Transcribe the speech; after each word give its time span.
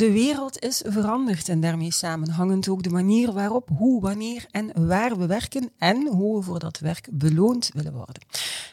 De 0.00 0.12
wereld 0.12 0.58
is 0.58 0.82
veranderd 0.86 1.48
en 1.48 1.60
daarmee 1.60 1.92
samenhangend 1.92 2.68
ook 2.68 2.82
de 2.82 2.90
manier 2.90 3.32
waarop, 3.32 3.68
hoe, 3.76 4.00
wanneer 4.00 4.46
en 4.50 4.86
waar 4.86 5.18
we 5.18 5.26
werken 5.26 5.70
en 5.78 6.06
hoe 6.06 6.36
we 6.38 6.42
voor 6.42 6.58
dat 6.58 6.78
werk 6.78 7.08
beloond 7.12 7.70
willen 7.74 7.92
worden. 7.92 8.22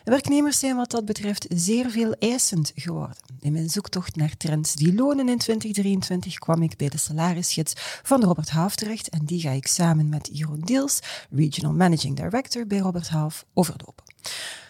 De 0.04 0.12
werknemers 0.12 0.60
zijn 0.60 0.76
wat 0.76 0.92
dat 0.92 1.06
betreft 1.06 1.46
zeer 1.50 1.90
veel 1.90 2.14
eisend 2.20 2.72
geworden. 2.76 3.18
In 3.40 3.52
mijn 3.52 3.70
zoektocht 3.70 4.16
naar 4.16 4.38
trends 4.38 4.74
die 4.74 4.94
lonen 4.94 5.30
in 5.30 5.38
2023 5.38 6.38
kwam 6.38 6.62
ik 6.62 6.78
bij 6.78 6.90
de 6.90 6.98
salarisgids 6.98 7.74
van 8.04 8.24
Robert 8.24 8.50
Half 8.50 8.76
terecht 8.76 9.10
en 9.10 9.26
die 9.26 9.42
ga 9.42 9.52
ik 9.52 9.68
samen 9.68 10.10
met 10.10 10.30
Jeroen 10.32 10.62
Deels, 10.62 11.00
Regional 11.30 11.74
Managing 11.74 12.16
Director 12.16 12.68
bij 12.68 12.80
Robert 12.80 13.10
Half, 13.10 13.46
overlopen. 13.54 14.04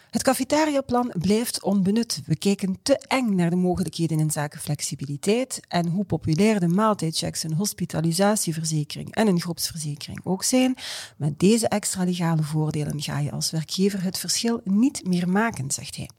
Het 0.09 0.23
cafetariaplan 0.23 1.13
blijft 1.19 1.63
onbenut. 1.63 2.21
We 2.25 2.35
kijken 2.35 2.79
te 2.83 2.97
eng 2.97 3.35
naar 3.35 3.49
de 3.49 3.55
mogelijkheden 3.55 4.19
in 4.19 4.31
zaken 4.31 4.59
flexibiliteit 4.59 5.59
en 5.67 5.87
hoe 5.87 6.05
populair 6.05 6.59
de 6.59 6.67
maaltijdchecks, 6.67 7.43
een 7.43 7.53
hospitalisatieverzekering 7.53 9.15
en 9.15 9.27
een 9.27 9.41
groepsverzekering 9.41 10.19
ook 10.23 10.43
zijn. 10.43 10.75
Met 11.17 11.39
deze 11.39 11.67
extra 11.67 12.03
legale 12.03 12.43
voordelen 12.43 13.01
ga 13.01 13.19
je 13.19 13.31
als 13.31 13.51
werkgever 13.51 14.03
het 14.03 14.17
verschil 14.17 14.61
niet 14.63 15.07
meer 15.07 15.29
maken, 15.29 15.71
zegt 15.71 15.95
hij. 15.95 16.09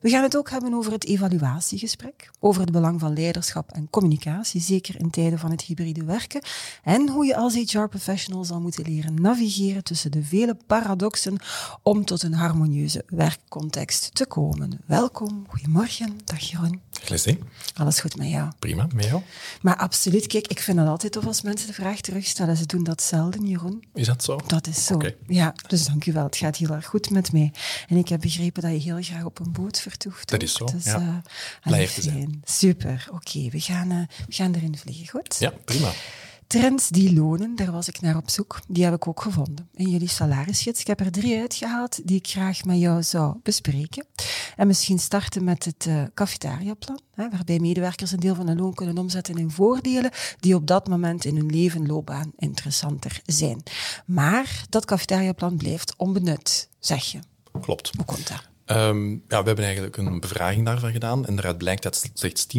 We 0.00 0.10
gaan 0.10 0.22
het 0.22 0.36
ook 0.36 0.50
hebben 0.50 0.74
over 0.74 0.92
het 0.92 1.04
evaluatiegesprek, 1.04 2.30
over 2.40 2.60
het 2.60 2.72
belang 2.72 3.00
van 3.00 3.12
leiderschap 3.12 3.70
en 3.70 3.90
communicatie, 3.90 4.60
zeker 4.60 5.00
in 5.00 5.10
tijden 5.10 5.38
van 5.38 5.50
het 5.50 5.62
hybride 5.62 6.04
werken, 6.04 6.42
en 6.82 7.08
hoe 7.08 7.26
je 7.26 7.36
als 7.36 7.54
HR-professional 7.54 8.44
zal 8.44 8.60
moeten 8.60 8.84
leren 8.84 9.14
navigeren 9.14 9.84
tussen 9.84 10.10
de 10.10 10.22
vele 10.22 10.56
paradoxen 10.66 11.38
om 11.82 12.04
tot 12.04 12.22
een 12.22 12.34
harmonieuze 12.34 13.04
werkcontext 13.06 14.14
te 14.14 14.26
komen. 14.26 14.80
Welkom, 14.86 15.44
goedemorgen, 15.48 16.18
dag 16.24 16.40
Jeroen. 16.40 16.85
Alles 17.74 18.00
goed 18.00 18.16
met 18.16 18.28
jou? 18.28 18.50
Prima, 18.58 18.86
met 18.94 19.04
jou? 19.04 19.22
Maar 19.60 19.76
absoluut, 19.76 20.26
kijk, 20.26 20.46
ik 20.46 20.60
vind 20.60 20.78
het 20.78 20.88
altijd 20.88 21.12
tof 21.12 21.26
als 21.26 21.42
mensen 21.42 21.66
de 21.66 21.72
vraag 21.72 22.00
terugstellen. 22.00 22.56
Ze 22.56 22.66
doen 22.66 22.84
dat 22.84 23.02
zelden, 23.02 23.46
Jeroen. 23.46 23.84
Is 23.94 24.06
dat 24.06 24.24
zo? 24.24 24.40
Dat 24.46 24.66
is 24.66 24.84
zo. 24.84 25.00
Ja, 25.26 25.54
dus 25.66 25.86
dank 25.86 26.06
u 26.06 26.12
wel. 26.12 26.24
Het 26.24 26.36
gaat 26.36 26.56
heel 26.56 26.70
erg 26.70 26.86
goed 26.86 27.10
met 27.10 27.32
mij. 27.32 27.52
En 27.88 27.96
ik 27.96 28.08
heb 28.08 28.20
begrepen 28.20 28.62
dat 28.62 28.70
je 28.70 28.78
heel 28.78 29.02
graag 29.02 29.24
op 29.24 29.38
een 29.38 29.52
boot 29.52 29.80
vertoeft. 29.80 30.28
Dat 30.28 30.42
is 30.42 30.52
zo, 30.52 30.64
dus, 30.64 30.84
ja. 30.84 31.00
Uh, 31.00 31.16
Blij 31.62 31.86
te 31.86 32.02
zijn. 32.02 32.42
Super, 32.44 33.08
oké. 33.12 33.48
we, 33.50 33.60
gaan, 33.60 33.92
uh, 33.92 33.98
we 34.26 34.32
gaan 34.32 34.54
erin 34.54 34.78
vliegen, 34.78 35.08
goed? 35.08 35.36
Ja, 35.38 35.52
prima. 35.64 35.92
Trends 36.46 36.88
die 36.88 37.14
lonen, 37.14 37.56
daar 37.56 37.72
was 37.72 37.88
ik 37.88 38.00
naar 38.00 38.16
op 38.16 38.30
zoek. 38.30 38.60
Die 38.68 38.84
heb 38.84 38.94
ik 38.94 39.08
ook 39.08 39.22
gevonden 39.22 39.68
in 39.74 39.88
jullie 39.88 40.08
salarisgids. 40.08 40.80
Ik 40.80 40.86
heb 40.86 41.00
er 41.00 41.10
drie 41.10 41.40
uitgehaald 41.40 42.00
die 42.04 42.16
ik 42.16 42.26
graag 42.26 42.64
met 42.64 42.78
jou 42.78 43.02
zou 43.02 43.36
bespreken. 43.42 44.06
En 44.56 44.66
misschien 44.66 44.98
starten 44.98 45.44
met 45.44 45.64
het 45.64 45.86
uh, 45.88 46.02
cafetariaplan, 46.14 47.00
hè, 47.14 47.30
waarbij 47.30 47.58
medewerkers 47.58 48.12
een 48.12 48.20
deel 48.20 48.34
van 48.34 48.46
hun 48.46 48.58
loon 48.58 48.74
kunnen 48.74 48.98
omzetten 48.98 49.36
in 49.36 49.50
voordelen 49.50 50.10
die 50.40 50.54
op 50.54 50.66
dat 50.66 50.88
moment 50.88 51.24
in 51.24 51.36
hun 51.36 51.50
leven, 51.50 51.86
loopbaan 51.86 52.32
interessanter 52.36 53.20
zijn. 53.24 53.62
Maar 54.06 54.64
dat 54.68 54.84
cafetariaplan 54.84 55.56
blijft 55.56 55.94
onbenut, 55.96 56.68
zeg 56.78 57.04
je. 57.04 57.18
Klopt. 57.60 57.90
Hoe 57.96 58.04
komt 58.04 58.28
dat? 58.28 58.48
Um, 58.70 59.22
ja, 59.28 59.40
we 59.40 59.46
hebben 59.46 59.64
eigenlijk 59.64 59.96
een 59.96 60.20
bevraging 60.20 60.64
daarvan 60.64 60.92
gedaan 60.92 61.26
en 61.26 61.34
daaruit 61.34 61.58
blijkt 61.58 61.82
dat 61.82 62.10
slechts 62.14 62.46
10% 62.56 62.58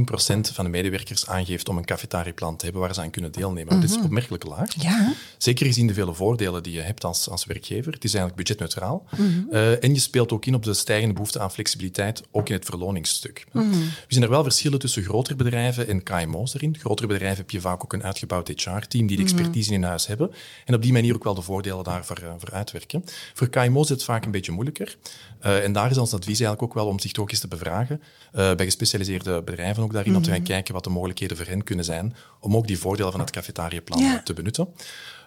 van 0.53 0.65
de 0.65 0.71
medewerkers 0.71 1.27
aangeeft 1.27 1.69
om 1.69 1.77
een 1.77 1.85
cafetariaplan 1.85 2.55
te 2.55 2.63
hebben 2.63 2.81
waar 2.81 2.93
ze 2.93 3.01
aan 3.01 3.09
kunnen 3.09 3.31
deelnemen. 3.31 3.73
Mm 3.73 3.79
-hmm. 3.79 3.87
Dat 3.87 3.97
is 3.97 4.03
opmerkelijk 4.03 4.45
laag. 4.45 4.81
Ja. 4.81 5.13
Zeker 5.37 5.65
gezien 5.65 5.87
de 5.87 5.93
vele 5.93 6.13
voordelen 6.13 6.63
die 6.63 6.73
je 6.73 6.81
hebt 6.81 7.03
als, 7.03 7.29
als 7.29 7.45
werkgever. 7.45 7.93
Het 7.93 8.03
is 8.03 8.13
eigenlijk 8.13 8.35
budgetneutraal. 8.35 9.05
Mm 9.17 9.25
-hmm. 9.25 9.47
uh, 9.51 9.83
en 9.83 9.93
je 9.93 9.99
speelt 9.99 10.31
ook 10.31 10.45
in 10.45 10.55
op 10.55 10.63
de 10.63 10.73
stijgende 10.73 11.13
behoefte 11.13 11.39
aan 11.39 11.51
flexibiliteit, 11.51 12.23
ook 12.31 12.49
in 12.49 12.55
het 12.55 12.65
verloningsstuk. 12.65 13.45
Mm 13.51 13.61
-hmm. 13.61 13.71
We 13.81 14.13
zien 14.13 14.23
er 14.23 14.29
wel 14.29 14.43
verschillen 14.43 14.79
tussen 14.79 15.03
grotere 15.03 15.35
bedrijven 15.35 15.87
en 15.87 16.03
KMO's 16.03 16.53
erin. 16.53 16.77
Grotere 16.79 17.07
bedrijven 17.07 17.37
heb 17.37 17.49
je 17.49 17.61
vaak 17.61 17.83
ook 17.83 17.93
een 17.93 18.03
uitgebouwd 18.03 18.47
HR-team 18.47 19.07
die 19.07 19.17
de 19.17 19.23
expertise 19.23 19.73
in 19.73 19.83
huis 19.83 20.07
hebben 20.07 20.31
en 20.65 20.73
op 20.73 20.81
die 20.81 20.93
manier 20.93 21.15
ook 21.15 21.23
wel 21.23 21.35
de 21.35 21.41
voordelen 21.41 21.83
daarvoor 21.83 22.19
uh, 22.23 22.33
voor 22.37 22.51
uitwerken. 22.51 23.03
Voor 23.33 23.49
KMO's 23.49 23.83
is 23.83 23.89
het 23.89 24.03
vaak 24.03 24.25
een 24.25 24.31
beetje 24.31 24.51
moeilijker. 24.51 24.97
Uh, 25.45 25.63
en 25.63 25.73
daar 25.73 25.91
is 25.91 25.97
ons 25.97 26.13
advies 26.13 26.39
eigenlijk 26.39 26.61
ook 26.61 26.73
wel 26.73 26.87
om 26.87 26.99
zich 26.99 27.11
toch 27.11 27.29
eens 27.29 27.39
te 27.39 27.47
bevragen 27.47 28.01
uh, 28.01 28.55
bij 28.55 28.65
gespecialiseerde 28.65 29.43
bedrijven 29.43 29.83
ook 29.83 29.93
daarin, 29.93 30.11
mm 30.11 30.17
-hmm. 30.17 30.25
om 30.25 30.31
te 30.31 30.37
gaan 30.37 30.47
kijken 30.47 30.73
wat 30.73 30.83
de 30.83 30.89
mogelijkheden 30.89 31.37
voor 31.37 31.45
hen 31.45 31.63
kunnen 31.63 31.85
zijn 31.85 32.15
om 32.39 32.55
ook 32.55 32.67
die 32.67 32.79
voordelen 32.79 33.11
van 33.11 33.21
het 33.21 33.31
cafetariaplan 33.31 33.99
ja. 33.99 34.21
te 34.23 34.33
benutten. 34.33 34.67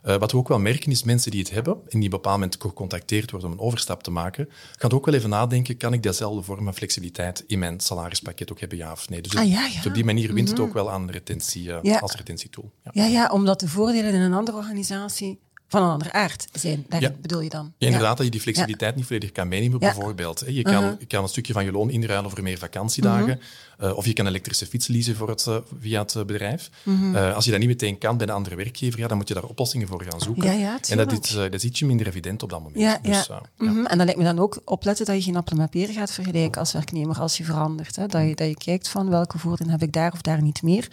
Uh, 0.04 0.16
wat 0.16 0.32
we 0.32 0.38
ook 0.38 0.48
wel 0.48 0.59
merken 0.59 0.91
is 0.91 1.03
mensen 1.03 1.31
die 1.31 1.41
het 1.41 1.50
hebben 1.50 1.75
en 1.75 1.81
die 1.88 1.97
op 1.98 2.04
een 2.04 2.10
bepaald 2.10 2.34
moment 2.34 2.56
gecontacteerd 2.60 3.31
worden 3.31 3.50
om 3.50 3.54
een 3.54 3.65
overstap 3.65 4.03
te 4.03 4.10
maken, 4.10 4.48
gaan 4.76 4.93
ook 4.93 5.04
wel 5.06 5.15
even 5.15 5.31
nadenken, 5.31 5.76
kan 5.76 5.93
ik 5.93 6.03
dezelfde 6.03 6.42
vorm 6.42 6.65
van 6.65 6.75
flexibiliteit 6.75 7.44
in 7.47 7.59
mijn 7.59 7.81
salarispakket 7.81 8.50
ook 8.50 8.60
hebben, 8.60 8.78
ja 8.78 8.92
of 8.92 9.09
nee. 9.09 9.21
Dus, 9.21 9.37
ah, 9.37 9.48
ja, 9.48 9.66
ja. 9.66 9.77
dus 9.77 9.87
op 9.87 9.94
die 9.94 10.04
manier 10.04 10.32
wint 10.32 10.48
mm 10.48 10.54
-hmm. 10.54 10.54
het 10.54 10.60
ook 10.60 10.75
wel 10.75 10.91
aan 10.91 11.10
retentie 11.10 11.62
ja. 11.82 11.98
als 11.98 12.15
retentietool. 12.15 12.72
Ja. 12.82 12.91
ja, 12.92 13.06
ja, 13.06 13.31
omdat 13.31 13.60
de 13.60 13.69
voordelen 13.69 14.12
in 14.12 14.21
een 14.21 14.34
andere 14.34 14.56
organisatie 14.56 15.41
van 15.70 15.82
een 15.82 15.91
andere 15.91 16.12
aard 16.12 16.47
zijn. 16.53 16.84
Daar 16.88 17.00
ja. 17.00 17.12
bedoel 17.20 17.41
je 17.41 17.48
dan? 17.48 17.72
Ja, 17.78 17.86
inderdaad, 17.86 18.16
dat 18.16 18.26
je 18.26 18.32
die 18.32 18.41
flexibiliteit 18.41 18.97
niet 18.97 19.06
volledig 19.06 19.32
kan 19.32 19.48
meenemen, 19.48 19.78
bijvoorbeeld. 19.78 20.44
Je 20.47 20.62
kan, 20.62 20.72
uh 20.72 20.78
-huh. 20.78 20.92
je 20.98 21.06
kan 21.06 21.22
een 21.22 21.28
stukje 21.28 21.53
van 21.53 21.64
je 21.64 21.72
loon 21.72 21.91
inruilen 21.91 22.31
voor 22.31 22.42
meer 22.42 22.58
vakantiedagen. 22.58 23.41
-huh. 23.78 23.91
uh, 23.91 23.97
of 23.97 24.06
je 24.06 24.12
kan 24.12 24.26
elektrische 24.26 24.66
fiets 24.66 24.86
leasen 24.86 25.16
voor 25.16 25.28
het, 25.28 25.47
uh, 25.48 25.56
via 25.80 26.00
het 26.00 26.26
bedrijf. 26.26 26.70
-huh. 26.82 27.12
Uh, 27.12 27.34
als 27.34 27.44
je 27.44 27.50
dat 27.50 27.60
niet 27.60 27.69
meteen 27.69 27.98
kan 27.98 28.16
bij 28.16 28.26
een 28.26 28.32
andere 28.32 28.56
werkgever, 28.56 28.98
ja, 28.98 29.09
dan 29.09 29.16
moet 29.16 29.28
je 29.28 29.34
daar 29.34 29.44
oplossingen 29.44 29.88
voor 29.88 30.03
gaan 30.09 30.20
zoeken. 30.20 30.59
Ja, 30.59 30.78
en 30.88 30.97
dat 30.97 31.12
is, 31.12 31.30
dat 31.30 31.54
is 31.54 31.64
ietsje 31.64 31.86
minder 31.86 32.06
evident 32.06 32.42
op 32.42 32.50
dat 32.50 32.62
moment. 32.62 32.80
Ja, 32.80 32.98
dus, 33.03 33.26
ja. 33.26 33.42
En 33.59 33.98
dan 33.98 34.04
lijkt 34.04 34.16
me 34.16 34.25
dan 34.25 34.38
ook 34.38 34.60
opletten 34.64 35.06
dat 35.06 35.16
je 35.16 35.22
geen 35.22 35.36
appelen 35.36 35.59
met 35.59 35.70
peren 35.70 35.94
gaat 35.94 36.12
vergelijken 36.12 36.60
als 36.60 36.72
werknemer 36.72 37.19
als 37.19 37.36
je 37.36 37.44
verandert. 37.44 37.97
Hè? 37.97 38.06
Dat, 38.06 38.22
je, 38.22 38.34
dat 38.34 38.48
je 38.48 38.56
kijkt 38.56 38.88
van 38.88 39.10
welke 39.10 39.38
voordelen 39.38 39.72
heb 39.72 39.82
ik 39.82 39.92
daar 39.92 40.12
of 40.12 40.20
daar 40.20 40.42
niet 40.42 40.62
meer. 40.62 40.88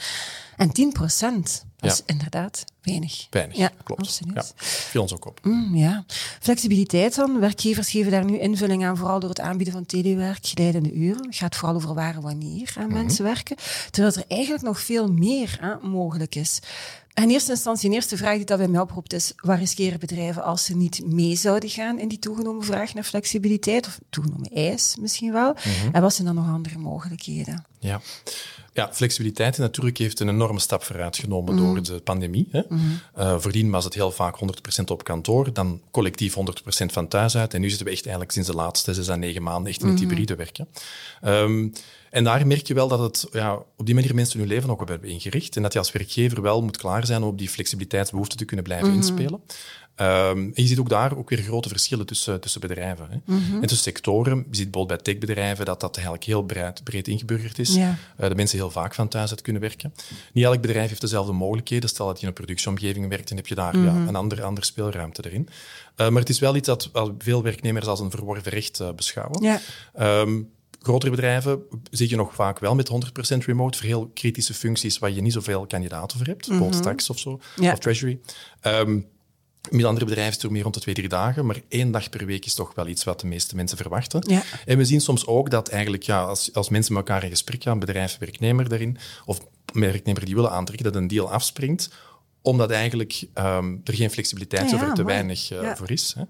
En 0.58 0.72
10 0.72 0.92
procent, 0.92 1.66
dat 1.78 1.92
is 1.92 2.02
inderdaad 2.06 2.64
weinig. 2.82 3.28
Weinig, 3.30 3.58
ja, 3.58 3.72
klopt. 3.84 4.02
Absoluut. 4.02 4.36
Ja, 4.36 4.44
viel 4.66 5.02
ons 5.02 5.14
ook 5.14 5.26
op. 5.26 5.40
Mm, 5.44 5.76
ja. 5.76 6.06
Flexibiliteit 6.40 7.16
dan. 7.16 7.40
Werkgevers 7.40 7.90
geven 7.90 8.12
daar 8.12 8.26
nu 8.26 8.40
invulling 8.40 8.86
aan, 8.86 8.98
vooral 8.98 9.20
door 9.20 9.30
het 9.30 9.40
aanbieden 9.40 9.74
van 9.74 9.86
telewerk, 9.86 10.48
geleidende 10.48 10.92
uren. 10.92 11.26
Het 11.26 11.36
gaat 11.36 11.56
vooral 11.56 11.76
over 11.76 11.94
waar 11.94 12.16
en 12.16 12.22
wanneer 12.22 12.74
aan 12.78 12.84
mm 12.84 12.90
-hmm. 12.90 13.00
mensen 13.00 13.24
werken. 13.24 13.56
Terwijl 13.92 14.16
er 14.16 14.24
eigenlijk 14.28 14.64
nog 14.64 14.80
veel 14.80 15.12
meer 15.12 15.58
hè, 15.62 15.88
mogelijk 15.88 16.36
is. 16.36 16.60
In 17.14 17.30
eerste 17.30 17.52
instantie, 17.52 17.90
de 17.90 17.96
eerste 17.96 18.18
vraag 18.18 18.36
die 18.36 18.46
dat 18.46 18.58
bij 18.58 18.68
mij 18.68 18.82
oproept 18.82 19.14
is, 19.14 19.34
waar 19.36 19.60
riskeren 19.60 20.00
bedrijven 20.00 20.44
als 20.44 20.66
ze 20.66 20.76
niet 20.76 21.06
mee 21.06 21.36
zouden 21.36 21.70
gaan 21.70 22.00
in 22.00 22.08
die 22.08 22.20
toegenomen 22.20 22.64
vraag 22.64 22.94
naar 22.94 23.04
flexibiliteit, 23.04 23.88
of 23.88 24.00
toegenomen 24.10 24.52
eis 24.52 24.96
misschien 25.00 25.32
wel? 25.32 25.50
Mm 25.50 25.72
-hmm. 25.82 25.94
En 25.94 26.02
wat 26.02 26.14
zijn 26.14 26.28
dan 26.28 26.36
nog 26.36 26.48
andere 26.48 26.78
mogelijkheden? 26.78 27.66
Ja. 27.80 28.02
Ja, 28.74 28.90
flexibiliteit 28.94 29.58
natuurlijk 29.58 29.98
heeft 29.98 30.20
een 30.20 30.30
enorme 30.30 30.60
stap 30.60 30.84
vooruit 30.84 31.18
genomen 31.18 31.54
mm. 31.54 31.60
door 31.60 31.84
de 31.84 32.02
pandemie. 32.02 32.48
Hè. 32.52 32.62
Mm. 32.70 33.00
Uh, 33.18 33.40
voordien 33.40 33.70
was 33.70 33.84
het 33.84 33.94
heel 33.94 34.12
vaak 34.12 34.36
100% 34.82 34.84
op 34.86 35.04
kantoor, 35.04 35.54
dan 35.54 35.82
collectief 35.92 36.36
100% 36.36 36.40
van 36.86 37.08
thuis 37.08 37.38
uit. 37.38 37.54
En 37.54 37.62
nu 37.62 37.70
zitten 37.70 37.86
we 37.86 37.92
echt 37.92 38.02
eigenlijk 38.02 38.34
sinds 38.34 38.50
de 38.50 38.56
laatste 38.56 38.94
zes 38.94 39.10
à 39.10 39.16
negen 39.16 39.44
maanden 39.44 39.72
echt 39.72 39.82
in 39.82 39.88
het 39.88 40.00
hybride 40.00 40.36
werken. 40.36 40.68
Um, 41.26 41.74
en 42.10 42.24
daar 42.24 42.48
merk 42.48 42.68
je 42.68 42.74
wel 42.74 42.88
dat 42.88 43.00
het 43.00 43.28
ja, 43.32 43.54
op 43.78 43.86
die 43.86 43.96
manier 43.96 44.16
mensen 44.16 44.40
hun 44.40 44.48
leven 44.48 44.70
ook 44.70 44.82
op 44.82 44.88
hebben 44.88 45.10
ingericht. 45.10 45.56
En 45.56 45.62
dat 45.62 45.74
je 45.74 45.80
als 45.80 45.92
werkgever 45.92 46.42
wel 46.42 46.62
moet 46.62 46.78
klaar 46.78 47.06
zijn 47.06 47.22
om 47.22 47.30
op 47.30 47.38
die 47.38 47.50
flexibiliteitsbehoefte 47.50 48.36
te 48.36 48.46
kunnen 48.46 48.66
blijven 48.66 48.94
inspelen. 48.94 49.42
Um, 50.02 50.08
en 50.38 50.52
je 50.54 50.68
ziet 50.68 50.80
ook 50.80 50.90
daar 50.90 51.18
ook 51.18 51.30
weer 51.30 51.42
grote 51.42 51.70
verschillen 51.70 52.06
tussen, 52.06 52.42
tussen 52.42 52.62
bedrijven. 52.62 53.08
Hè. 53.10 53.18
Mm 53.26 53.44
-hmm. 53.44 53.62
En 53.62 53.68
tussen 53.68 53.94
sectoren. 53.94 54.38
Je 54.38 54.56
ziet 54.56 54.72
bijvoorbeeld 54.72 55.04
bij 55.04 55.14
techbedrijven 55.14 55.66
dat 55.66 55.80
dat 55.80 55.96
eigenlijk 55.96 56.26
heel 56.26 56.44
breed, 56.44 56.84
breed 56.84 57.08
ingeburgerd 57.08 57.60
is. 57.60 57.76
Ja. 57.76 57.98
Uh, 58.20 58.30
de 58.30 58.36
mensen 58.36 58.58
heel 58.58 58.72
vaak 58.72 58.94
van 58.94 59.08
thuis 59.08 59.30
uit 59.30 59.42
kunnen 59.42 59.62
werken. 59.62 59.94
Niet 60.34 60.44
elk 60.44 60.62
bedrijf 60.62 60.90
heeft 60.90 61.02
dezelfde 61.02 61.32
mogelijkheden. 61.32 61.90
Stel 61.90 62.08
dat 62.08 62.16
je 62.16 62.22
in 62.22 62.28
een 62.28 62.34
productieomgeving 62.34 63.10
werkt, 63.10 63.28
dan 63.28 63.38
heb 63.38 63.48
je 63.48 63.56
daar 63.56 63.78
mm 63.78 63.88
-hmm. 63.88 64.02
ja, 64.02 64.08
een 64.08 64.16
andere, 64.16 64.44
andere 64.44 64.66
speelruimte 64.66 65.26
erin. 65.26 65.50
Uh, 65.98 66.10
maar 66.10 66.22
het 66.22 66.30
is 66.30 66.40
wel 66.40 66.56
iets 66.56 66.68
dat 66.68 66.92
veel 67.18 67.44
werknemers 67.44 67.88
als 67.88 68.00
een 68.00 68.12
verworven 68.12 68.52
recht 68.52 68.80
uh, 68.80 68.92
beschouwen. 68.96 69.42
Ja. 69.42 69.60
Um, 70.22 70.50
grotere 70.82 71.12
bedrijven 71.12 71.60
zie 71.92 72.10
je 72.10 72.16
nog 72.16 72.34
vaak 72.34 72.60
wel 72.60 72.76
met 72.76 72.92
100% 73.34 73.38
remote 73.38 73.78
voor 73.78 73.88
heel 73.88 74.12
kritische 74.14 74.54
functies 74.54 74.98
waar 74.98 75.12
je 75.12 75.22
niet 75.22 75.34
zoveel 75.34 75.66
kandidaten 75.66 76.18
voor 76.18 76.28
hebt, 76.28 76.48
mm 76.48 76.58
-hmm. 76.58 76.82
tax 76.82 77.10
of 77.10 77.20
zo, 77.20 77.40
ja. 77.56 77.72
of 77.72 77.80
treasury. 77.80 78.20
Um, 78.62 79.08
met 79.72 79.86
andere 79.86 80.06
bedrijven 80.06 80.36
is 80.38 80.42
het 80.42 80.52
meer 80.52 80.62
rond 80.62 80.74
de 80.74 80.80
twee, 80.80 80.96
drie 80.96 81.08
dagen, 81.10 81.46
maar 81.46 81.62
één 81.68 81.92
dag 81.92 82.10
per 82.10 82.26
week 82.26 82.46
is 82.46 82.54
toch 82.54 82.72
wel 82.76 82.88
iets 82.88 83.04
wat 83.04 83.20
de 83.20 83.28
meeste 83.28 83.56
mensen 83.56 83.78
verwachten. 83.78 84.24
Ja. 84.28 84.42
En 84.66 84.78
we 84.78 84.86
zien 84.86 85.02
soms 85.02 85.26
ook 85.26 85.50
dat 85.50 85.68
eigenlijk, 85.68 86.04
ja, 86.04 86.22
als, 86.24 86.54
als 86.54 86.70
mensen 86.70 86.94
met 86.94 87.08
elkaar 87.08 87.24
in 87.24 87.30
gesprek 87.30 87.64
gaan, 87.64 87.80
bedrijf, 87.80 88.18
werknemer 88.20 88.70
daarin, 88.70 88.98
of 89.26 89.40
werknemer 89.74 90.26
die 90.26 90.36
willen 90.36 90.52
aantrekken, 90.52 90.86
dat 90.86 90.96
een 90.96 91.08
deal 91.08 91.32
afspringt, 91.32 91.90
omdat 92.42 92.72
eigenlijk 92.72 93.24
ehm, 93.34 93.76
er 93.84 93.94
geen 93.94 94.12
flexibiliteit 94.12 94.70
Ja, 94.70 94.76
ja, 94.78 94.82
of 94.84 94.90
er 94.90 94.94
te 94.96 95.02
mooi. 95.04 95.14
weinig 95.14 95.52
eh, 95.52 95.62
Ja. 95.62 95.76
voor 95.76 95.92
is. 95.92 96.16
Hè. 96.18 96.24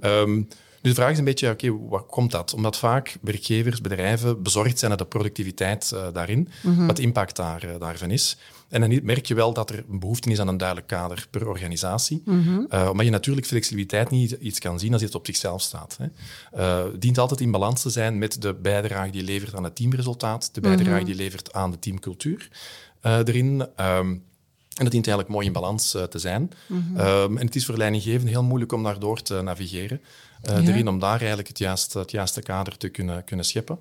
Ehm, 0.00 0.34
dus 0.36 0.46
de 0.88 0.94
vraag 0.94 1.10
is 1.10 1.18
een 1.18 1.24
beetje, 1.24 1.50
oké, 1.50 1.78
wat 1.88 2.06
komt 2.06 2.30
dat? 2.30 2.54
Omdat 2.54 2.76
vaak 2.76 3.16
werkgevers, 3.20 3.80
bedrijven 3.80 4.42
bezorgd 4.42 4.78
zijn 4.78 4.90
naar 4.90 5.00
de 5.00 5.06
productiviteit 5.06 5.92
eh, 5.92 6.06
daarin, 6.12 6.48
wat 6.86 6.96
de 6.96 7.02
impact 7.02 7.36
daar, 7.36 7.62
eh, 7.62 7.80
daarvan 7.80 8.10
is. 8.10 8.36
En 8.68 8.80
dan 8.80 9.00
merk 9.02 9.26
je 9.26 9.34
wel 9.34 9.52
dat 9.52 9.70
er 9.70 9.84
een 9.90 9.98
behoefte 9.98 10.30
is 10.30 10.40
aan 10.40 10.48
een 10.48 10.56
duidelijk 10.56 10.88
kader 10.88 11.26
per 11.30 11.48
organisatie. 11.48 12.22
Eh, 12.68 12.88
omdat 12.90 13.04
je 13.06 13.12
natuurlijk 13.12 13.46
flexibiliteit 13.46 14.10
niet 14.10 14.30
iets 14.30 14.58
kan 14.58 14.78
zien 14.78 14.92
als 14.92 15.02
het 15.02 15.14
op 15.14 15.26
zichzelf 15.26 15.62
staat. 15.62 15.98
Hè. 15.98 16.06
Het 16.90 17.00
dient 17.00 17.18
altijd 17.18 17.40
in 17.40 17.50
balans 17.50 17.82
te 17.82 17.90
zijn 17.90 18.18
met 18.18 18.42
de 18.42 18.54
bijdrage 18.54 19.10
die 19.10 19.20
je 19.20 19.26
levert 19.26 19.54
aan 19.54 19.64
het 19.64 19.76
teamresultaat, 19.76 20.54
de 20.54 20.60
bijdrage 20.60 21.04
die 21.04 21.14
je 21.16 21.22
levert 21.22 21.52
aan 21.52 21.70
de 21.70 21.78
teamcultuur 21.78 22.48
eh, 23.00 23.18
erin. 23.18 23.66
Ehm, 23.76 24.08
en 24.74 24.82
dat 24.82 24.90
dient 24.90 25.06
eigenlijk 25.06 25.28
mooi 25.28 25.46
in 25.46 25.52
balans 25.52 25.90
te 25.90 26.18
zijn. 26.18 26.50
Ehm, 26.96 27.36
en 27.36 27.46
het 27.46 27.56
is 27.56 27.66
voor 27.66 27.76
leidinggevenden 27.76 28.28
heel 28.28 28.42
moeilijk 28.42 28.72
om 28.72 28.82
daardoor 28.82 29.22
te 29.22 29.40
navigeren. 29.42 30.00
Eh, 30.46 30.62
Ja. 30.62 30.68
Erin 30.70 30.88
om 30.88 30.98
daar 30.98 31.18
eigenlijk 31.18 31.48
het 31.48 31.58
juiste, 31.58 31.98
het 31.98 32.10
juiste 32.10 32.42
kader 32.42 32.76
te 32.76 32.88
kunnen, 32.88 33.24
kunnen 33.24 33.44
scheppen. 33.44 33.78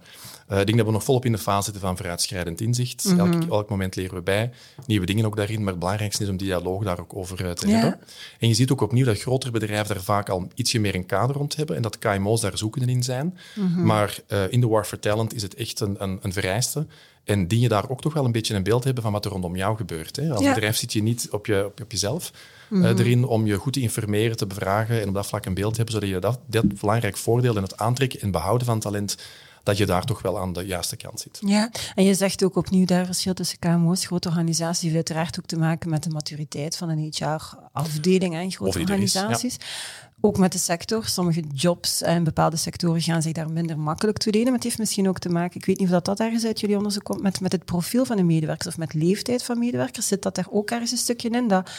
Eh, 0.47 0.59
ik 0.59 0.65
denk 0.65 0.77
dat 0.77 0.85
we 0.87 0.91
nog 0.93 1.03
volop 1.03 1.25
in 1.25 1.31
de 1.31 1.37
fase 1.37 1.63
zitten 1.63 1.81
van 1.81 1.97
vooruitschrijdend 1.97 2.61
inzicht. 2.61 3.13
elk, 3.17 3.43
elk 3.49 3.69
moment 3.69 3.95
leren 3.95 4.15
we 4.15 4.21
bij. 4.21 4.51
Nieuwe 4.85 5.05
dingen 5.05 5.25
ook 5.25 5.35
daarin. 5.35 5.59
Maar 5.59 5.69
het 5.71 5.79
belangrijkste 5.79 6.23
is 6.23 6.29
om 6.29 6.37
die 6.37 6.47
dialoog 6.47 6.83
daar 6.83 6.99
ook 6.99 7.15
over 7.15 7.45
eh, 7.45 7.51
te 7.51 7.67
Ja. 7.67 7.73
hebben. 7.73 7.99
En 8.39 8.47
je 8.47 8.53
ziet 8.53 8.71
ook 8.71 8.81
opnieuw 8.81 9.05
dat 9.05 9.19
grotere 9.19 9.51
bedrijven 9.51 9.93
daar 9.95 10.03
vaak 10.03 10.29
al 10.29 10.47
ietsje 10.55 10.79
meer 10.79 10.95
een 10.95 11.05
kader 11.05 11.35
rond 11.35 11.55
hebben. 11.55 11.75
En 11.75 11.81
dat 11.81 11.97
KMO's 11.99 12.41
daar 12.41 12.57
zoekende 12.57 12.91
in 12.91 13.03
zijn. 13.03 13.37
Maar 13.77 14.17
eh, 14.27 14.51
in 14.51 14.61
de 14.61 14.67
War 14.67 14.85
for 14.85 14.99
Talent 14.99 15.33
is 15.33 15.41
het 15.41 15.55
echt 15.55 15.79
een, 15.79 15.95
een, 16.03 16.19
een 16.21 16.33
vereiste. 16.33 16.85
En 17.23 17.47
dien 17.47 17.59
je 17.59 17.67
daar 17.69 17.89
ook 17.89 18.01
toch 18.01 18.13
wel 18.13 18.25
een 18.25 18.31
beetje 18.31 18.55
een 18.55 18.63
beeld 18.63 18.83
hebben 18.83 19.03
van 19.03 19.11
wat 19.11 19.25
er 19.25 19.31
rondom 19.31 19.55
jou 19.55 19.77
gebeurt. 19.77 20.15
Hè? 20.15 20.31
Als 20.31 20.43
Ja. 20.43 20.53
bedrijf 20.53 20.75
zit 20.77 20.93
je 20.93 21.03
niet 21.03 21.27
op, 21.31 21.45
je, 21.45 21.65
op, 21.65 21.81
op 21.81 21.91
jezelf 21.91 22.31
eh, 22.73 22.99
erin 22.99 23.25
om 23.25 23.45
je 23.45 23.55
goed 23.55 23.73
te 23.73 23.81
informeren, 23.81 24.37
te 24.37 24.47
bevragen 24.47 25.01
en 25.01 25.07
op 25.07 25.13
dat 25.13 25.27
vlak 25.27 25.45
een 25.45 25.53
beeld 25.53 25.71
te 25.71 25.81
hebben, 25.81 25.93
zodat 25.93 26.09
je 26.09 26.19
dat, 26.19 26.39
dat 26.45 26.79
belangrijk 26.79 27.17
voordeel 27.17 27.55
in 27.55 27.63
het 27.63 27.77
aantrekken 27.77 28.21
en 28.21 28.31
behouden 28.31 28.67
van 28.67 28.79
talent, 28.79 29.17
dat 29.63 29.77
je 29.77 29.85
daar 29.85 30.05
toch 30.05 30.21
wel 30.21 30.39
aan 30.39 30.53
de 30.53 30.65
juiste 30.65 30.95
kant 30.95 31.19
zit. 31.19 31.39
Ja, 31.45 31.69
en 31.95 32.03
je 32.03 32.13
zegt 32.13 32.43
ook 32.43 32.55
opnieuw 32.55 32.85
daar 32.85 33.05
verschil 33.05 33.33
tussen 33.33 33.59
KMO's, 33.59 34.05
grote 34.05 34.27
organisaties, 34.27 34.81
heeft 34.81 34.95
uiteraard 34.95 35.39
ook 35.39 35.45
te 35.45 35.57
maken 35.57 35.89
met 35.89 36.03
de 36.03 36.09
maturiteit 36.09 36.77
van 36.77 36.89
een 36.89 37.11
HR-afdeling 37.11 38.35
en 38.35 38.51
grote 38.51 38.79
is, 38.79 38.83
organisaties. 38.83 39.57
Ook 40.25 40.37
met 40.37 40.51
de 40.51 40.57
sector. 40.57 41.05
Sommige 41.05 41.43
jobs 41.53 42.01
en 42.01 42.23
bepaalde 42.23 42.57
sectoren 42.57 43.01
gaan 43.01 43.21
zich 43.21 43.31
daar 43.31 43.51
minder 43.51 43.79
makkelijk 43.79 44.17
toe 44.17 44.31
lenen. 44.31 44.47
Maar 44.47 44.55
het 44.55 44.63
heeft 44.63 44.77
misschien 44.77 45.07
ook 45.07 45.19
te 45.19 45.29
maken, 45.29 45.59
ik 45.59 45.65
weet 45.65 45.77
niet 45.79 45.87
of 45.87 45.93
dat, 45.93 46.05
dat 46.05 46.19
ergens 46.19 46.45
uit 46.45 46.59
jullie 46.59 46.77
onderzoek 46.77 47.03
komt, 47.03 47.21
met, 47.21 47.41
met 47.41 47.51
het 47.51 47.65
profiel 47.65 48.05
van 48.05 48.17
de 48.17 48.23
medewerkers 48.23 48.67
of 48.67 48.77
met 48.77 48.93
leeftijd 48.93 49.43
van 49.43 49.59
medewerkers. 49.59 50.07
Zit 50.07 50.21
dat 50.21 50.35
daar 50.35 50.47
ook 50.49 50.71
ergens 50.71 50.91
een 50.91 50.97
stukje 50.97 51.29
in? 51.29 51.47
Dat 51.47 51.69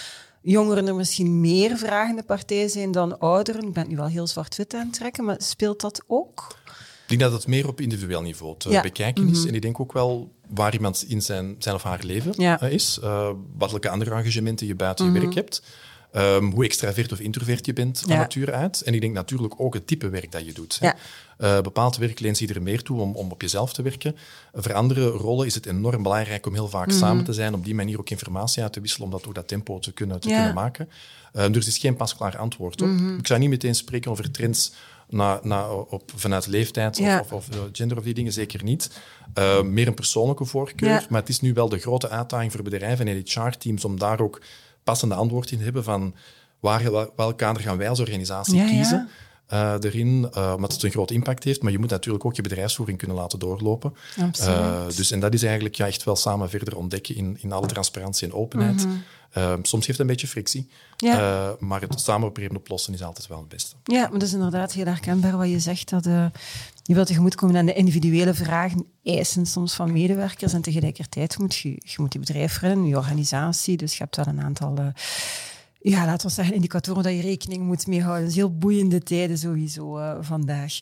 jongeren 0.44 0.86
er 0.86 0.94
misschien 0.94 1.40
meer 1.40 1.76
vragende 1.76 2.22
partij 2.22 2.68
zijn 2.68 2.92
dan 2.92 3.18
ouderen? 3.18 3.62
Ik 3.66 3.72
ben 3.72 3.88
nu 3.88 3.96
wel 3.96 4.06
heel 4.06 4.26
zwart-wit 4.26 4.74
aan 4.74 4.80
het 4.86 4.92
trekken, 4.92 5.24
maar 5.24 5.36
speelt 5.38 5.80
dat 5.80 6.02
ook? 6.06 6.56
Ik 7.02 7.10
denk 7.10 7.20
dat 7.20 7.32
het 7.32 7.46
meer 7.46 7.68
op 7.68 7.80
individueel 7.80 8.22
niveau 8.22 8.54
te 8.58 8.68
Ja. 8.68 8.74
Mhm. 8.74 8.82
bekijken 8.86 9.28
is. 9.28 9.44
En 9.44 9.54
ik 9.54 9.62
denk 9.62 9.80
ook 9.80 9.92
wel 9.92 10.32
waar 10.48 10.72
iemand 10.72 11.04
in 11.08 11.22
zijn, 11.22 11.56
zijn 11.58 11.74
of 11.74 11.82
haar 11.82 12.00
leven 12.04 12.32
Ja. 12.36 12.54
Mhm. 12.54 12.64
eh, 12.64 12.72
is, 12.72 12.98
eh, 13.02 13.30
wat 13.56 13.70
welke 13.70 13.88
andere 13.88 14.10
engagementen 14.10 14.66
je 14.66 14.74
buiten 14.74 15.12
je 15.12 15.20
werk 15.20 15.34
hebt. 15.34 15.62
Ehm, 16.14 16.44
hoe 16.44 16.64
extravert 16.64 17.12
of 17.12 17.20
introvert 17.20 17.66
je 17.66 17.72
bent 17.72 18.00
van 18.00 18.12
Ja. 18.12 18.16
nature 18.18 18.52
uit. 18.52 18.80
En 18.82 18.94
ik 18.94 19.00
denk 19.00 19.12
natuurlijk 19.14 19.54
ook 19.60 19.74
het 19.74 19.86
type 19.86 20.08
werk 20.08 20.32
dat 20.32 20.46
je 20.46 20.52
doet. 20.52 20.78
Ja. 20.80 20.96
Eh, 21.38 21.60
bepaald 21.60 21.96
werk 21.96 22.20
leent 22.20 22.36
zich 22.36 22.48
er 22.54 22.62
meer 22.62 22.82
toe 22.82 23.00
om, 23.00 23.14
om 23.16 23.30
op 23.30 23.40
jezelf 23.42 23.72
te 23.72 23.82
werken. 23.82 24.16
Voor 24.52 24.72
andere 24.74 25.06
rollen 25.08 25.46
is 25.46 25.54
het 25.54 25.66
enorm 25.66 26.02
belangrijk 26.02 26.46
om 26.46 26.54
heel 26.54 26.68
vaak 26.68 26.86
Mhm. 26.86 26.96
samen 26.96 27.24
te 27.24 27.32
zijn, 27.32 27.54
op 27.54 27.64
die 27.64 27.74
manier 27.74 27.98
ook 27.98 28.10
informatie 28.10 28.62
uit 28.62 28.72
te 28.72 28.80
wisselen, 28.80 29.06
om 29.06 29.12
dat 29.12 29.26
ook 29.26 29.34
dat 29.34 29.48
tempo 29.48 29.78
te 29.78 29.92
kunnen, 29.92 30.20
te 30.20 30.28
Ja. 30.28 30.34
kunnen 30.36 30.54
maken. 30.54 30.88
Eh, 31.32 31.46
dus 31.50 31.62
er 31.66 31.72
is 31.72 31.78
geen 31.78 31.96
pasklaar 31.96 32.36
antwoord 32.38 32.82
op. 32.82 32.88
Mhm. 32.88 33.18
Ik 33.18 33.26
zou 33.26 33.40
niet 33.40 33.48
meteen 33.48 33.74
spreken 33.74 34.10
over 34.10 34.30
trends 34.30 34.72
na, 35.14 35.40
na, 35.42 35.70
op, 35.72 36.10
vanuit 36.16 36.46
leeftijd 36.46 36.96
Ja. 36.98 37.20
of, 37.20 37.32
of, 37.32 37.48
eh, 37.50 37.58
gender 37.72 37.96
of 37.98 38.04
die 38.04 38.14
dingen, 38.14 38.32
zeker 38.32 38.64
niet. 38.64 38.90
Eh, 39.34 39.62
meer 39.62 39.86
een 39.86 39.94
persoonlijke 39.94 40.44
voorkeur. 40.44 40.88
Ja. 40.88 41.02
Maar 41.08 41.20
het 41.20 41.28
is 41.28 41.40
nu 41.40 41.52
wel 41.52 41.68
de 41.68 41.78
grote 41.78 42.08
uitdaging 42.08 42.52
voor 42.52 42.62
bedrijven 42.62 43.08
en 43.08 43.16
HR-teams 43.16 43.84
om 43.84 43.98
daar 43.98 44.20
ook 44.20 44.40
passende 44.84 45.14
antwoord 45.14 45.50
in 45.50 45.58
te 45.58 45.64
hebben 45.64 45.84
van 45.84 46.14
waar, 46.60 46.92
wel- 46.92 47.12
welk 47.16 47.38
kader 47.38 47.62
gaan 47.62 47.76
wij 47.76 47.88
als 47.88 48.00
organisatie 48.00 48.64
kiezen. 48.66 49.08
Eh, 49.46 49.74
erin, 49.80 50.28
eh, 50.32 50.52
omdat 50.56 50.72
het 50.72 50.82
een 50.82 50.90
groot 50.90 51.10
impact 51.10 51.44
heeft. 51.44 51.62
Maar 51.62 51.72
je 51.72 51.78
moet 51.78 51.90
natuurlijk 51.90 52.24
ook 52.24 52.36
je 52.36 52.42
bedrijfsvoering 52.42 52.98
kunnen 52.98 53.16
laten 53.16 53.38
doorlopen. 53.38 53.94
Absoluut. 54.20 54.56
Eh, 54.56 54.86
dus, 54.96 55.10
en 55.10 55.20
dat 55.20 55.34
is 55.34 55.42
eigenlijk 55.42 55.74
ja, 55.74 55.86
echt 55.86 56.04
wel 56.04 56.16
samen 56.16 56.50
verder 56.50 56.76
ontdekken 56.76 57.16
in, 57.16 57.38
in 57.40 57.52
alle 57.52 57.66
transparantie 57.66 58.28
en 58.28 58.34
openheid. 58.34 58.86
Eh, 59.30 59.52
soms 59.62 59.84
geeft 59.84 59.86
het 59.86 59.98
een 59.98 60.06
beetje 60.06 60.26
frictie, 60.26 60.68
Mhm. 60.98 61.06
Ja. 61.06 61.56
Maar 61.58 61.80
het 61.80 62.00
samen 62.00 62.32
proberen 62.32 62.56
oplossen 62.56 62.94
is 62.94 63.02
altijd 63.02 63.26
wel 63.26 63.38
het 63.38 63.48
beste. 63.48 63.76
Ja, 63.84 64.00
maar 64.00 64.18
dat 64.18 64.22
is 64.22 64.32
inderdaad 64.32 64.72
heel 64.72 64.84
herkenbaar 64.84 65.36
wat 65.36 65.48
je 65.48 65.60
zegt. 65.60 65.90
Dat 65.90 66.04
je 66.82 66.94
wilt 66.94 67.06
tegemoetkomen 67.06 67.56
aan 67.56 67.66
de 67.66 67.72
individuele 67.72 68.34
vragen, 68.34 68.86
eisen 69.02 69.46
soms 69.46 69.74
van 69.74 69.92
medewerkers. 69.92 70.52
En 70.52 70.62
tegelijkertijd 70.62 71.38
moet 71.38 71.56
je, 71.56 71.68
je 71.68 71.94
moet 71.96 72.12
je 72.12 72.18
bedrijf 72.18 72.60
runnen, 72.60 72.86
je 72.86 72.96
organisatie. 72.96 73.76
Dus 73.76 73.92
je 73.96 74.02
hebt 74.02 74.16
wel 74.16 74.26
een 74.26 74.40
aantal, 74.40 74.74
ja, 75.90 76.04
laten 76.06 76.26
we 76.26 76.32
zeggen, 76.32 76.54
indicatoren 76.54 77.02
dat 77.02 77.12
je 77.12 77.20
rekening 77.20 77.62
moet 77.62 77.86
mee 77.86 78.02
houden. 78.02 78.22
Dat 78.22 78.30
is 78.30 78.36
heel 78.36 78.58
boeiende 78.58 79.02
tijden 79.02 79.38
sowieso 79.38 79.98
eh, 79.98 80.16
vandaag. 80.20 80.78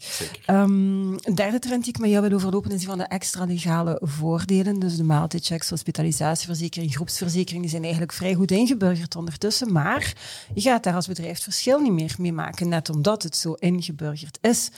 Ehm, 0.46 1.12
een 1.12 1.34
derde 1.34 1.58
trend 1.58 1.84
die 1.84 1.92
ik 1.92 1.98
met 2.00 2.10
jou 2.10 2.28
wil 2.28 2.36
overlopen 2.36 2.70
is 2.70 2.78
die 2.78 2.88
van 2.88 2.98
de 2.98 3.04
extra-legale 3.04 3.98
voordelen. 4.02 4.78
Dus 4.78 4.96
de 4.96 5.04
maaltijdchecks, 5.04 5.70
hospitalisatieverzekering, 5.70 6.94
groepsverzekering, 6.94 7.62
die 7.62 7.70
zijn 7.70 7.82
eigenlijk 7.82 8.12
vrij 8.12 8.34
goed 8.34 8.50
ingeburgerd 8.50 9.16
ondertussen. 9.16 9.72
Maar 9.72 10.14
je 10.54 10.60
gaat 10.60 10.82
daar 10.82 10.94
als 10.94 11.06
bedrijf 11.06 11.34
het 11.34 11.42
verschil 11.42 11.80
niet 11.80 11.92
meer 11.92 12.14
mee 12.18 12.32
maken, 12.32 12.68
net 12.68 12.90
omdat 12.90 13.22
het 13.22 13.36
zo 13.36 13.52
ingeburgerd 13.52 14.38
is. 14.40 14.70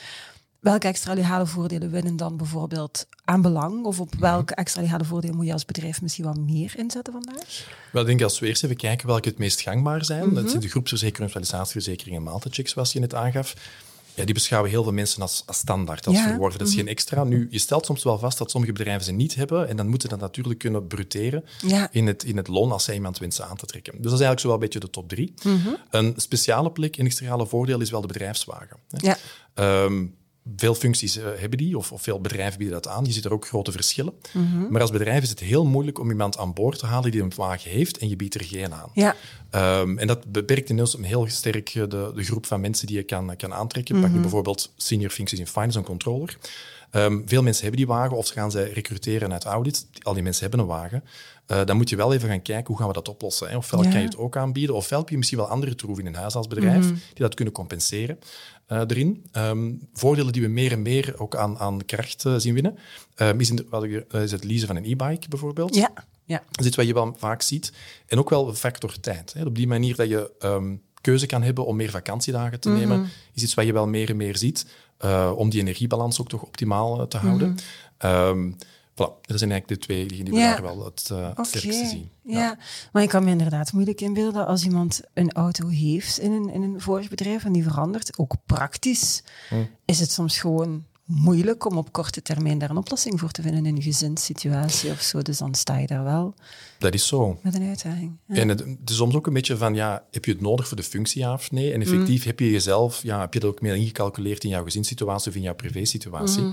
Welke 0.65 0.87
extra-legale 0.87 1.47
voordelen 1.47 1.91
winnen 1.91 2.17
dan 2.17 2.37
bijvoorbeeld 2.37 3.07
aan 3.25 3.43
belang? 3.43 3.85
Of 3.85 4.01
op 4.01 4.15
welke 4.19 4.55
extra-legale 4.55 5.05
voordelen 5.05 5.37
moet 5.37 5.47
je 5.47 5.53
als 5.53 5.65
bedrijf 5.65 6.03
misschien 6.03 6.25
wat 6.25 6.37
meer 6.39 6.73
inzetten 6.77 7.13
vandaag? 7.13 7.67
Wel, 7.93 8.03
ik 8.03 8.09
denk 8.09 8.23
als 8.23 8.39
we 8.39 8.47
eerst 8.47 8.65
even 8.65 8.77
kijken 8.77 9.07
welke 9.07 9.29
het 9.29 9.39
meest 9.39 9.61
gangbaar 9.61 10.05
zijn. 10.05 10.25
Mhm. 10.27 10.35
Dat 10.35 10.49
zijn 10.51 10.63
de 10.63 10.69
groepsverzekering, 10.69 12.17
en 12.17 12.23
maaltijdchecks, 12.23 12.73
zoals 12.73 12.93
je 12.93 13.01
net 13.01 13.15
aangaf. 13.15 13.55
Ja, 14.15 14.25
die 14.25 14.35
beschouwen 14.35 14.71
heel 14.71 14.83
veel 14.83 14.93
mensen 14.93 15.23
als, 15.23 15.43
als 15.47 15.57
standaard, 15.57 16.07
als 16.07 16.15
Ja. 16.17 16.21
Mhm. 16.23 16.31
verworven. 16.31 16.59
Dat 16.59 16.69
is 16.69 16.75
geen 16.75 16.89
extra. 16.89 17.25
Nu, 17.25 17.47
je 17.51 17.59
stelt 17.59 17.87
soms 17.87 18.03
wel 18.05 18.19
vast 18.19 18.39
dat 18.39 18.51
sommige 18.51 18.73
bedrijven 18.73 19.05
ze 19.05 19.13
niet 19.13 19.35
hebben 19.35 19.69
en 19.69 19.77
dan 19.77 19.89
moeten 19.89 20.09
ze 20.09 20.15
dat 20.17 20.25
natuurlijk 20.25 20.59
kunnen 20.59 20.87
bruteren 20.87 21.45
Ja. 21.67 21.89
in, 21.93 22.07
het, 22.07 22.25
in 22.25 22.37
het 22.37 22.49
loon 22.49 22.73
als 22.73 22.85
zij 22.85 22.95
iemand 22.95 23.19
wensen 23.19 23.47
aan 23.49 23.57
te 23.57 23.67
trekken. 23.67 23.93
Dus 23.93 24.03
dat 24.11 24.13
is 24.21 24.27
eigenlijk 24.27 24.41
zo 24.41 24.47
wel 24.47 24.57
een 24.57 24.63
beetje 24.63 24.81
de 24.81 24.91
top 24.91 25.09
drie. 25.09 25.35
Mhm. 25.43 25.69
Een 25.91 26.15
speciale 26.17 26.71
plek 26.71 26.97
en 26.97 27.05
extra 27.05 27.47
voordeel 27.47 27.81
is 27.81 27.91
wel 27.91 28.01
de 28.01 28.07
bedrijfswagen. 28.07 28.77
hè. 28.91 28.99
Ja. 29.07 29.17
Ehm, 29.55 30.07
veel 30.57 30.75
functies 30.75 31.17
eh, 31.17 31.25
hebben 31.37 31.59
die, 31.59 31.79
of, 31.79 31.93
of 31.93 32.03
veel 32.03 32.21
bedrijven 32.21 32.59
bieden 32.59 32.83
dat 32.83 32.93
aan. 32.93 33.05
Je 33.05 33.13
ziet 33.13 33.25
er 33.25 33.33
ook 33.33 33.47
grote 33.47 33.73
verschillen. 33.73 34.13
Mhm. 34.33 34.67
Maar 34.71 34.81
als 34.81 34.91
bedrijf 34.91 35.23
is 35.23 35.29
het 35.31 35.41
heel 35.41 35.65
moeilijk 35.65 35.99
om 35.99 36.11
iemand 36.11 36.39
aan 36.39 36.53
boord 36.53 36.79
te 36.79 36.87
halen 36.87 37.11
die 37.11 37.23
een 37.23 37.33
wagen 37.37 37.71
heeft 37.71 37.99
en 37.99 38.09
je 38.09 38.17
biedt 38.17 38.35
er 38.35 38.45
geen 38.45 38.75
aan. 38.75 38.91
Ja. 38.95 39.17
Ehm, 39.51 39.99
en 39.99 40.07
dat 40.07 40.33
beperkt 40.33 40.71
ineens 40.71 40.97
heel 41.01 41.27
sterk 41.29 41.69
eh, 41.69 41.83
de, 41.89 42.13
de 42.15 42.25
groep 42.25 42.47
van 42.47 42.61
mensen 42.61 42.87
die 42.87 42.97
je 42.97 43.03
kan, 43.03 43.37
kan 43.37 43.55
aantrekken. 43.55 44.01
Pak 44.01 44.11
nu 44.11 44.21
bijvoorbeeld 44.21 44.73
senior 44.77 45.11
functies 45.11 45.39
in 45.39 45.47
finance 45.47 45.79
en 45.79 45.85
controller. 45.85 46.39
Ehm, 46.91 47.21
veel 47.27 47.43
mensen 47.43 47.63
hebben 47.63 47.81
die 47.87 47.95
wagen 47.95 48.17
of 48.17 48.27
ze 48.27 48.33
gaan 48.33 48.51
ze 48.51 48.63
recruteren 48.63 49.33
uit 49.33 49.45
audit. 49.45 49.87
Al 50.03 50.15
die 50.15 50.23
mensen 50.23 50.43
hebben 50.43 50.61
een 50.61 50.67
wagen. 50.67 51.05
Eh, 51.47 51.65
dan 51.65 51.77
moet 51.77 51.89
je 51.89 51.97
wel 51.97 52.13
even 52.13 52.29
gaan 52.29 52.43
kijken 52.43 52.67
hoe 52.67 52.77
gaan 52.77 52.87
we 52.87 52.93
dat 52.93 53.09
oplossen. 53.09 53.49
Hè? 53.49 53.57
Ofwel 53.57 53.83
Ja. 53.83 53.91
kan 53.91 53.99
je 53.99 54.07
het 54.07 54.17
ook 54.17 54.37
aanbieden, 54.37 54.75
ofwel 54.75 54.99
heb 54.99 55.09
je 55.09 55.17
misschien 55.17 55.39
wel 55.39 55.49
andere 55.49 55.75
troeven 55.75 56.07
in 56.07 56.15
huis 56.15 56.35
als 56.35 56.47
bedrijf 56.47 56.87
die 56.89 56.99
dat 57.15 57.35
kunnen 57.35 57.55
compenseren 57.55 58.19
eh, 58.67 58.79
erin. 58.87 59.25
Ehm, 59.33 59.73
voordelen 59.93 60.33
die 60.33 60.43
we 60.43 60.49
meer 60.49 60.73
en 60.73 60.83
meer 60.83 61.15
ook 61.19 61.37
aan, 61.37 61.59
aan 61.59 61.85
kracht 61.85 62.25
eh, 62.25 62.35
zien 62.39 62.55
winnen, 62.55 62.79
ehm, 63.15 63.41
is, 63.41 63.51
in 63.51 63.57
de- 63.57 63.67
wat 63.71 63.83
ik, 63.85 64.05
eh, 64.11 64.23
is 64.23 64.31
het 64.33 64.45
leasen 64.45 64.67
van 64.67 64.77
een 64.77 64.85
e-bike 64.85 65.29
bijvoorbeeld. 65.29 65.75
Ja. 65.75 65.91
Ja. 66.27 66.43
Dat 66.51 66.61
is 66.61 66.67
iets 66.67 66.77
wat 66.77 66.87
je 66.87 66.95
wel 66.95 67.15
vaak 67.19 67.43
ziet. 67.43 67.73
En 68.07 68.19
ook 68.19 68.31
wel 68.31 68.55
factor 68.55 69.01
tijd. 69.01 69.33
Hè. 69.33 69.45
Op 69.45 69.55
die 69.55 69.67
manier 69.67 69.97
dat 69.97 70.09
je 70.09 70.31
ehm, 70.39 70.75
keuze 71.01 71.27
kan 71.27 71.43
hebben 71.43 71.67
om 71.67 71.77
meer 71.77 71.91
vakantiedagen 71.91 72.61
te 72.61 72.69
nemen, 72.69 73.09
is 73.33 73.43
iets 73.43 73.55
wat 73.55 73.65
je 73.67 73.73
wel 73.73 73.87
meer 73.87 74.11
en 74.11 74.17
meer 74.17 74.37
ziet. 74.37 74.67
om 75.37 75.51
die 75.51 75.61
energiebalans 75.61 76.21
ook 76.21 76.29
toch 76.29 76.43
optimaal 76.43 77.09
te 77.09 77.17
houden. 77.17 77.57
Ehm, 77.99 78.53
voilà, 78.95 79.21
dat 79.21 79.39
zijn 79.39 79.51
eigenlijk 79.51 79.69
de 79.69 79.77
twee 79.87 80.07
die, 80.07 80.25
die 80.25 80.33
we 80.33 80.39
Ja. 80.39 80.53
daar 80.53 80.63
wel 80.63 80.85
het 80.85 81.09
eh, 81.13 81.29
Oké, 81.31 81.45
sterkste 81.45 81.87
zien. 81.87 82.11
Ja. 82.23 82.59
maar 82.93 83.03
ik 83.03 83.09
kan 83.09 83.25
me 83.25 83.31
inderdaad 83.31 83.73
moeilijk 83.73 84.01
inbeelden 84.01 84.47
als 84.47 84.65
iemand 84.65 85.01
een 85.15 85.33
auto 85.33 85.69
heeft 85.69 86.19
in 86.19 86.33
een, 86.33 86.49
in 86.51 86.63
een 86.63 86.81
vorig 86.81 87.09
bedrijf 87.09 87.45
en 87.45 87.53
die 87.53 87.63
verandert, 87.63 88.19
ook 88.19 88.35
praktisch, 88.47 89.23
Hm. 89.49 89.55
is 89.85 90.01
het 90.01 90.11
soms 90.11 90.39
gewoon 90.39 90.85
moeilijk 91.05 91.65
om 91.65 91.77
op 91.77 91.93
korte 91.93 92.23
termijn 92.23 92.59
daar 92.59 92.71
een 92.71 92.77
oplossing 92.77 93.21
voor 93.21 93.31
te 93.31 93.43
vinden 93.43 93.67
in 93.67 93.77
een 93.77 93.83
gezinssituatie 93.83 94.91
of 94.91 95.01
zo. 95.01 95.23
Dus 95.23 95.39
dan 95.39 95.55
sta 95.55 95.79
je 95.79 95.87
daar 95.87 96.05
wel 96.05 96.35
Dat 96.79 96.95
is 96.95 97.07
zo. 97.07 97.39
met 97.43 97.55
een 97.55 97.69
uitdaging. 97.69 98.17
Ja. 98.27 98.35
En 98.35 98.49
het, 98.49 98.59
het 98.61 98.91
is 98.91 98.97
soms 98.97 99.15
ook 99.15 99.27
een 99.27 99.33
beetje 99.33 99.57
van, 99.57 99.75
ja, 99.75 100.05
heb 100.11 100.25
je 100.25 100.31
het 100.33 100.41
nodig 100.41 100.69
voor 100.69 100.77
de 100.77 100.83
functie, 100.83 101.21
ja 101.21 101.33
of 101.33 101.51
nee? 101.51 101.73
En 101.73 101.81
effectief 101.81 102.25
heb 102.25 102.39
je 102.41 102.51
jezelf, 102.51 103.03
ja, 103.03 103.21
heb 103.21 103.35
je 103.35 103.41
dat 103.41 103.51
ook 103.51 103.61
meer 103.61 103.75
ingecalculeerd 103.77 104.45
in 104.45 104.51
jouw 104.51 104.65
gezinssituatie 104.65 105.31
of 105.31 105.37
in 105.37 105.43
jouw 105.43 105.55
privésituatie? 105.55 106.45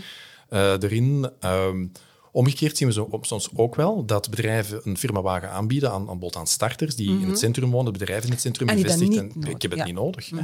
Eh 0.50 0.72
erin, 0.84 1.30
ehm, 1.40 1.88
Omgekeerd 2.32 2.78
zien 2.78 2.88
we 2.88 2.94
zo, 2.94 3.10
soms 3.22 3.50
ook 3.56 3.76
wel 3.76 4.06
dat 4.06 4.30
bedrijven 4.30 4.82
een 4.84 4.98
firmawagen 4.98 5.50
aanbieden 5.52 5.92
aan, 5.92 6.10
aan, 6.10 6.36
aan 6.36 6.48
starters 6.48 6.96
die 6.96 7.10
in 7.20 7.30
het 7.30 7.40
centrum 7.40 7.72
wonen, 7.72 7.94
bedrijven 7.94 8.26
in 8.26 8.32
het 8.32 8.42
centrum 8.42 8.70
gevestigd. 8.70 9.18
En 9.18 9.32
ik 9.50 9.62
heb 9.62 9.72
het 9.72 9.86
niet 9.86 9.94
nodig. 9.96 10.30
hè. 10.30 10.38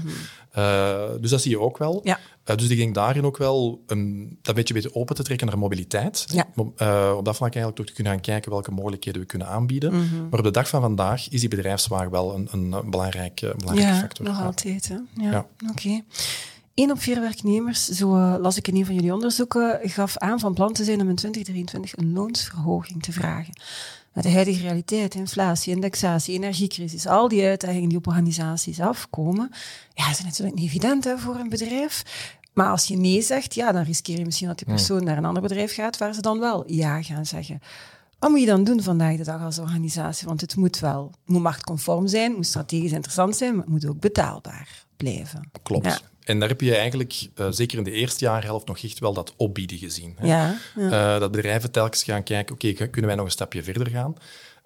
Eh, 0.52 1.22
dus 1.22 1.30
dat 1.30 1.42
zie 1.42 1.52
je 1.52 1.60
ook 1.60 1.78
wel. 1.78 2.00
Ja. 2.04 2.20
Eh, 2.44 2.56
dus 2.56 2.70
ik 2.70 2.78
denk 2.78 2.96
daarin 2.96 3.26
ook 3.26 3.38
wel 3.38 3.84
een, 3.88 4.38
dat 4.42 4.56
beetje 4.56 4.74
beter 4.74 4.94
open 4.96 5.16
te 5.16 5.24
trekken 5.24 5.48
naar 5.48 5.58
mobiliteit. 5.58 6.26
Ja. 6.34 6.48
Eh, 6.76 7.14
op 7.18 7.26
dat 7.26 7.36
vlak 7.36 7.54
eigenlijk 7.54 7.76
toch 7.76 7.86
te 7.86 7.94
kunnen 7.94 8.14
gaan 8.14 8.22
kijken 8.22 8.52
welke 8.52 8.72
mogelijkheden 8.72 9.22
we 9.22 9.28
kunnen 9.28 9.48
aanbieden. 9.48 9.94
Mhm. 9.94 10.30
Maar 10.30 10.40
op 10.40 10.46
de 10.46 10.52
dag 10.52 10.68
van 10.70 10.82
vandaag 10.82 11.30
is 11.30 11.40
die 11.40 11.50
bedrijfswagen 11.50 12.12
wel 12.12 12.36
een, 12.36 12.48
een, 12.52 12.72
een 12.72 12.90
belangrijk, 12.90 13.40
factor. 14.00 14.26
nog 14.26 14.42
altijd. 14.44 14.88
Hè? 14.88 14.96
Ja, 15.24 15.32
Ja. 15.32 15.48
oké. 15.70 16.02
Eén 16.78 16.92
op 16.92 17.00
vier 17.00 17.20
werknemers, 17.20 17.88
zo 17.88 18.16
eh, 18.16 18.36
las 18.40 18.58
ik 18.58 18.68
in 18.68 18.76
een 18.76 18.86
van 18.86 18.96
jullie 18.96 19.14
onderzoeken, 19.14 19.80
gaf 19.84 20.18
aan 20.18 20.40
van 20.40 20.54
plan 20.54 20.74
te 20.74 20.84
zijn 20.84 21.02
om 21.02 21.10
in 21.10 21.16
2023 21.16 21.98
een 21.98 22.14
loonsverhoging 22.14 23.04
te 23.04 23.12
vragen. 23.12 23.54
Met 24.14 24.24
de 24.24 24.32
huidige 24.32 24.62
realiteit, 24.62 25.16
inflatie, 25.16 25.74
indexatie, 25.74 26.36
energiecrisis, 26.36 27.08
al 27.08 27.28
die 27.28 27.46
uitdagingen 27.46 27.90
die 27.90 27.98
op 27.98 28.08
organisaties 28.08 28.80
afkomen, 28.80 29.50
ja, 29.94 30.10
is 30.10 30.24
natuurlijk 30.24 30.58
niet 30.58 30.68
evident 30.68 31.04
hè, 31.04 31.18
voor 31.18 31.36
een 31.36 31.50
bedrijf. 31.50 32.04
Maar 32.54 32.70
als 32.70 32.86
je 32.86 32.98
nee 32.98 33.22
zegt, 33.22 33.54
ja, 33.54 33.72
dan 33.72 33.84
riskeer 33.84 34.18
je 34.18 34.26
misschien 34.26 34.48
dat 34.48 34.58
die 34.58 34.68
persoon 34.68 35.04
naar 35.04 35.18
een 35.18 35.26
ander 35.26 35.42
bedrijf 35.42 35.74
gaat 35.74 35.98
waar 35.98 36.14
ze 36.14 36.22
dan 36.22 36.40
wel 36.40 36.72
ja 36.72 37.02
gaan 37.02 37.26
zeggen. 37.26 37.60
Wat 38.20 38.30
moet 38.30 38.40
je 38.40 38.46
dan 38.46 38.64
doen 38.64 38.84
vandaag 38.84 39.18
de 39.18 39.24
dag 39.24 39.42
als 39.42 39.60
organisatie? 39.60 40.28
Want 40.28 40.42
het 40.42 40.56
moet 40.56 40.80
wel, 40.80 41.06
het 41.06 41.30
moet 41.30 41.42
marktconform 41.42 42.08
zijn, 42.08 42.28
het 42.28 42.36
moet 42.36 42.48
strategisch 42.48 42.92
interessant 42.92 43.36
zijn, 43.36 43.52
maar 43.52 43.64
het 43.64 43.74
moet 43.74 43.86
ook 43.86 44.00
betaalbaar 44.00 44.86
blijven. 44.98 45.50
Klopt. 45.64 45.86
Ja. 45.86 46.00
En 46.28 46.40
daar 46.40 46.50
heb 46.50 46.62
je 46.62 46.76
eigenlijk, 46.76 47.28
eh, 47.36 47.48
zeker 47.50 47.78
in 47.78 47.84
de 47.84 47.92
eerste 47.92 48.26
jaarhelft, 48.26 48.68
nog 48.68 48.84
echt 48.84 49.00
wel 49.00 49.14
dat 49.14 49.34
opbieden 49.38 49.78
gezien. 49.78 50.16
Hè. 50.18 50.28
Ja, 50.28 50.58
ja. 50.76 51.14
Eh, 51.16 51.20
dat 51.20 51.32
bedrijven 51.32 51.72
telkens 51.72 52.04
gaan 52.04 52.24
kijken, 52.24 52.56
oké, 52.56 52.74
kunnen 52.74 53.06
wij 53.06 53.16
nog 53.16 53.26
een 53.26 53.32
stapje 53.32 53.64
verder 53.64 53.88
gaan? 53.88 54.16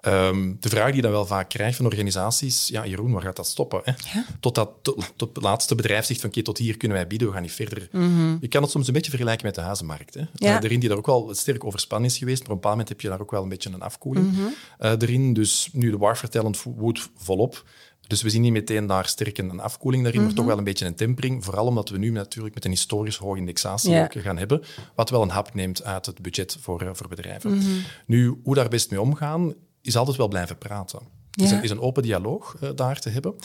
Ehm, 0.01 0.53
de 0.59 0.69
vraag 0.69 0.85
die 0.85 0.95
je 0.95 1.01
dan 1.01 1.11
wel 1.11 1.25
vaak 1.25 1.49
krijgt 1.49 1.75
van 1.77 1.85
organisaties, 1.85 2.67
ja, 2.67 2.85
Jeroen, 2.85 3.11
waar 3.11 3.21
gaat 3.21 3.35
dat 3.35 3.47
stoppen? 3.47 3.81
Hè? 3.83 3.91
Ja. 4.13 4.25
Tot, 4.39 4.55
dat, 4.55 4.69
tot, 4.81 5.13
tot 5.15 5.35
het 5.35 5.43
laatste 5.43 5.75
bedrijf 5.75 6.05
zegt 6.05 6.21
van, 6.21 6.29
oké, 6.29 6.41
tot 6.41 6.57
hier 6.57 6.77
kunnen 6.77 6.97
wij 6.97 7.07
bieden, 7.07 7.27
we 7.27 7.33
gaan 7.33 7.41
niet 7.41 7.51
verder. 7.51 7.87
Mhm. 7.91 8.37
Je 8.39 8.47
kan 8.47 8.61
het 8.61 8.71
soms 8.71 8.87
een 8.87 8.93
beetje 8.93 9.09
vergelijken 9.09 9.45
met 9.45 9.55
de 9.55 9.61
huizenmarkt. 9.61 10.13
Hè? 10.13 10.21
Ja. 10.33 10.57
Eh, 10.57 10.63
erin 10.63 10.79
die 10.79 10.89
daar 10.89 10.97
ook 10.97 11.05
wel 11.05 11.29
sterk 11.33 11.63
overspannen 11.65 12.09
is 12.09 12.17
geweest, 12.17 12.39
maar 12.39 12.47
op 12.47 12.53
een 12.53 12.61
bepaald 12.61 12.73
moment 12.75 12.89
heb 12.89 13.01
je 13.01 13.09
daar 13.09 13.21
ook 13.21 13.31
wel 13.31 13.43
een 13.43 13.49
beetje 13.49 13.69
een 13.69 13.81
afkoeling 13.81 14.31
Mhm. 14.31 14.95
erin. 14.99 15.33
Dus 15.33 15.69
nu 15.71 15.91
de 15.91 15.97
war 15.97 16.17
vertellend 16.17 16.63
woedt 16.63 17.09
volop. 17.17 17.63
Dus 18.11 18.21
we 18.21 18.29
zien 18.29 18.41
niet 18.41 18.51
meteen 18.51 18.87
daar 18.87 19.07
sterk 19.07 19.37
een 19.37 19.59
afkoeling 19.59 20.03
daarin, 20.03 20.19
Mhm. 20.21 20.29
maar 20.29 20.39
toch 20.39 20.47
wel 20.49 20.57
een 20.57 20.63
beetje 20.63 20.85
een 20.85 20.95
tempering. 20.95 21.43
Vooral 21.43 21.65
omdat 21.65 21.89
we 21.89 21.97
nu 21.97 22.09
natuurlijk 22.09 22.55
met 22.55 22.65
een 22.65 22.71
historisch 22.71 23.17
hoge 23.17 23.37
indexatie 23.37 23.91
gaan 24.09 24.37
hebben, 24.37 24.61
wat 24.95 25.09
wel 25.09 25.21
een 25.21 25.29
hap 25.29 25.53
neemt 25.53 25.83
uit 25.83 26.05
het 26.05 26.21
budget 26.21 26.57
voor, 26.59 26.81
eh, 26.81 26.89
voor 26.93 27.07
bedrijven. 27.07 27.51
Mhm. 27.57 27.67
Nu, 28.05 28.39
hoe 28.43 28.55
daar 28.55 28.69
best 28.69 28.89
mee 28.91 29.01
omgaan, 29.01 29.53
is 29.81 29.95
altijd 29.97 30.17
wel 30.17 30.27
blijven 30.27 30.57
praten. 30.57 30.99
Is, 31.33 31.51
een, 31.51 31.63
is 31.63 31.69
een 31.69 31.81
open 31.81 32.03
dialoog 32.03 32.55
eh, 32.61 32.69
daar 32.75 32.99
te 32.99 33.09
hebben. 33.09 33.35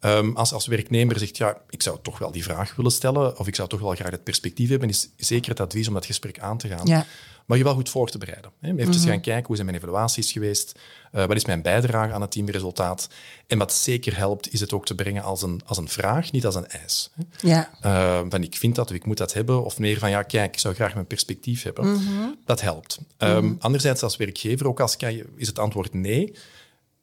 Ehm, 0.00 0.32
als, 0.32 0.52
als 0.52 0.66
werknemer 0.66 1.18
zegt, 1.18 1.36
ja, 1.36 1.60
ik 1.70 1.82
zou 1.82 1.98
toch 2.02 2.18
wel 2.18 2.30
die 2.30 2.42
vraag 2.42 2.74
willen 2.76 2.92
stellen, 2.92 3.38
of 3.38 3.46
ik 3.46 3.54
zou 3.54 3.68
toch 3.68 3.80
wel 3.80 3.94
graag 3.94 4.10
het 4.10 4.24
perspectief 4.24 4.68
hebben, 4.68 4.88
is 4.88 5.08
zeker 5.16 5.50
het 5.50 5.60
advies 5.60 5.88
om 5.88 5.94
dat 5.94 6.06
gesprek 6.06 6.38
aan 6.38 6.58
te 6.58 6.68
gaan. 6.68 6.86
Ja. 6.86 7.06
Maar 7.46 7.58
je 7.58 7.64
wel 7.64 7.74
goed 7.74 7.88
voor 7.90 8.10
te 8.10 8.18
bereiden. 8.18 8.50
Hè. 8.60 8.68
Even 8.76 8.88
Mhm. 8.88 9.08
gaan 9.08 9.20
kijken, 9.20 9.46
hoe 9.46 9.56
zijn 9.56 9.68
mijn 9.68 9.78
evaluaties 9.78 10.32
geweest? 10.32 10.78
Eh, 11.12 11.24
wat 11.26 11.36
is 11.36 11.44
mijn 11.44 11.62
bijdrage 11.62 12.12
aan 12.12 12.20
het 12.20 12.30
teamresultaat? 12.30 13.08
En 13.46 13.58
wat 13.58 13.72
zeker 13.72 14.16
helpt, 14.16 14.52
is 14.52 14.60
het 14.60 14.72
ook 14.72 14.86
te 14.86 14.94
brengen 14.94 15.22
als 15.22 15.42
een, 15.42 15.60
als 15.66 15.78
een 15.78 15.88
vraag, 15.88 16.32
niet 16.32 16.46
als 16.46 16.54
een 16.54 16.66
eis. 16.68 17.10
Hè. 17.14 17.48
Ja. 17.48 17.70
Eh, 17.80 18.20
van 18.28 18.42
ik 18.42 18.56
vind 18.56 18.74
dat 18.74 18.88
of 18.90 18.96
ik 18.96 19.06
moet 19.06 19.16
dat 19.16 19.32
hebben, 19.32 19.64
of 19.64 19.78
meer 19.78 19.98
van 19.98 20.10
ja, 20.10 20.22
kijk, 20.22 20.52
ik 20.54 20.60
zou 20.60 20.74
graag 20.74 20.94
mijn 20.94 21.06
perspectief 21.06 21.62
hebben. 21.62 21.92
Mhm. 21.92 22.28
Dat 22.44 22.60
helpt. 22.60 22.98
Ehm, 23.16 23.52
Anderzijds, 23.58 24.02
als 24.02 24.16
werkgever, 24.16 24.68
ook 24.68 24.80
als 24.80 24.96
kan 24.96 25.14
je- 25.16 25.26
is 25.36 25.46
het 25.46 25.58
antwoord 25.58 25.94
nee, 25.94 26.34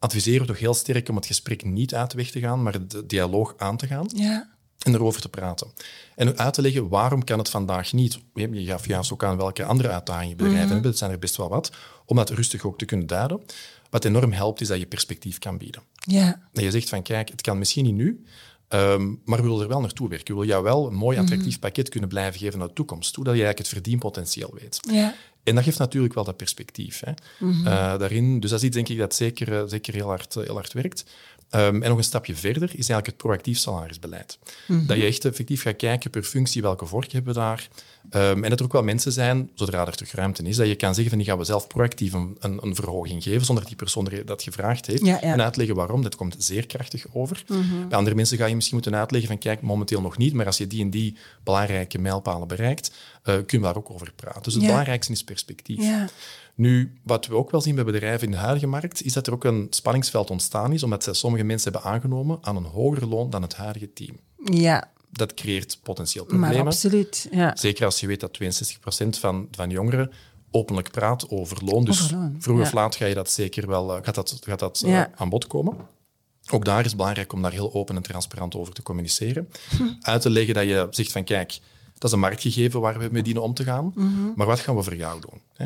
adviseren 0.02 0.42
we 0.42 0.48
toch 0.48 0.60
heel 0.60 0.74
sterk 0.74 1.10
om 1.10 1.16
het 1.16 1.26
gesprek 1.26 1.64
niet 1.66 1.96
uit 1.96 2.12
de 2.12 2.18
weg 2.18 2.30
te 2.32 2.40
gaan, 2.40 2.64
maar 2.64 2.88
de 2.88 3.06
dialoog 3.06 3.54
aan 3.58 3.78
te 3.78 3.88
gaan 3.88 4.10
Ja. 4.16 4.50
en 4.80 4.94
erover 4.94 5.22
te 5.22 5.30
praten. 5.30 5.68
En 6.16 6.38
uit 6.38 6.54
te 6.54 6.62
leggen 6.62 6.88
waarom 6.90 7.24
kan 7.24 7.38
het 7.40 7.50
vandaag 7.50 7.94
niet. 7.94 8.20
Je 8.34 8.66
gaf 8.66 8.88
juist 8.88 9.14
ook 9.14 9.24
aan 9.24 9.38
welke 9.38 9.64
andere 9.64 9.90
uitdagingen 9.90 10.38
bedrijven 10.38 10.66
hebben. 10.66 10.82
Dat 10.82 10.98
zijn 10.98 11.12
er 11.12 11.20
best 11.20 11.36
wel 11.38 11.50
wat. 11.50 11.72
Om 12.06 12.16
dat 12.16 12.30
rustig 12.30 12.66
ook 12.66 12.78
te 12.78 12.86
kunnen 12.86 13.08
duiden. 13.08 13.42
Wat 13.90 14.06
enorm 14.06 14.32
helpt, 14.32 14.62
is 14.62 14.68
dat 14.68 14.80
je 14.80 14.86
perspectief 14.86 15.40
kan 15.40 15.58
bieden. 15.58 15.82
Ja. 15.96 16.42
Dat 16.54 16.64
je 16.64 16.72
zegt 16.72 16.90
van, 16.90 17.02
kijk, 17.04 17.30
het 17.30 17.42
kan 17.42 17.58
misschien 17.58 17.86
niet 17.86 17.94
nu, 17.96 18.24
ehm, 18.68 19.08
maar 19.26 19.38
we 19.42 19.44
willen 19.48 19.62
er 19.62 19.68
wel 19.68 19.82
naartoe 19.82 20.10
werken. 20.10 20.28
We 20.28 20.34
willen 20.40 20.48
jou 20.56 20.64
wel 20.64 20.88
een 20.88 20.96
mooi, 20.96 21.18
attractief 21.18 21.60
pakket 21.60 21.90
kunnen 21.90 22.10
blijven 22.10 22.40
geven 22.40 22.60
naar 22.60 22.68
de 22.68 22.74
toekomst 22.74 23.14
toe, 23.14 23.24
dat 23.24 23.36
je 23.36 23.44
eigenlijk 23.44 23.70
het 23.70 23.78
verdienpotentieel 23.82 24.54
weet. 24.60 24.80
Ja. 24.90 25.14
En 25.44 25.56
dat 25.56 25.64
geeft 25.64 25.78
natuurlijk 25.80 26.14
wel 26.14 26.24
dat 26.24 26.38
perspectief 26.38 27.02
hè, 27.06 27.12
Mhm. 27.40 27.68
eh, 27.68 27.98
daarin. 27.98 28.40
Dus 28.40 28.50
dat 28.50 28.60
is 28.60 28.66
iets, 28.66 28.76
denk 28.76 28.90
ik, 28.90 28.98
dat 28.98 29.16
zeker, 29.16 29.54
eh, 29.58 29.64
zeker 29.68 29.94
heel, 29.94 30.08
hard, 30.08 30.36
eh, 30.36 30.44
heel 30.44 30.54
hard 30.56 30.74
werkt. 30.74 31.04
Ehm, 31.52 31.82
en 31.82 31.90
nog 31.90 31.98
een 31.98 32.04
stapje 32.04 32.36
verder 32.36 32.64
is 32.64 32.74
eigenlijk 32.74 33.06
het 33.06 33.18
proactief 33.18 33.58
salarisbeleid. 33.58 34.40
Mhm. 34.68 34.86
Dat 34.86 34.98
je 34.98 35.04
echt 35.06 35.26
effectief 35.26 35.62
gaat 35.62 35.76
kijken 35.76 36.10
per 36.10 36.24
functie 36.24 36.62
welke 36.62 36.86
vork 36.86 37.12
hebben 37.12 37.34
we 37.34 37.40
daar. 37.40 37.68
Ehm, 38.10 38.44
en 38.44 38.50
dat 38.50 38.60
er 38.60 38.66
ook 38.66 38.72
wel 38.72 38.84
mensen 38.84 39.12
zijn, 39.12 39.50
zodra 39.56 39.88
er 39.88 39.96
terug 39.96 40.12
ruimte 40.12 40.44
is, 40.44 40.56
dat 40.56 40.68
je 40.68 40.76
kan 40.76 40.90
zeggen 40.94 41.10
van 41.10 41.18
die 41.18 41.28
gaan 41.28 41.38
we 41.38 41.44
zelf 41.44 41.68
proactief 41.68 42.14
een, 42.14 42.36
een, 42.40 42.60
een 42.62 42.76
verhoging 42.76 43.24
geven, 43.24 43.46
zonder 43.46 43.64
dat 43.64 43.68
die 43.74 43.82
persoon 43.82 44.10
er 44.10 44.26
dat 44.26 44.44
gevraagd 44.44 44.86
heeft. 44.86 45.06
Ja, 45.06 45.18
ja. 45.22 45.22
En 45.22 45.42
uitleggen 45.42 45.76
waarom. 45.76 46.02
Dat 46.04 46.16
komt 46.16 46.36
zeer 46.38 46.68
krachtig 46.68 47.06
over. 47.14 47.44
Bij 47.88 47.98
andere 47.98 48.16
mensen 48.16 48.38
ga 48.38 48.46
je 48.46 48.56
misschien 48.56 48.76
moeten 48.78 48.96
uitleggen 48.96 49.30
van 49.30 49.40
kijk, 49.40 49.62
momenteel 49.62 50.02
nog 50.02 50.18
niet, 50.18 50.34
maar 50.34 50.46
als 50.46 50.58
je 50.58 50.68
die 50.68 50.82
en 50.82 50.90
die 50.90 51.16
belangrijke 51.44 52.00
mijlpalen 52.00 52.48
bereikt, 52.48 52.92
eh, 53.24 53.34
kunnen 53.34 53.46
we 53.68 53.74
daar 53.74 53.78
ook 53.78 53.92
over 53.92 54.12
praten. 54.16 54.42
Dus 54.44 54.54
het 54.54 54.62
Ja. 54.62 54.70
belangrijkste 54.70 55.12
is 55.12 55.24
perspectief. 55.24 55.80
Nu, 56.62 56.94
wat 57.04 57.28
we 57.28 57.36
ook 57.36 57.52
wel 57.52 57.62
zien 57.62 57.76
bij 57.76 57.84
bedrijven 57.84 58.26
in 58.28 58.32
de 58.32 58.38
huidige 58.38 58.68
markt, 58.68 59.04
is 59.04 59.14
dat 59.14 59.28
er 59.28 59.34
ook 59.34 59.44
een 59.44 59.68
spanningsveld 59.70 60.30
ontstaan 60.30 60.74
is, 60.74 60.84
omdat 60.84 61.04
ze 61.04 61.14
sommige 61.14 61.44
mensen 61.44 61.72
hebben 61.72 61.92
aangenomen 61.92 62.38
aan 62.42 62.56
een 62.56 62.64
hoger 62.64 63.08
loon 63.08 63.30
dan 63.30 63.42
het 63.42 63.56
huidige 63.56 63.94
team. 63.94 64.20
Ja. 64.44 64.92
Dat 65.10 65.34
creëert 65.34 65.80
potentieel 65.84 66.26
Maar 66.28 66.38
problemen. 66.40 66.66
absoluut. 66.66 67.28
Ja. 67.32 67.56
Zeker 67.56 67.86
als 67.86 68.00
je 68.00 68.08
weet 68.08 68.20
dat 68.20 68.38
62% 68.44 69.20
van, 69.20 69.48
van 69.52 69.70
jongeren 69.70 70.12
openlijk 70.52 70.92
praat 70.92 71.30
over 71.30 71.58
loon. 71.66 71.86
Dus 71.86 72.04
Over 72.04 72.16
loon, 72.16 72.36
vroeg 72.40 72.62
of 72.62 72.74
laat 72.74 72.96
ga 72.96 73.06
je 73.06 73.14
dat 73.14 73.30
zeker 73.30 73.68
wel, 73.68 73.96
eh, 73.96 74.04
gaat 74.04 74.16
dat, 74.16 74.40
gaat 74.42 74.60
dat 74.60 74.82
eh, 74.86 75.04
aan 75.16 75.30
bod 75.30 75.48
komen. 75.48 75.76
Ook 76.52 76.66
daar 76.66 76.80
is 76.80 76.86
het 76.86 76.96
belangrijk 76.98 77.34
om 77.34 77.42
daar 77.42 77.52
heel 77.52 77.74
open 77.74 77.96
en 77.96 78.02
transparant 78.02 78.56
over 78.56 78.74
te 78.74 78.84
communiceren. 78.84 79.50
Hm. 79.78 79.84
Uit 80.12 80.22
te 80.22 80.30
leggen 80.30 80.54
dat 80.54 80.64
je 80.64 80.88
zegt 80.90 81.12
van 81.12 81.24
kijk, 81.24 81.60
dat 82.02 82.10
is 82.10 82.12
een 82.16 82.20
marktgegeven 82.20 82.82
waar 82.82 83.00
we 83.00 83.08
mee 83.12 83.24
dienen 83.24 83.44
om 83.44 83.54
te 83.54 83.64
gaan. 83.64 83.92
Mhm. 83.96 84.10
Maar 84.36 84.48
wat 84.48 84.60
gaan 84.60 84.76
we 84.76 84.84
voor 84.84 84.96
jou 84.96 85.22
doen? 85.22 85.42
Hè? 85.54 85.66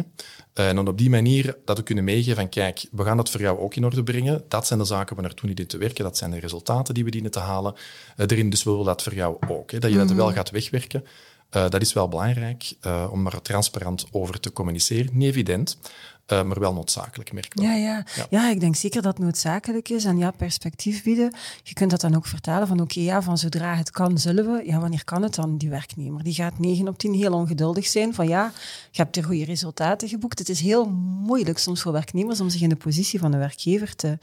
En 0.53 0.75
dan 0.75 0.87
op 0.87 0.97
die 0.97 1.09
manier 1.09 1.57
dat 1.65 1.77
we 1.77 1.83
kunnen 1.83 2.03
meegeven 2.03 2.35
van 2.35 2.49
kijk, 2.49 2.85
we 2.91 3.03
gaan 3.03 3.17
dat 3.17 3.29
voor 3.29 3.41
jou 3.41 3.59
ook 3.59 3.75
in 3.75 3.85
orde 3.85 4.03
brengen. 4.03 4.43
Dat 4.47 4.67
zijn 4.67 4.79
de 4.79 4.85
zaken 4.85 5.07
waar 5.15 5.23
we 5.23 5.29
naartoe 5.29 5.47
dienen 5.47 5.67
te 5.67 5.77
werken. 5.77 6.03
Dat 6.03 6.17
zijn 6.17 6.31
de 6.31 6.39
resultaten 6.39 6.93
die 6.93 7.03
we 7.03 7.11
dienen 7.11 7.31
te 7.31 7.39
halen. 7.39 7.73
Eh, 8.15 8.25
erin, 8.29 8.49
dus 8.49 8.63
we 8.63 8.69
willen 8.69 8.85
dat 8.85 9.03
voor 9.03 9.13
jou 9.13 9.37
ook. 9.47 9.71
Hè? 9.71 9.79
Dat 9.79 9.91
je 9.91 9.97
dat 9.97 10.07
Mhm. 10.07 10.15
wel 10.15 10.31
gaat 10.31 10.49
wegwerken. 10.49 11.05
Eh, 11.49 11.69
dat 11.69 11.81
is 11.81 11.93
wel 11.93 12.07
belangrijk 12.07 12.73
eh, 12.81 13.07
om 13.11 13.23
daar 13.23 13.41
transparant 13.41 14.05
over 14.11 14.39
te 14.39 14.53
communiceren. 14.53 15.09
Niet 15.11 15.29
evident, 15.29 15.77
eh, 16.25 16.43
maar 16.43 16.59
wel 16.59 16.73
noodzakelijk, 16.73 17.33
merk 17.33 17.45
ik 17.45 17.53
wel. 17.53 17.65
Ja, 17.65 17.73
ja. 17.75 18.05
Ja. 18.15 18.25
ja, 18.29 18.49
ik 18.49 18.59
denk 18.59 18.75
zeker 18.75 19.01
dat 19.01 19.13
het 19.13 19.23
noodzakelijk 19.23 19.89
is. 19.89 20.05
En 20.05 20.17
ja, 20.17 20.31
perspectief 20.31 21.03
bieden. 21.03 21.33
Je 21.63 21.73
kunt 21.73 21.91
dat 21.91 22.01
dan 22.01 22.15
ook 22.15 22.25
vertalen 22.25 22.67
van 22.67 22.79
oké, 22.79 22.99
ja, 22.99 23.21
van 23.21 23.37
zodra 23.37 23.75
het 23.75 23.91
kan, 23.91 24.17
zullen 24.17 24.45
we. 24.45 24.65
Ja, 24.65 24.79
wanneer 24.79 25.03
kan 25.03 25.21
het 25.21 25.35
dan, 25.35 25.57
die 25.57 25.69
werknemer? 25.69 26.23
Die 26.23 26.33
gaat 26.33 26.59
9 26.59 26.87
op 26.87 26.97
10 26.97 27.13
heel 27.13 27.33
ongeduldig 27.33 27.85
zijn 27.85 28.13
van 28.13 28.27
ja, 28.27 28.51
je 28.91 29.01
hebt 29.01 29.17
er 29.17 29.23
goede 29.23 29.45
resultaten 29.45 30.07
geboekt. 30.07 30.39
Het 30.39 30.49
is 30.49 30.59
heel 30.59 30.89
moeilijk 31.25 31.57
soms 31.57 31.81
voor 31.81 31.91
werknemers 31.91 32.41
om 32.41 32.49
zich 32.49 32.61
in 32.61 32.69
de 32.69 32.75
positie 32.75 33.19
van 33.19 33.31
de 33.31 33.37
werkgever 33.37 33.95
te, 33.95 34.19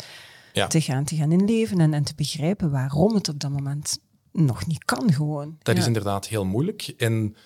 Ja. 0.52 0.66
te, 0.66 0.80
gaan, 0.80 1.04
te 1.04 1.16
gaan 1.16 1.32
inleven 1.32 1.80
en, 1.80 1.94
en 1.94 2.04
te 2.04 2.12
begrijpen 2.16 2.70
waarom 2.70 3.14
het 3.14 3.28
op 3.28 3.40
dat 3.40 3.50
moment 3.50 3.98
nog 4.32 4.66
niet 4.66 4.84
kan 4.84 5.12
gewoon. 5.12 5.56
Dat 5.62 5.74
ja. 5.74 5.80
is 5.80 5.86
inderdaad 5.86 6.26
heel 6.26 6.44
moeilijk. 6.44 6.94
En 6.96 7.36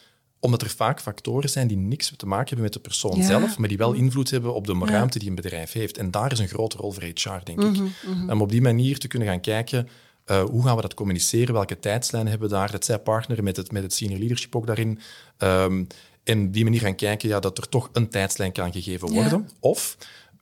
omdat 0.47 0.63
er 0.63 0.71
vaak 0.71 1.01
factoren 1.01 1.51
zijn 1.51 1.67
die 1.67 1.77
niks 1.77 2.13
te 2.17 2.27
maken 2.27 2.47
hebben 2.47 2.65
met 2.65 2.73
de 2.73 2.81
persoon 2.81 3.17
Ja. 3.17 3.25
zelf, 3.27 3.59
maar 3.59 3.69
die 3.69 3.77
wel 3.79 3.93
invloed 3.93 4.31
hebben 4.31 4.55
op 4.55 4.67
de 4.67 4.79
ruimte 4.85 5.19
die 5.19 5.29
een 5.29 5.35
bedrijf 5.35 5.73
heeft. 5.73 5.99
En 5.99 6.11
daar 6.11 6.33
is 6.33 6.39
een 6.39 6.49
grote 6.49 6.77
rol 6.77 6.93
voor 6.93 7.03
HR, 7.03 7.39
denk 7.45 7.63
ik. 7.63 7.83
Om 8.31 8.41
op 8.43 8.51
die 8.51 8.63
manier 8.63 8.99
te 8.99 9.09
kunnen 9.09 9.29
gaan 9.29 9.41
kijken, 9.41 9.89
eh, 10.25 10.43
hoe 10.45 10.63
gaan 10.65 10.77
we 10.77 10.83
dat 10.83 10.95
communiceren? 10.95 11.55
Welke 11.55 11.79
tijdslijn 11.79 12.27
hebben 12.29 12.49
we 12.49 12.55
daar? 12.55 12.71
Dat 12.71 12.85
zij 12.85 12.99
partneren 12.99 13.45
met 13.45 13.57
het, 13.57 13.73
met 13.73 13.83
het 13.83 13.93
senior 13.93 14.19
leadership 14.19 14.57
ook 14.57 14.67
daarin. 14.67 14.99
Ehm, 15.39 15.85
en 16.25 16.47
op 16.47 16.53
die 16.53 16.65
manier 16.65 16.81
gaan 16.81 16.95
kijken 16.95 17.29
ja, 17.29 17.41
dat 17.41 17.59
er 17.59 17.69
toch 17.69 17.89
een 17.93 18.09
tijdslijn 18.09 18.53
kan 18.53 18.73
gegeven 18.73 19.09
Ja. 19.09 19.15
worden. 19.15 19.49
Of 19.61 19.97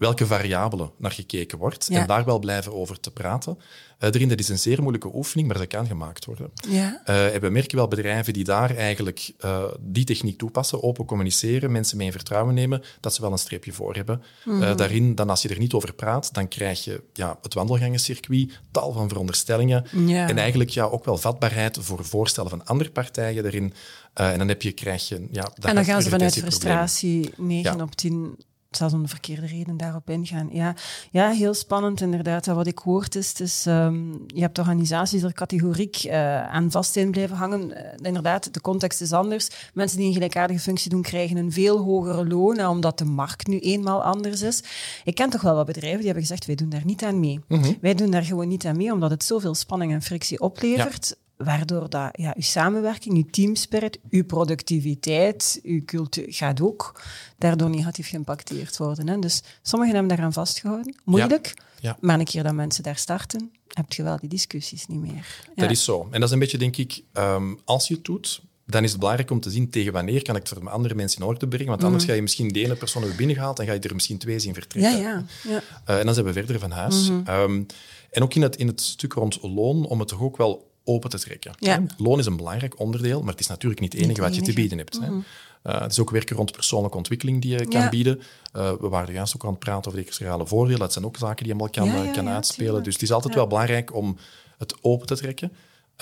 welke 0.04 0.26
variabelen 0.26 0.90
naar 0.98 1.10
gekeken 1.10 1.58
wordt 1.58 1.88
en 1.88 2.06
daar 2.06 2.24
wel 2.24 2.38
blijven 2.38 2.74
over 2.74 3.00
te 3.00 3.10
praten. 3.10 3.58
Uh, 4.00 4.08
erin, 4.12 4.28
dat 4.28 4.38
is 4.38 4.48
een 4.48 4.58
zeer 4.58 4.80
moeilijke 4.80 5.14
oefening, 5.14 5.48
maar 5.48 5.58
dat 5.58 5.66
kan 5.66 5.86
gemaakt 5.86 6.24
worden. 6.24 6.50
Ja. 6.68 7.02
Uh, 7.06 7.34
en 7.34 7.40
we 7.40 7.48
merken 7.48 7.76
wel 7.76 7.88
bedrijven 7.88 8.32
die 8.32 8.44
daar 8.44 8.76
eigenlijk 8.76 9.32
uh, 9.44 9.64
die 9.80 10.04
techniek 10.04 10.38
toepassen, 10.38 10.82
open 10.82 11.04
communiceren, 11.04 11.72
mensen 11.72 11.96
mee 11.96 12.06
in 12.06 12.12
vertrouwen 12.12 12.54
nemen, 12.54 12.82
dat 13.00 13.14
ze 13.14 13.20
wel 13.20 13.32
een 13.32 13.38
streepje 13.38 13.72
voor 13.72 13.94
hebben. 13.94 14.22
Mm. 14.44 14.76
daarin, 14.76 15.14
dan 15.14 15.30
als 15.30 15.42
je 15.42 15.48
er 15.48 15.58
niet 15.58 15.72
over 15.72 15.94
praat, 15.94 16.34
dan 16.34 16.48
krijg 16.48 16.84
je 16.84 17.02
ja, 17.12 17.38
het 17.42 17.54
wandelgangencircuit, 17.54 18.60
tal 18.70 18.92
van 18.92 19.08
veronderstellingen 19.08 19.84
ja. 20.06 20.28
en 20.28 20.38
eigenlijk 20.38 20.70
ja, 20.70 20.84
ook 20.84 21.04
wel 21.04 21.16
vatbaarheid 21.16 21.78
voor 21.80 22.04
voorstellen 22.04 22.50
van 22.50 22.64
andere 22.64 22.90
partijen 22.90 23.42
daarin. 23.42 23.72
en 24.14 24.38
dan 24.38 24.48
heb 24.48 24.62
je, 24.62 24.72
krijg 24.72 25.08
je... 25.08 25.26
Ja, 25.30 25.52
en 25.60 25.74
dan 25.74 25.84
gaan 25.84 26.02
ze 26.02 26.08
vanuit 26.08 26.38
frustratie 26.38 27.30
9 27.36 27.80
op 27.80 27.94
10 27.94 28.36
zelfs 28.76 28.94
om 28.94 29.02
de 29.02 29.08
verkeerde 29.08 29.46
reden 29.46 29.76
daarop 29.76 30.10
ingaan. 30.10 30.48
Ja, 30.52 30.74
ja 31.10 31.30
heel 31.30 31.54
spannend 31.54 32.00
inderdaad. 32.00 32.46
Wat 32.46 32.66
ik 32.66 32.78
hoort 32.78 33.14
is, 33.14 33.64
um, 33.66 34.24
je 34.26 34.40
hebt 34.40 34.58
organisaties 34.58 35.22
er 35.22 35.32
categoriek 35.32 36.04
uh, 36.04 36.46
aan 36.46 36.70
vast 36.70 36.96
in 36.96 37.10
blijven 37.10 37.36
hangen. 37.36 37.70
Uh, 37.70 37.76
inderdaad, 38.02 38.54
de 38.54 38.60
context 38.60 39.00
is 39.00 39.12
anders. 39.12 39.70
Mensen 39.74 39.98
die 39.98 40.06
een 40.06 40.12
gelijkaardige 40.12 40.60
functie 40.60 40.90
doen, 40.90 41.02
krijgen 41.02 41.36
een 41.36 41.52
veel 41.52 41.78
hogere 41.78 42.26
loon, 42.26 42.66
omdat 42.66 42.98
de 42.98 43.04
markt 43.04 43.46
nu 43.46 43.58
eenmaal 43.58 44.02
anders 44.02 44.42
is. 44.42 44.62
Ik 45.04 45.14
ken 45.14 45.30
toch 45.30 45.42
wel 45.42 45.54
wat 45.54 45.66
bedrijven 45.66 45.96
die 45.96 46.06
hebben 46.06 46.22
gezegd, 46.22 46.46
wij 46.46 46.54
doen 46.54 46.68
daar 46.68 46.84
niet 46.84 47.04
aan 47.04 47.20
mee. 47.20 47.40
Mm 47.48 47.62
-hmm. 47.62 47.76
Wij 47.80 47.94
doen 47.94 48.10
daar 48.10 48.24
gewoon 48.24 48.48
niet 48.48 48.66
aan 48.66 48.76
mee, 48.76 48.92
omdat 48.92 49.10
het 49.10 49.24
zoveel 49.24 49.54
spanning 49.54 49.92
en 49.92 50.02
frictie 50.02 50.40
oplevert. 50.40 51.08
Ja 51.08 51.22
waardoor 51.36 51.90
dat, 51.90 52.08
ja, 52.12 52.32
uw 52.36 52.42
samenwerking, 52.42 53.14
uw 53.14 53.30
teamspirit, 53.30 53.98
uw 54.10 54.24
productiviteit, 54.24 55.60
uw 55.62 55.84
cultuur 55.84 56.26
gaat 56.28 56.60
ook 56.60 57.02
daardoor 57.38 57.70
negatief 57.70 58.08
geïmpacteerd 58.08 58.76
worden. 58.76 59.08
Hè. 59.08 59.18
Dus 59.18 59.42
sommigen 59.62 59.94
hebben 59.94 60.16
daaraan 60.16 60.32
vastgehouden. 60.32 60.94
Moeilijk, 61.04 61.54
ja. 61.56 61.62
Ja. 61.80 61.96
maar 62.00 62.18
een 62.18 62.24
keer 62.24 62.42
dat 62.42 62.54
mensen 62.54 62.82
daar 62.82 62.96
starten, 62.96 63.50
heb 63.68 63.92
je 63.92 64.02
wel 64.02 64.18
die 64.18 64.28
discussies 64.28 64.86
niet 64.86 65.00
meer. 65.00 65.44
Ja. 65.54 65.62
Dat 65.62 65.70
is 65.70 65.84
zo. 65.84 66.08
En 66.10 66.20
dat 66.20 66.28
is 66.28 66.30
een 66.30 66.38
beetje, 66.38 66.58
denk 66.58 66.76
ik, 66.76 67.02
um, 67.12 67.58
als 67.64 67.88
je 67.88 67.94
het 67.94 68.04
doet, 68.04 68.42
dan 68.66 68.82
is 68.82 68.90
het 68.90 68.98
belangrijk 68.98 69.30
om 69.30 69.40
te 69.40 69.50
zien 69.50 69.70
tegen 69.70 69.92
wanneer 69.92 70.22
kan 70.22 70.36
ik 70.36 70.48
het 70.48 70.58
voor 70.58 70.70
andere 70.70 70.94
mensen 70.94 71.20
in 71.20 71.26
orde 71.26 71.48
brengen. 71.48 71.68
Want 71.68 71.84
anders 71.84 72.02
mm. 72.02 72.08
ga 72.08 72.14
je 72.14 72.22
misschien 72.22 72.48
de 72.48 72.64
ene 72.64 72.74
persoon 72.74 73.02
weer 73.02 73.16
binnengehaald 73.16 73.58
en 73.58 73.66
ga 73.66 73.72
je 73.72 73.78
er 73.78 73.94
misschien 73.94 74.18
twee 74.18 74.38
zien 74.38 74.54
vertrekken. 74.54 74.92
Ja, 74.92 74.98
ja, 74.98 75.24
ja. 75.42 75.62
Uh, 75.88 75.98
en 75.98 76.04
dan 76.04 76.14
zijn 76.14 76.26
we 76.26 76.32
verder 76.32 76.58
van 76.58 76.70
huis. 76.70 77.10
Mm 77.10 77.22
-hmm. 77.24 77.34
um, 77.34 77.66
en 78.10 78.22
ook 78.22 78.34
in 78.34 78.42
het, 78.42 78.56
in 78.56 78.66
het 78.66 78.80
stuk 78.80 79.12
rond 79.12 79.38
loon, 79.42 79.86
om 79.86 79.98
het 79.98 80.08
toch 80.08 80.20
ook 80.20 80.36
wel 80.36 80.72
open 80.84 81.10
te 81.10 81.18
trekken. 81.18 81.52
Ja. 81.58 81.82
Loon 81.96 82.18
is 82.18 82.26
een 82.26 82.36
belangrijk 82.36 82.80
onderdeel, 82.80 83.20
maar 83.20 83.32
het 83.32 83.40
is 83.40 83.46
natuurlijk 83.46 83.80
niet 83.80 83.92
het 83.92 84.02
enige 84.02 84.20
wat 84.20 84.34
je 84.34 84.42
te 84.42 84.52
bieden 84.52 84.78
hebt. 84.78 84.98
Mm 84.98 85.04
-hmm. 85.04 85.24
uh, 85.64 85.80
het 85.80 85.92
is 85.92 86.00
ook 86.00 86.10
werken 86.10 86.36
rond 86.36 86.52
persoonlijke 86.52 86.96
ontwikkeling 86.96 87.42
die 87.42 87.58
je 87.58 87.66
kan 87.66 87.80
ja. 87.80 87.88
bieden. 87.88 88.20
Uh, 88.56 88.72
we 88.80 88.88
waren 88.88 89.14
juist 89.14 89.34
ook 89.34 89.44
aan 89.44 89.50
het 89.50 89.58
praten 89.58 89.86
over 89.86 90.00
de 90.00 90.06
extrale 90.06 90.46
voordelen. 90.46 90.80
Dat 90.80 90.92
zijn 90.92 91.04
ook 91.04 91.16
zaken 91.16 91.44
die 91.44 91.56
je 91.56 91.70
kan, 91.70 91.86
ja, 91.86 92.10
kan 92.12 92.28
uitspelen. 92.28 92.82
Dus 92.82 92.92
het 92.92 93.02
is 93.02 93.12
altijd 93.12 93.34
wel 93.34 93.46
belangrijk 93.46 93.94
om 93.94 94.16
het 94.58 94.76
open 94.80 95.06
te 95.06 95.16
trekken. 95.16 95.52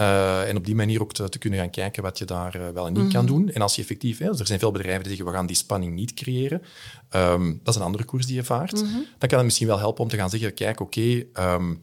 Uh, 0.00 0.48
en 0.48 0.56
op 0.56 0.64
die 0.64 0.74
manier 0.74 1.00
ook 1.00 1.12
te, 1.12 1.28
te, 1.28 1.38
kunnen 1.38 1.58
gaan 1.58 1.70
kijken 1.70 2.02
wat 2.02 2.18
je 2.18 2.24
daar 2.24 2.56
uh, 2.56 2.68
wel 2.68 2.86
en 2.86 2.92
niet 2.92 3.02
Mhm. 3.02 3.06
mm 3.06 3.12
-hmm. 3.12 3.26
kan 3.26 3.26
doen. 3.26 3.50
En 3.50 3.62
als 3.62 3.74
je 3.74 3.82
effectief, 3.82 4.18
hè, 4.18 4.38
er 4.38 4.46
zijn 4.46 4.58
veel 4.58 4.70
bedrijven 4.70 5.02
die 5.02 5.10
zeggen 5.10 5.30
we 5.30 5.36
gaan 5.36 5.46
die 5.46 5.56
spanning 5.56 5.94
niet 5.94 6.14
creëren. 6.14 6.62
Um, 7.10 7.60
dat 7.62 7.74
is 7.74 7.80
een 7.80 7.86
andere 7.86 8.04
koers 8.04 8.26
die 8.26 8.34
je 8.34 8.44
vaart. 8.44 8.72
Mhm. 8.72 8.84
Mm 8.84 8.90
-hmm. 8.92 9.04
Dan 9.18 9.28
kan 9.28 9.38
het 9.38 9.46
misschien 9.46 9.66
wel 9.66 9.78
helpen 9.78 10.02
om 10.02 10.08
te 10.08 10.16
gaan 10.16 10.30
zeggen, 10.30 10.54
kijk, 10.54 10.80
oké, 10.80 10.98
okay, 11.32 11.54
um, 11.54 11.82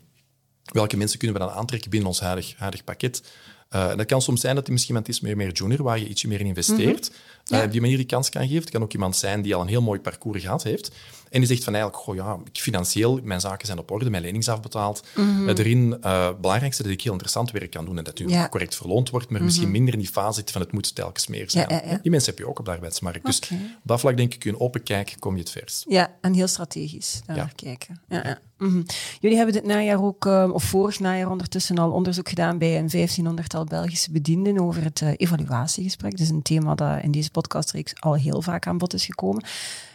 welke 0.71 0.97
mensen 0.97 1.19
kunnen 1.19 1.37
we 1.37 1.45
dan 1.45 1.53
aantrekken 1.53 1.89
binnen 1.89 2.09
ons 2.09 2.19
huidig, 2.19 2.53
huidig 2.57 2.83
pakket? 2.83 3.21
Uh, 3.75 3.95
dat 3.95 4.05
kan 4.05 4.21
soms 4.21 4.41
zijn 4.41 4.55
dat 4.55 4.63
hij 4.63 4.73
misschien 4.73 4.95
iemand 4.95 5.13
is 5.13 5.19
meer, 5.19 5.37
meer 5.37 5.51
junior, 5.51 5.83
waar 5.83 5.99
je 5.99 6.07
ietsje 6.07 6.27
meer 6.27 6.39
in 6.39 6.45
investeert. 6.45 7.09
Mm 7.09 7.15
-hmm. 7.15 7.55
ja. 7.55 7.59
uh, 7.59 7.65
op 7.65 7.71
die 7.71 7.81
manier 7.81 7.97
die 7.97 8.05
kans 8.05 8.29
kan 8.29 8.41
geven. 8.41 8.61
Het 8.61 8.69
kan 8.69 8.81
ook 8.81 8.93
iemand 8.93 9.15
zijn 9.15 9.41
die 9.41 9.55
al 9.55 9.61
een 9.61 9.67
heel 9.67 9.81
mooi 9.81 9.99
parcours 9.99 10.41
gehad 10.41 10.63
heeft. 10.63 10.91
En 11.29 11.39
die 11.39 11.47
zegt 11.47 11.63
van 11.63 11.73
eigenlijk, 11.73 12.03
goh, 12.03 12.15
ja, 12.15 12.37
financieel, 12.53 13.19
mijn 13.23 13.39
zaken 13.39 13.65
zijn 13.65 13.79
op 13.79 13.91
orde, 13.91 14.09
mijn 14.09 14.23
lening 14.23 14.43
is 14.43 14.49
afbetaald. 14.49 15.07
Mhm. 15.15 15.27
Mm 15.27 15.37
-hmm. 15.37 15.49
Erin, 15.49 15.97
uh, 16.01 16.27
het 16.27 16.41
belangrijkste 16.41 16.83
dat 16.83 16.91
ik 16.91 17.01
heel 17.01 17.11
interessant 17.11 17.51
werk 17.51 17.71
kan 17.71 17.85
doen 17.85 17.97
en 17.97 18.03
dat 18.03 18.19
ja. 18.25 18.49
correct 18.49 18.75
verloond 18.75 19.09
wordt, 19.09 19.25
maar 19.25 19.33
mm 19.35 19.37
-hmm. 19.37 19.45
misschien 19.45 19.71
minder 19.71 19.93
in 19.93 19.99
die 19.99 20.09
fase 20.09 20.39
zit 20.39 20.51
van 20.51 20.61
het 20.61 20.71
moet 20.71 20.95
telkens 20.95 21.27
meer 21.27 21.49
zijn. 21.49 21.69
Ja, 21.69 21.81
ja, 21.85 21.99
die 22.01 22.11
mensen 22.11 22.29
heb 22.29 22.39
je 22.39 22.47
ook 22.47 22.59
op 22.59 22.65
de 22.65 22.71
arbeidsmarkt. 22.71 23.19
Okay. 23.19 23.31
Dus 23.31 23.51
op 23.51 23.81
dat 23.83 23.99
vlak 23.99 24.17
denk 24.17 24.33
ik, 24.33 24.45
een 24.45 24.59
open 24.59 24.83
kijk, 24.83 25.15
kom 25.19 25.33
je 25.33 25.39
het 25.39 25.51
verst. 25.51 25.85
Ja, 25.87 26.13
en 26.21 26.33
heel 26.33 26.47
strategisch 26.47 27.21
daar 27.25 27.51
kijken. 27.55 28.01
Ja, 28.07 28.39
Mm 28.59 28.69
-hmm. 28.69 28.85
Jullie 29.19 29.37
hebben 29.37 29.55
dit 29.55 29.65
najaar 29.65 30.03
ook, 30.03 30.25
uh, 30.25 30.49
of 30.53 30.63
vorig 30.63 30.99
najaar 30.99 31.31
ondertussen 31.31 31.77
al 31.77 31.91
onderzoek 31.91 32.29
gedaan 32.29 32.57
bij 32.57 32.77
een 32.77 33.09
1500-tal 33.09 33.63
Belgische 33.63 34.11
bedienden 34.11 34.59
over 34.59 34.83
het 34.83 35.01
uh, 35.01 35.09
evaluatiegesprek. 35.15 36.11
Dat 36.11 36.19
is 36.19 36.29
een 36.29 36.41
thema 36.41 36.75
dat 36.75 37.03
in 37.03 37.11
deze 37.11 37.31
podcastreeks 37.31 38.01
al 38.01 38.13
heel 38.13 38.41
vaak 38.41 38.67
aan 38.67 38.77
bod 38.77 38.93
is 38.93 39.05
gekomen. 39.05 39.43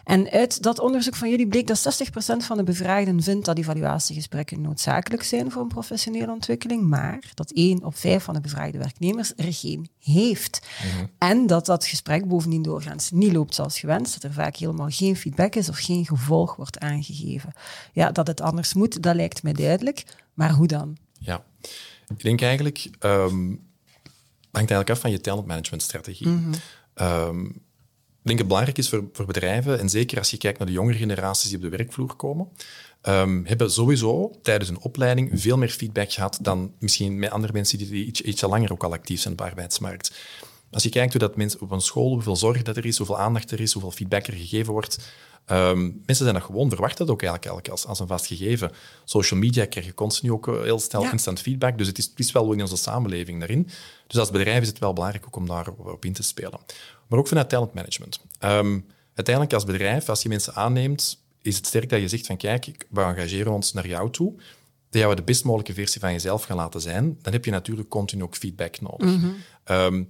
En 0.05 0.31
uit 0.31 0.63
dat 0.63 0.79
onderzoek 0.79 1.15
van 1.15 1.31
jullie 1.31 1.47
bleek 1.47 1.67
dat 1.67 2.05
60% 2.05 2.37
van 2.37 2.57
de 2.57 2.63
bevraagden 2.63 3.23
vindt 3.23 3.45
dat 3.45 3.59
evaluatiegesprekken 3.59 4.61
noodzakelijk 4.61 5.23
zijn 5.23 5.51
voor 5.51 5.63
een 5.63 5.69
professionele 5.69 6.33
ontwikkeling, 6.33 6.83
maar 6.83 7.33
dat 7.35 7.51
1 7.51 7.85
op 7.85 7.97
5 7.97 8.25
van 8.25 8.35
de 8.35 8.41
bevraagde 8.41 8.79
werknemers 8.79 9.33
er 9.37 9.53
geen 9.53 9.89
heeft. 10.01 10.67
Mm 10.85 10.91
-hmm. 10.91 11.11
En 11.19 11.47
dat 11.47 11.67
dat 11.67 11.87
gesprek 11.87 12.29
bovendien 12.29 12.63
doorgaans 12.63 13.11
niet 13.11 13.33
loopt 13.33 13.55
zoals 13.55 13.79
gewenst, 13.79 14.13
dat 14.15 14.23
er 14.23 14.33
vaak 14.33 14.57
helemaal 14.57 14.91
geen 14.91 15.17
feedback 15.17 15.55
is 15.55 15.69
of 15.69 15.79
geen 15.79 16.07
gevolg 16.07 16.57
wordt 16.57 16.79
aangegeven. 16.79 17.53
Ja, 17.93 18.11
dat 18.11 18.27
het 18.27 18.41
anders 18.41 18.75
moet, 18.75 19.03
dat 19.03 19.15
lijkt 19.15 19.43
mij 19.43 19.53
duidelijk, 19.53 20.05
maar 20.35 20.51
hoe 20.51 20.67
dan? 20.67 20.97
Ja, 21.19 21.45
ik 22.09 22.23
denk 22.23 22.43
eigenlijk, 22.43 22.91
um, 23.01 23.49
hangt 24.51 24.71
eigenlijk 24.71 24.91
af 24.91 25.01
van 25.01 25.11
je 25.11 25.21
talentmanagementstrategie. 25.21 26.29
Mhm. 26.29 26.37
Mm 26.37 26.53
-hmm. 26.95 27.07
um, 27.07 27.64
denk 28.25 28.39
dat 28.39 28.39
het 28.39 28.47
belangrijk 28.47 28.79
is 28.79 28.89
voor, 28.89 29.05
voor, 29.13 29.27
bedrijven, 29.27 29.79
en 29.79 29.89
zeker 29.89 30.19
als 30.19 30.31
je 30.31 30.37
kijkt 30.37 30.59
naar 30.59 30.67
de 30.67 30.73
jongere 30.73 30.99
generaties 30.99 31.49
die 31.49 31.57
op 31.57 31.63
de 31.63 31.77
werkvloer 31.77 32.17
komen, 32.17 32.49
um, 33.03 33.47
hebben 33.47 33.71
sowieso 33.71 34.31
tijdens 34.43 34.71
een 34.71 34.81
opleiding 34.81 35.31
veel 35.35 35.57
meer 35.57 35.69
feedback 35.69 36.13
gehad 36.13 36.39
dan 36.41 36.73
misschien 36.79 37.19
met 37.19 37.31
andere 37.31 37.53
mensen 37.53 37.79
die 37.79 38.05
iets, 38.05 38.21
ietsje 38.21 38.49
langer 38.49 38.73
ook 38.73 38.85
al 38.85 38.93
actief 38.93 39.21
zijn 39.21 39.33
op 39.33 39.39
de 39.39 39.45
arbeidsmarkt. 39.45 40.13
Als 40.71 40.83
je 40.83 40.89
kijkt 40.89 41.13
hoe 41.13 41.21
dat 41.21 41.37
mensen 41.37 41.61
op 41.61 41.71
een 41.71 41.81
school, 41.81 42.13
hoeveel 42.13 42.37
zorg 42.37 42.63
dat 42.63 42.77
er 42.77 42.87
is, 42.87 42.97
hoeveel 42.97 43.19
aandacht 43.19 43.51
er 43.51 43.61
is, 43.61 43.73
hoeveel 43.73 43.91
feedback 43.91 44.27
er 44.27 44.35
gegeven 44.35 44.73
wordt, 44.73 44.99
Um, 45.53 46.03
mensen 46.07 46.25
zijn 46.25 46.35
dat 46.35 46.43
gewoon, 46.43 46.69
verwachten 46.69 47.07
dat 47.07 47.15
ook 47.15 47.23
eigenlijk 47.23 47.69
als, 47.69 47.87
als 47.87 48.01
een 48.01 48.07
vast 48.07 48.27
gegeven. 48.27 48.73
Social 49.05 49.41
media 49.41 49.67
krijg 49.67 49.87
je 49.87 49.95
continu 49.95 50.33
ook 50.33 50.47
heel 50.47 50.79
snel 50.79 51.03
ja. 51.03 51.13
instant 51.13 51.41
feedback, 51.41 51.79
dus 51.79 51.87
het 51.87 51.99
is, 51.99 52.05
het 52.05 52.19
is 52.19 52.33
wel 52.33 52.53
in 52.53 52.61
onze 52.61 52.77
samenleving 52.77 53.39
daarin. 53.39 53.69
Dus 54.07 54.19
als 54.19 54.31
bedrijf 54.31 54.63
is 54.63 54.69
het 54.69 54.79
wel 54.79 54.93
belangrijk 54.93 55.27
ook 55.27 55.37
om 55.37 55.47
daarop 55.47 56.05
in 56.05 56.13
te 56.13 56.23
spelen. 56.23 56.61
Maar 57.15 57.23
ook 57.23 57.29
vanuit 57.29 57.49
talentmanagement. 57.49 58.21
Um, 58.41 58.87
uiteindelijk 59.15 59.55
als 59.55 59.65
bedrijf, 59.65 60.09
als 60.09 60.23
je 60.23 60.29
mensen 60.29 60.55
aanneemt, 60.55 61.25
is 61.43 61.57
het 61.57 61.67
sterk 61.67 61.89
dat 61.89 62.01
je 62.01 62.09
zegt 62.09 62.27
van 62.27 62.37
kijk, 62.37 62.87
we 62.91 63.01
engageren 63.01 63.53
ons 63.53 63.73
naar 63.73 63.89
jou 63.89 64.11
toe, 64.11 64.35
dat 64.91 65.03
jou 65.03 65.15
de 65.15 65.23
best 65.23 65.45
mogelijke 65.45 65.75
versie 65.75 66.01
van 66.01 66.13
jezelf 66.13 66.45
gaan 66.45 66.57
laten 66.57 66.81
zijn, 66.81 67.19
dan 67.23 67.33
heb 67.33 67.45
je 67.45 67.51
natuurlijk 67.51 67.89
continu 67.89 68.23
ook 68.23 68.37
feedback 68.37 68.81
nodig. 68.81 69.11
Mm 69.11 69.21
-hmm. 69.21 69.37
um, 69.77 70.01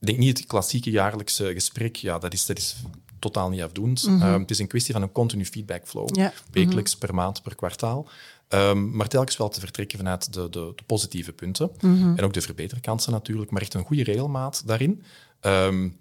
ik 0.00 0.06
denk 0.06 0.18
niet 0.18 0.38
het 0.38 0.46
klassieke 0.46 0.90
jaarlijkse 0.90 1.52
gesprek, 1.52 1.96
ja, 1.96 2.18
dat 2.18 2.32
is, 2.32 2.46
dat 2.46 2.58
is 2.58 2.76
totaal 3.18 3.48
niet 3.48 3.62
afdoend. 3.62 4.06
Mm 4.06 4.20
-hmm. 4.20 4.32
um, 4.34 4.40
het 4.40 4.50
is 4.50 4.58
een 4.58 4.66
kwestie 4.66 4.92
van 4.92 5.02
een 5.02 5.12
continu 5.12 5.46
feedback 5.46 5.86
flow. 5.88 6.16
Ja. 6.16 6.32
Wekelijks, 6.50 6.94
mm 6.94 7.00
-hmm. 7.00 7.08
per 7.08 7.16
maand, 7.16 7.42
per 7.42 7.54
kwartaal. 7.54 8.08
Um, 8.48 8.96
maar 8.96 9.08
telkens 9.08 9.36
wel 9.36 9.48
te 9.48 9.60
vertrekken 9.60 9.98
vanuit 9.98 10.32
de, 10.32 10.48
de, 10.48 10.72
de 10.76 10.82
positieve 10.86 11.32
punten. 11.32 11.70
En 11.80 12.20
ook 12.20 12.32
de 12.32 12.40
verbeterkansen 12.40 13.12
natuurlijk, 13.12 13.50
maar 13.50 13.62
echt 13.62 13.74
een 13.74 13.84
goede 13.84 14.04
regelmaat 14.04 14.62
daarin. 14.66 15.02
Um, 15.40 16.00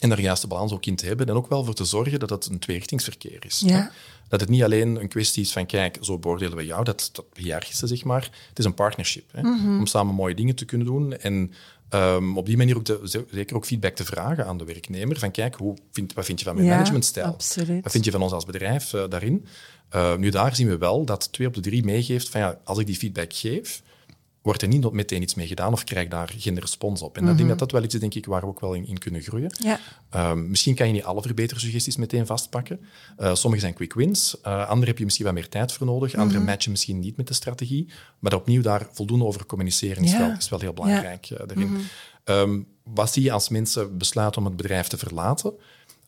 en 0.00 0.08
daar 0.08 0.20
juist 0.20 0.42
de 0.42 0.48
balans 0.48 0.72
ook 0.72 0.86
in 0.86 0.96
te 0.96 1.06
hebben. 1.06 1.26
En 1.26 1.34
ook 1.34 1.48
wel 1.48 1.64
voor 1.64 1.74
te 1.74 1.84
zorgen 1.84 2.18
dat 2.18 2.30
het 2.30 2.46
een 2.46 2.58
tweerichtingsverkeer 2.58 3.44
is. 3.44 3.62
Ja. 3.66 3.90
Dat 4.28 4.40
het 4.40 4.48
niet 4.48 4.62
alleen 4.62 5.00
een 5.00 5.08
kwestie 5.08 5.42
is 5.42 5.52
van, 5.52 5.66
kijk, 5.66 5.98
zo 6.00 6.18
beoordelen 6.18 6.56
we 6.56 6.64
jou, 6.64 6.84
dat, 6.84 7.10
dat 7.12 7.24
hiërarchische, 7.34 7.86
zeg 7.86 8.04
maar. 8.04 8.22
Het 8.48 8.58
is 8.58 8.64
een 8.64 8.74
partnership. 8.74 9.24
Hè? 9.32 9.42
Mm 9.42 9.58
-hmm. 9.58 9.78
Om 9.78 9.86
samen 9.86 10.14
mooie 10.14 10.34
dingen 10.34 10.54
te 10.54 10.64
kunnen 10.64 10.86
doen. 10.86 11.16
En 11.16 11.52
um, 11.90 12.38
op 12.38 12.46
die 12.46 12.56
manier 12.56 12.76
ook 12.76 12.84
de, 12.84 13.24
zeker 13.30 13.56
ook 13.56 13.66
feedback 13.66 13.94
te 13.94 14.04
vragen 14.04 14.46
aan 14.46 14.58
de 14.58 14.64
werknemer. 14.64 15.18
Van, 15.18 15.30
kijk, 15.30 15.54
hoe 15.54 15.76
vind, 15.92 16.12
wat 16.12 16.24
vind 16.24 16.38
je 16.38 16.44
van 16.44 16.54
mijn 16.54 16.66
ja, 16.66 16.72
managementstijl? 16.72 17.26
Absoluut. 17.26 17.82
Wat 17.82 17.92
vind 17.92 18.04
je 18.04 18.10
van 18.10 18.22
ons 18.22 18.32
als 18.32 18.44
bedrijf 18.44 18.92
uh, 18.92 19.04
daarin? 19.08 19.46
Uh, 19.94 20.16
nu, 20.16 20.30
daar 20.30 20.56
zien 20.56 20.68
we 20.68 20.78
wel 20.78 21.04
dat 21.04 21.32
twee 21.32 21.46
op 21.46 21.54
de 21.54 21.60
drie 21.60 21.84
meegeeft 21.84 22.28
van, 22.28 22.40
ja, 22.40 22.60
als 22.64 22.78
ik 22.78 22.86
die 22.86 22.96
feedback 22.96 23.32
geef, 23.32 23.82
wordt 24.46 24.62
er 24.62 24.68
niet 24.68 24.92
meteen 24.92 25.22
iets 25.22 25.34
mee 25.34 25.46
gedaan 25.46 25.72
of 25.72 25.84
krijg 25.84 26.08
daar 26.08 26.34
geen 26.38 26.58
respons 26.58 27.02
op. 27.02 27.16
En 27.16 27.20
mm 27.22 27.28
-hmm. 27.28 27.30
ik 27.32 27.36
denk 27.36 27.48
dat 27.48 27.58
dat 27.58 27.72
wel 27.72 27.82
iets 27.82 27.94
is 27.94 28.00
denk 28.00 28.14
ik, 28.14 28.26
waar 28.26 28.40
we 28.40 28.46
ook 28.46 28.60
wel 28.60 28.74
in, 28.74 28.86
in 28.86 28.98
kunnen 28.98 29.20
groeien. 29.20 29.52
Ja. 29.58 29.80
Um, 30.30 30.48
misschien 30.48 30.74
kan 30.74 30.86
je 30.86 30.92
niet 30.92 31.04
alle 31.04 31.22
verbetersuggesties 31.22 31.96
meteen 31.96 32.26
vastpakken. 32.26 32.80
Uh, 33.18 33.34
sommige 33.34 33.62
zijn 33.62 33.74
quick 33.74 33.94
wins, 33.94 34.36
uh, 34.46 34.68
andere 34.68 34.86
heb 34.86 34.98
je 34.98 35.04
misschien 35.04 35.24
wat 35.24 35.34
meer 35.34 35.48
tijd 35.48 35.72
voor 35.72 35.86
nodig, 35.86 36.14
andere 36.14 36.30
mm 36.30 36.44
-hmm. 36.44 36.44
matchen 36.44 36.70
misschien 36.70 36.98
niet 36.98 37.16
met 37.16 37.28
de 37.28 37.34
strategie. 37.34 37.88
Maar 38.18 38.34
opnieuw 38.34 38.62
daar 38.62 38.86
voldoende 38.92 39.24
over 39.24 39.46
communiceren 39.46 40.04
is, 40.04 40.12
ja. 40.12 40.18
wel, 40.18 40.36
is 40.36 40.48
wel 40.48 40.60
heel 40.60 40.72
belangrijk 40.72 41.24
ja. 41.24 41.40
uh, 41.40 41.46
daarin. 41.46 41.68
Mm 41.68 41.76
-hmm. 42.24 42.34
um, 42.34 42.66
wat 42.82 43.12
zie 43.12 43.22
je 43.22 43.32
als 43.32 43.48
mensen 43.48 43.98
besluiten 43.98 44.40
om 44.40 44.46
het 44.46 44.56
bedrijf 44.56 44.86
te 44.86 44.98
verlaten? 44.98 45.54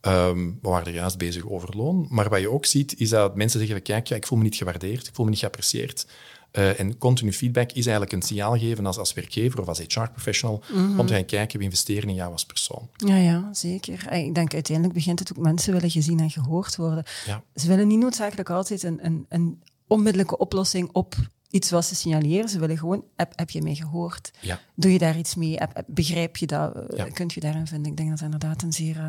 Um, 0.01 0.59
we 0.63 0.69
waren 0.69 0.87
er 0.87 0.93
juist 0.95 1.19
bezig 1.19 1.49
over 1.49 1.77
loon. 1.77 2.07
Maar 2.11 2.29
wat 2.29 2.41
je 2.41 2.51
ook 2.51 2.67
ziet, 2.67 3.01
is 3.01 3.09
dat 3.09 3.37
mensen 3.37 3.61
zeggen, 3.61 3.83
kijk, 3.83 4.07
ja, 4.07 4.17
ik 4.17 4.27
voel 4.27 4.39
me 4.39 4.45
niet 4.45 4.57
gewaardeerd, 4.57 5.07
ik 5.07 5.15
voel 5.15 5.25
me 5.25 5.31
niet 5.31 5.41
geapprecieerd. 5.41 6.07
Uh, 6.53 6.81
en 6.81 6.99
continu 6.99 7.33
feedback 7.33 7.73
is 7.73 7.87
eigenlijk 7.87 8.13
een 8.13 8.23
signaal 8.23 8.59
geven 8.59 8.87
als, 8.87 8.99
als 8.99 9.13
werkgever 9.13 9.61
of 9.61 9.69
als 9.69 9.79
HR-professional 9.79 10.63
om 10.99 11.07
te 11.07 11.15
gaan 11.15 11.25
kijken, 11.25 11.59
we 11.59 11.65
investeren 11.65 12.09
in 12.09 12.15
jou 12.15 12.33
als 12.33 12.47
persoon. 12.47 12.89
Ja, 12.97 13.17
ja, 13.17 13.49
zeker. 13.53 14.13
Ik 14.13 14.35
denk 14.35 14.55
uiteindelijk 14.55 14.97
begint 14.97 15.19
het 15.19 15.33
ook, 15.37 15.45
mensen 15.45 15.73
willen 15.73 15.91
gezien 15.91 16.21
en 16.21 16.31
gehoord 16.31 16.77
worden. 16.77 17.05
Ja. 17.27 17.43
Ze 17.55 17.69
willen 17.69 17.87
niet 17.87 17.99
noodzakelijk 17.99 18.51
altijd 18.51 18.83
een, 18.83 18.99
een, 19.03 19.27
een 19.29 19.63
onmiddellijke 19.87 20.39
oplossing 20.39 20.89
op 20.93 21.17
iets 21.51 21.71
wat 21.71 21.85
ze 21.85 21.95
signaleren. 21.95 22.49
Ze 22.49 22.59
willen 22.59 22.79
gewoon, 22.79 23.05
heb, 23.17 23.33
heb 23.37 23.51
je 23.51 23.63
mee 23.63 23.75
gehoord? 23.75 24.31
Ja. 24.41 24.61
Doe 24.75 24.93
je 24.93 24.99
daar 24.99 25.19
iets 25.19 25.35
mee? 25.35 25.57
Heb, 25.57 25.85
begrijp 25.87 26.37
je 26.37 26.47
dat? 26.47 26.75
Eh, 26.77 26.97
ja. 26.97 27.05
Kunt 27.05 27.33
je 27.33 27.41
daarin 27.41 27.67
vinden? 27.67 27.91
Ik 27.91 27.97
denk 27.97 28.09
dat 28.09 28.19
dat 28.19 28.27
inderdaad 28.27 28.63
een 28.63 28.73
zeer 28.73 28.97
uh, 28.97 29.09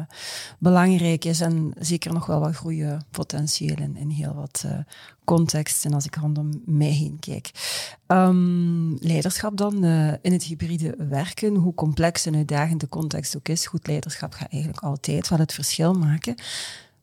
belangrijk 0.60 1.25
is 1.25 1.41
en 1.41 1.73
zeker 1.80 2.13
nog 2.13 2.25
wel 2.25 2.39
wat 2.39 2.56
groeipotentieel 2.56 3.78
in, 3.78 3.97
in 3.97 4.10
heel 4.10 4.34
wat 4.34 4.63
uh, 4.65 4.78
contexten 5.23 5.93
als 5.93 6.06
ik 6.06 6.15
rondom 6.15 6.62
mij 6.65 6.88
heen 6.88 7.17
kijk. 7.19 7.52
Um, 8.08 8.97
leiderschap 8.99 9.58
dan 9.58 9.84
in 10.21 10.32
het 10.32 10.43
hybride 10.43 10.95
werken, 11.10 11.56
hoe 11.56 11.73
complex 11.73 12.25
en 12.25 12.36
uitdagend 12.36 12.80
de 12.80 12.89
context 12.89 13.36
ook 13.36 13.47
is. 13.47 13.67
Goed 13.67 13.88
leiderschap 13.88 14.34
gaat 14.34 14.52
eigenlijk 14.52 14.84
altijd 14.84 15.30
wel 15.30 15.39
het 15.39 15.54
verschil 15.54 15.93
maken. 15.93 16.36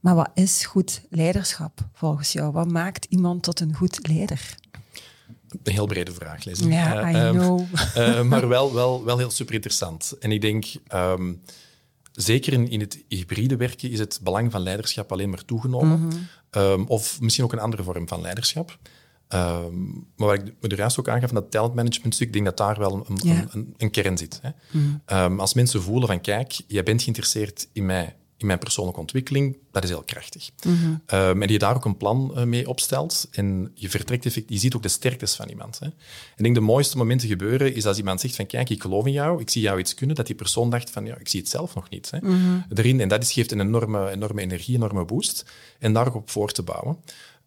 Maar 0.00 0.14
wat 0.14 0.30
is 0.34 0.64
goed 0.64 1.02
leiderschap 1.10 1.88
volgens 1.92 2.32
jou? 2.32 2.52
Wat 2.52 2.70
maakt 2.70 3.04
iemand 3.08 3.42
tot 3.42 3.60
een 3.60 3.74
goed 3.74 4.08
leider? 4.08 4.56
Een 5.62 5.72
heel 5.72 5.86
brede 5.86 6.12
vraag, 6.12 6.44
Leslie. 6.44 6.72
Ja, 6.72 7.10
I 7.10 7.30
know. 7.30 7.60
Uh, 7.96 8.22
maar 8.30 8.48
wel, 8.48 8.74
wel, 8.74 9.04
wel 9.04 9.18
heel 9.18 9.30
super 9.30 9.54
interessant. 9.54 10.14
En 10.20 10.32
ik 10.32 10.40
denk, 10.40 10.66
um, 10.94 11.42
zeker 12.12 12.52
in, 12.52 12.68
in 12.70 12.80
het 12.80 13.04
hybride 13.08 13.56
werken 13.56 13.90
is 13.90 13.98
het 13.98 14.20
belang 14.22 14.52
van 14.52 14.60
leiderschap 14.60 15.12
alleen 15.12 15.30
maar 15.30 15.44
toegenomen. 15.44 15.98
Mm 15.98 16.10
-hmm. 16.10 16.62
um, 16.62 16.84
of 16.86 17.20
misschien 17.20 17.44
ook 17.44 17.52
een 17.52 17.58
andere 17.58 17.82
vorm 17.82 18.08
van 18.08 18.20
leiderschap. 18.20 18.78
Um, 19.28 20.06
maar 20.16 20.28
wat 20.28 20.38
ik 20.38 20.54
me 20.60 20.68
er 20.68 20.76
juist 20.76 20.98
ook 20.98 21.08
aangaf 21.08 21.30
van 21.30 21.40
dat 21.40 21.50
talentmanagement 21.50 22.14
stuk, 22.14 22.26
ik 22.26 22.32
denk 22.32 22.44
dat 22.44 22.56
daar 22.56 22.78
wel 22.78 23.06
een, 23.08 23.48
een, 23.52 23.74
een, 23.76 23.90
kern 23.90 24.18
zit. 24.18 24.38
Hè. 24.42 24.50
Mm 24.70 25.00
-hmm. 25.06 25.40
als 25.40 25.54
mensen 25.54 25.82
voelen 25.82 26.08
van, 26.08 26.20
kijk, 26.20 26.60
jij 26.66 26.82
bent 26.82 27.02
geïnteresseerd 27.02 27.68
in 27.72 27.86
mij, 27.86 28.16
in 28.38 28.46
mijn 28.46 28.58
persoonlijke 28.58 29.00
ontwikkeling, 29.00 29.56
dat 29.72 29.84
is 29.84 29.88
heel 29.88 30.02
krachtig. 30.02 30.50
Mm 30.66 30.76
-hmm. 30.76 31.42
en 31.42 31.48
je 31.48 31.58
daar 31.58 31.76
ook 31.76 31.84
een 31.84 31.96
plan 31.96 32.32
uh, 32.36 32.42
mee 32.42 32.68
opstelt 32.68 33.28
en 33.30 33.70
je 33.74 33.90
vertrekt 33.90 34.26
effect, 34.26 34.48
je 34.48 34.58
ziet 34.58 34.74
ook 34.74 34.82
de 34.82 34.88
sterktes 34.88 35.34
van 35.34 35.48
iemand. 35.48 35.78
Hè. 35.78 35.86
En 35.86 35.92
ik 36.36 36.42
denk 36.42 36.54
de 36.54 36.60
mooiste 36.60 36.96
momenten 36.96 37.28
gebeuren 37.28 37.74
is 37.74 37.86
als 37.86 37.98
iemand 37.98 38.20
zegt 38.20 38.36
van 38.36 38.46
kijk, 38.46 38.70
ik 38.70 38.82
geloof 38.82 39.06
in 39.06 39.12
jou, 39.12 39.40
ik 39.40 39.50
zie 39.50 39.62
jou 39.62 39.78
iets 39.78 39.94
kunnen, 39.94 40.16
dat 40.16 40.26
die 40.26 40.34
persoon 40.34 40.70
dacht 40.70 40.90
van 40.90 41.06
ja, 41.06 41.16
ik 41.18 41.28
zie 41.28 41.40
het 41.40 41.48
zelf 41.48 41.74
nog 41.74 41.88
niet. 41.88 42.10
Hè. 42.10 42.18
Mm 42.20 42.28
-hmm. 42.28 42.64
Erin, 42.74 43.00
en 43.00 43.08
dat 43.08 43.22
is, 43.22 43.32
geeft 43.32 43.52
een 43.52 43.60
enorme, 43.60 44.10
enorme 44.10 44.40
energie, 44.40 44.74
enorme 44.74 45.04
boost. 45.04 45.44
En 45.78 45.92
daar 45.92 46.06
ook 46.06 46.14
op 46.14 46.30
voor 46.30 46.52
te 46.52 46.62
bouwen. 46.62 46.98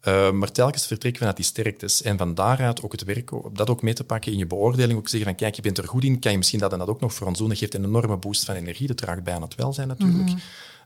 Uh, 0.08 0.30
maar 0.30 0.52
telkens 0.52 0.86
vertrekken 0.86 1.20
we 1.20 1.26
naar 1.26 1.36
die 1.36 1.44
sterktes. 1.44 2.02
En 2.02 2.18
van 2.18 2.34
daaruit 2.34 2.82
ook 2.82 2.92
het 2.92 3.04
werk, 3.04 3.30
dat 3.52 3.70
ook 3.70 3.82
mee 3.82 3.94
te 3.94 4.04
pakken 4.04 4.32
in 4.32 4.38
je 4.38 4.46
beoordeling. 4.46 4.98
Ook 4.98 5.08
zeggen 5.08 5.28
van, 5.28 5.38
kijk, 5.38 5.54
je 5.54 5.62
bent 5.62 5.78
er 5.78 5.88
goed 5.88 6.04
in, 6.04 6.18
kan 6.18 6.32
je 6.32 6.38
misschien 6.38 6.58
dat 6.58 6.72
en 6.72 6.78
dat 6.78 6.88
ook 6.88 7.00
nog 7.00 7.14
voor 7.14 7.26
ons 7.26 7.38
doen. 7.38 7.48
Dat 7.48 7.58
geeft 7.58 7.74
een 7.74 7.84
enorme 7.84 8.16
boost 8.16 8.44
van 8.44 8.54
energie. 8.54 8.86
Dat 8.86 8.96
draagt 8.96 9.22
bij 9.22 9.34
aan 9.34 9.42
het 9.42 9.54
welzijn 9.54 9.88
natuurlijk. 9.88 10.18
Mm 10.18 10.26
-hmm. 10.26 10.40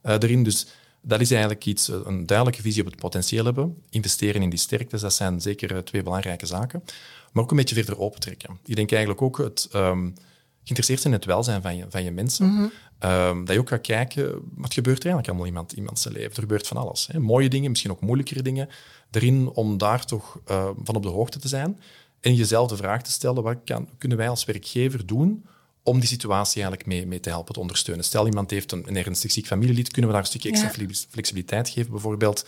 Uh, 0.04 0.12
erin. 0.12 0.42
Dus 0.42 0.66
dat 1.00 1.20
is 1.20 1.30
eigenlijk 1.30 1.66
iets, 1.66 1.88
een 1.88 2.26
duidelijke 2.26 2.62
visie 2.62 2.84
op 2.84 2.90
het 2.90 3.00
potentieel 3.00 3.44
hebben. 3.44 3.82
Investeren 3.90 4.42
in 4.42 4.50
die 4.50 4.58
sterktes, 4.58 5.00
dat 5.00 5.14
zijn 5.14 5.40
zeker 5.40 5.84
twee 5.84 6.02
belangrijke 6.02 6.46
zaken. 6.46 6.84
Maar 7.32 7.42
ook 7.42 7.50
een 7.50 7.56
beetje 7.56 7.74
verder 7.74 7.98
opentrekken. 7.98 8.58
Ik 8.64 8.76
denk 8.76 8.90
eigenlijk 8.90 9.22
ook 9.22 9.38
het 9.38 9.68
um, 9.74 10.14
geïnteresseerd 10.62 11.00
zijn 11.00 11.12
in 11.12 11.18
het 11.18 11.28
welzijn 11.28 11.62
van 11.62 11.76
je, 11.76 11.84
van 11.88 12.04
je 12.04 12.10
mensen. 12.10 12.46
Mm 12.46 12.56
-hmm. 12.98 13.10
um, 13.10 13.44
dat 13.44 13.54
je 13.54 13.60
ook 13.60 13.68
gaat 13.68 13.80
kijken, 13.80 14.40
wat 14.54 14.74
gebeurt 14.74 15.04
er 15.04 15.10
eigenlijk 15.10 15.28
allemaal 15.28 15.46
in 15.46 15.52
iemand, 15.52 15.72
iemand 15.72 15.98
zijn 15.98 16.14
leven? 16.14 16.30
Er 16.30 16.40
gebeurt 16.40 16.66
van 16.66 16.76
alles. 16.76 17.06
Hè? 17.12 17.18
Mooie 17.18 17.48
dingen, 17.48 17.70
misschien 17.70 17.90
ook 17.90 18.00
moeilijkere 18.00 18.42
dingen. 18.42 18.68
Erin 19.10 19.48
om 19.48 19.78
daar 19.78 20.04
toch 20.04 20.40
uh, 20.50 20.68
van 20.84 20.94
op 20.94 21.02
de 21.02 21.08
hoogte 21.08 21.38
te 21.38 21.48
zijn. 21.48 21.80
En 22.20 22.34
jezelf 22.34 22.68
de 22.68 22.76
vraag 22.76 23.02
te 23.02 23.10
stellen, 23.10 23.42
wat 23.42 23.56
kan, 23.64 23.88
kunnen 23.98 24.18
wij 24.18 24.28
als 24.28 24.44
werkgever 24.44 25.06
doen 25.06 25.44
om 25.84 25.98
die 25.98 26.08
situatie 26.08 26.62
eigenlijk 26.62 26.86
mee, 26.86 27.06
mee 27.06 27.20
te 27.20 27.28
helpen 27.28 27.54
te 27.54 27.60
ondersteunen. 27.60 28.04
Stel, 28.04 28.26
iemand 28.26 28.50
heeft 28.50 28.72
een, 28.72 28.88
een 28.88 28.96
ernstig 28.96 29.32
ziek 29.32 29.46
familielid, 29.46 29.90
kunnen 29.90 30.06
we 30.10 30.16
daar 30.16 30.24
een 30.24 30.30
stukje 30.30 30.48
extra 30.48 30.70
ja. 30.76 30.94
flexibiliteit 31.10 31.68
geven, 31.68 31.90
bijvoorbeeld. 31.90 32.46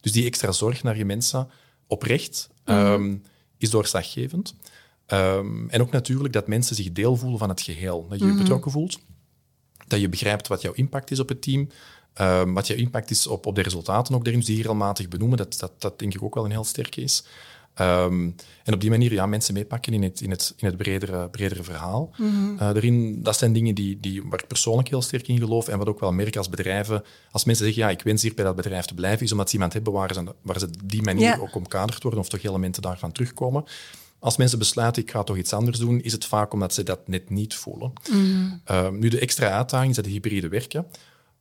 Dus 0.00 0.12
die 0.12 0.26
extra 0.26 0.52
zorg 0.52 0.82
naar 0.82 0.96
je 0.96 1.04
mensen 1.04 1.48
oprecht 1.86 2.48
mm 2.64 2.74
-hmm. 2.74 2.92
um, 2.92 3.22
is 3.58 3.70
doorslaggevend. 3.70 4.54
Um, 5.06 5.70
en 5.70 5.80
ook 5.80 5.90
natuurlijk 5.90 6.32
dat 6.32 6.46
mensen 6.46 6.76
zich 6.76 6.92
deel 6.92 7.16
voelen 7.16 7.38
van 7.38 7.48
het 7.48 7.60
geheel. 7.60 8.06
Dat 8.08 8.18
je 8.18 8.24
je 8.24 8.24
mm 8.24 8.30
-hmm. 8.30 8.40
betrokken 8.40 8.70
voelt, 8.70 8.98
dat 9.86 10.00
je 10.00 10.08
begrijpt 10.08 10.48
wat 10.48 10.62
jouw 10.62 10.72
impact 10.72 11.10
is 11.10 11.20
op 11.20 11.28
het 11.28 11.42
team, 11.42 11.68
um, 12.20 12.54
wat 12.54 12.66
jouw 12.66 12.76
impact 12.76 13.10
is 13.10 13.26
op, 13.26 13.46
op 13.46 13.54
de 13.54 13.62
resultaten 13.62 14.14
ook 14.14 14.24
daarin, 14.24 14.42
die 14.42 14.54
hier 14.54 14.62
regelmatig 14.62 15.08
benoemen, 15.08 15.38
dat, 15.38 15.58
dat, 15.58 15.80
dat 15.80 15.98
denk 15.98 16.14
ik 16.14 16.22
ook 16.22 16.34
wel 16.34 16.44
een 16.44 16.50
heel 16.50 16.64
sterke 16.64 17.00
is. 17.00 17.24
Um, 17.80 18.34
en 18.64 18.74
op 18.74 18.80
die 18.80 18.90
manier 18.90 19.12
ja, 19.12 19.26
mensen 19.26 19.54
meepakken 19.54 19.92
in 19.92 20.02
het, 20.02 20.20
in 20.20 20.30
het, 20.30 20.54
in 20.56 20.66
het 20.66 20.76
bredere, 20.76 21.28
bredere 21.28 21.62
verhaal. 21.62 22.10
Mm 22.16 22.30
-hmm. 22.30 22.52
uh, 22.52 22.58
daarin, 22.58 23.22
dat 23.22 23.38
zijn 23.38 23.52
dingen 23.52 23.74
die, 23.74 24.00
die, 24.00 24.22
waar 24.22 24.42
ik 24.42 24.46
persoonlijk 24.46 24.88
heel 24.88 25.02
sterk 25.02 25.28
in 25.28 25.38
geloof 25.38 25.68
en 25.68 25.78
wat 25.78 25.88
ook 25.88 26.00
wel 26.00 26.12
merk 26.12 26.36
als 26.36 26.48
bedrijven. 26.48 27.04
Als 27.30 27.44
mensen 27.44 27.64
zeggen, 27.64 27.82
ja, 27.82 27.90
ik 27.90 28.02
wens 28.02 28.22
hier 28.22 28.34
bij 28.34 28.44
dat 28.44 28.56
bedrijf 28.56 28.84
te 28.84 28.94
blijven, 28.94 29.24
is 29.24 29.32
omdat 29.32 29.48
ze 29.48 29.54
iemand 29.54 29.72
hebben 29.72 29.92
waar 29.92 30.14
ze, 30.14 30.34
waar 30.42 30.58
ze 30.58 30.68
die 30.84 31.02
manier 31.02 31.22
yeah. 31.22 31.42
ook 31.42 31.54
omkaderd 31.54 32.02
worden 32.02 32.20
of 32.20 32.28
toch 32.28 32.42
elementen 32.42 32.82
daarvan 32.82 33.12
terugkomen. 33.12 33.64
Als 34.18 34.36
mensen 34.36 34.58
besluiten, 34.58 35.02
ik 35.02 35.10
ga 35.10 35.22
toch 35.22 35.36
iets 35.36 35.52
anders 35.52 35.78
doen, 35.78 36.00
is 36.00 36.12
het 36.12 36.24
vaak 36.24 36.52
omdat 36.52 36.74
ze 36.74 36.82
dat 36.82 37.08
net 37.08 37.30
niet 37.30 37.54
voelen. 37.54 37.92
Mm 38.10 38.20
-hmm. 38.20 38.60
uh, 38.70 38.88
nu, 38.88 39.08
de 39.08 39.18
extra 39.18 39.50
uitdaging 39.50 39.90
is 39.90 39.96
dat 39.96 40.06
hybride 40.06 40.48
werken. 40.48 40.86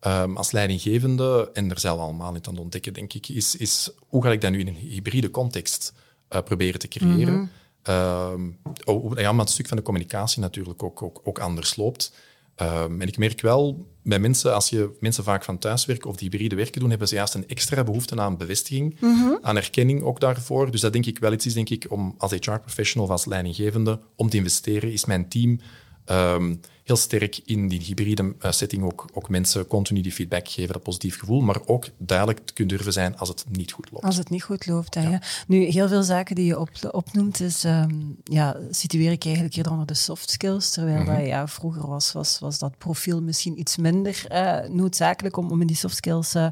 Um, 0.07 0.37
als 0.37 0.51
leidinggevende, 0.51 1.49
en 1.53 1.69
er 1.69 1.79
zijn 1.79 1.95
we 1.95 2.01
allemaal 2.01 2.31
niet 2.31 2.47
aan 2.47 2.53
het 2.53 2.63
ontdekken, 2.63 2.93
denk 2.93 3.13
ik, 3.13 3.27
is, 3.27 3.55
is 3.55 3.89
hoe 4.07 4.23
ga 4.23 4.31
ik 4.31 4.41
dat 4.41 4.51
nu 4.51 4.59
in 4.59 4.67
een 4.67 4.75
hybride 4.75 5.31
context 5.31 5.93
uh, 6.29 6.41
proberen 6.41 6.79
te 6.79 6.87
creëren. 6.87 7.33
Mm 7.33 7.49
-hmm. 7.83 9.17
ja, 9.17 9.31
maar 9.31 9.45
het 9.45 9.49
stuk 9.49 9.67
van 9.67 9.77
de 9.77 9.83
communicatie 9.83 10.41
natuurlijk 10.41 10.83
ook, 10.83 11.01
ook, 11.01 11.21
ook 11.23 11.39
anders 11.39 11.75
loopt. 11.75 12.13
Uh, 12.61 12.83
en 12.83 13.01
ik 13.01 13.17
merk 13.17 13.41
wel 13.41 13.87
bij 14.03 14.19
mensen, 14.19 14.53
als 14.53 14.69
je 14.69 14.97
mensen 14.99 15.23
vaak 15.23 15.43
van 15.43 15.57
thuiswerken 15.57 16.09
of 16.09 16.15
die 16.15 16.29
hybride 16.29 16.55
werken 16.55 16.79
doen, 16.79 16.89
hebben 16.89 17.07
ze 17.07 17.15
juist 17.15 17.33
een 17.33 17.47
extra 17.47 17.83
behoefte 17.83 18.21
aan 18.21 18.37
bevestiging, 18.37 18.97
mm 18.99 19.21
-hmm. 19.21 19.37
aan 19.41 19.55
erkenning 19.55 20.03
ook 20.03 20.19
daarvoor. 20.19 20.71
Dus 20.71 20.81
dat 20.81 20.93
denk 20.93 21.05
ik 21.05 21.19
wel 21.19 21.33
iets 21.33 21.45
is, 21.45 21.53
denk 21.53 21.69
ik, 21.69 21.85
om 21.89 22.15
als 22.17 22.31
HR-professional 22.31 23.05
of 23.05 23.11
als 23.11 23.25
leidinggevende, 23.25 23.99
om 24.15 24.29
te 24.29 24.37
investeren, 24.37 24.91
is 24.91 25.05
mijn 25.05 25.29
team 25.29 25.59
um, 26.05 26.59
heel 26.87 26.95
sterk 26.95 27.39
in 27.45 27.67
die 27.67 27.81
hybride 27.81 28.35
setting 28.39 28.83
ook, 28.83 29.05
ook 29.13 29.29
mensen 29.29 29.67
continu 29.67 30.01
die 30.01 30.11
feedback 30.11 30.49
geven, 30.49 30.73
dat 30.73 30.83
positief 30.83 31.19
gevoel, 31.19 31.41
maar 31.41 31.59
ook 31.65 31.85
duidelijk 31.97 32.39
te 32.45 32.53
kunnen 32.53 32.75
durven 32.75 32.93
zijn 32.93 33.17
als 33.17 33.29
het 33.29 33.45
niet 33.49 33.71
goed 33.71 33.91
loopt. 33.91 34.05
Als 34.05 34.17
het 34.17 34.29
niet 34.29 34.43
goed 34.43 34.65
loopt, 34.65 34.93
ja. 34.95 35.01
ja. 35.01 35.21
Nu, 35.47 35.65
heel 35.65 35.87
veel 35.87 36.03
zaken 36.03 36.35
die 36.35 36.45
je 36.45 36.59
op, 36.59 36.69
opnoemt, 36.91 37.39
is, 37.39 37.63
um, 37.63 38.17
ja, 38.23 38.57
situeer 38.71 39.11
ik 39.11 39.25
eigenlijk 39.25 39.55
hier 39.55 39.71
onder 39.71 39.85
de 39.85 39.93
soft 39.93 40.29
skills, 40.29 40.69
terwijl 40.69 40.99
mm 40.99 41.05
-hmm. 41.05 41.15
dat, 41.15 41.25
ja, 41.25 41.47
vroeger 41.47 41.87
was, 41.87 42.11
was, 42.11 42.39
was 42.39 42.59
dat 42.59 42.77
profiel 42.77 43.21
misschien 43.21 43.59
iets 43.59 43.77
minder 43.77 44.25
uh, 44.31 44.59
noodzakelijk 44.69 45.37
om, 45.37 45.51
om 45.51 45.61
in 45.61 45.67
die 45.67 45.75
soft 45.75 45.95
skills 45.95 46.35
uh, 46.35 46.47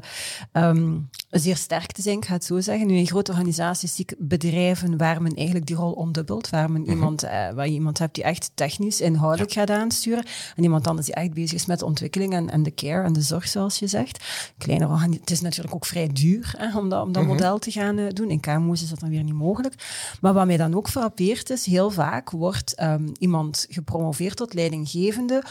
um, 0.52 1.08
zeer 1.30 1.56
sterk 1.56 1.92
te 1.92 2.02
zijn, 2.02 2.16
ik 2.16 2.24
ga 2.24 2.32
het 2.32 2.44
zo 2.44 2.60
zeggen. 2.60 2.86
Nu, 2.86 2.96
in 2.96 3.06
grote 3.06 3.30
organisaties 3.30 3.94
zie 3.94 4.04
ik 4.08 4.14
bedrijven 4.18 4.96
waar 4.96 5.22
men 5.22 5.34
eigenlijk 5.34 5.66
die 5.66 5.76
rol 5.76 5.92
omdubbelt, 5.92 6.50
waar, 6.50 6.70
men 6.70 6.80
mm 6.80 6.86
-hmm. 6.86 6.96
iemand, 6.96 7.24
uh, 7.24 7.30
waar 7.30 7.66
je 7.66 7.72
iemand 7.72 7.98
hebt 7.98 8.14
die 8.14 8.24
echt 8.24 8.50
technisch, 8.54 9.00
inhoudelijk 9.00 9.52
ja. 9.52 9.60
gaat 9.60 9.70
aansturen, 9.70 10.24
en 10.56 10.62
iemand 10.62 10.86
anders 10.86 11.06
die 11.06 11.14
echt 11.14 11.34
bezig 11.34 11.52
is 11.52 11.66
met 11.66 11.78
de 11.78 11.84
ontwikkeling 11.84 12.32
en, 12.32 12.50
en 12.50 12.62
de 12.62 12.74
care 12.74 13.04
en 13.04 13.12
de 13.12 13.22
zorg, 13.22 13.48
zoals 13.48 13.78
je 13.78 13.86
zegt. 13.86 14.24
Kleiner 14.58 15.00
het 15.00 15.30
is 15.30 15.40
natuurlijk 15.40 15.74
ook 15.74 15.86
vrij 15.86 16.08
duur 16.12 16.54
hè, 16.58 16.78
om 16.78 16.88
dat, 16.88 17.02
om 17.02 17.12
dat 17.12 17.22
mm 17.22 17.28
-hmm. 17.28 17.38
model 17.38 17.58
te 17.58 17.70
gaan 17.70 17.98
uh, 17.98 18.06
doen. 18.08 18.30
In 18.30 18.40
KMO's 18.40 18.82
is 18.82 18.88
dat 18.88 19.00
dan 19.00 19.08
weer 19.10 19.22
niet 19.22 19.34
mogelijk. 19.34 19.74
Maar 20.20 20.32
wat 20.32 20.46
mij 20.46 20.56
dan 20.56 20.74
ook 20.74 20.88
frappeert 20.88 21.50
is, 21.50 21.66
heel 21.66 21.90
vaak 21.90 22.30
wordt 22.30 22.82
um, 22.82 23.12
iemand 23.18 23.66
gepromoveerd 23.68 24.36
tot 24.36 24.54
leidinggevende 24.54 25.42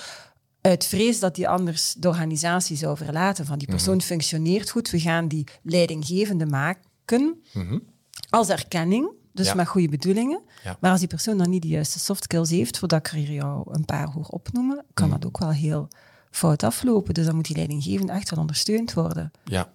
uit 0.62 0.86
vrees 0.86 1.20
dat 1.20 1.36
die 1.36 1.48
anders 1.48 1.94
de 1.98 2.08
organisatie 2.08 2.78
zou 2.78 2.98
verlaten. 2.98 3.46
Van 3.46 3.58
die 3.58 3.68
persoon 3.68 3.94
mm 3.94 4.00
-hmm. 4.00 4.08
functioneert 4.08 4.70
goed, 4.70 4.90
we 4.90 5.00
gaan 5.00 5.28
die 5.28 5.48
leidinggevende 5.62 6.46
maken 6.46 7.40
mm 7.54 7.68
-hmm. 7.68 7.84
als 8.30 8.50
erkenning. 8.50 9.10
Dus 9.36 9.48
ja. 9.48 9.54
met 9.54 9.67
goede 9.67 9.89
bedoelingen. 9.89 10.41
Ja. 10.63 10.78
Maar 10.80 10.91
als 10.91 11.00
die 11.00 11.10
persoon 11.10 11.38
dan 11.38 11.50
niet 11.50 11.62
de 11.62 11.67
juiste 11.67 12.00
soft 12.00 12.24
skills 12.24 12.50
heeft, 12.50 12.78
voordat 12.78 13.00
ik 13.00 13.12
er 13.12 13.19
jou 13.32 13.63
een 13.71 13.86
paar 13.86 14.08
hoor 14.08 14.26
opnoemen, 14.26 14.86
kan 14.93 15.06
mm. 15.06 15.13
dat 15.13 15.26
ook 15.26 15.38
wel 15.38 15.52
heel 15.52 15.88
fout 16.32 16.63
aflopen. 16.63 17.13
Dus 17.13 17.26
dan 17.26 17.36
moet 17.36 17.45
die 17.45 17.56
leidinggevende 17.56 18.12
echt 18.12 18.30
wel 18.30 18.39
ondersteund 18.39 18.93
worden. 18.93 19.32
Ja. 19.43 19.71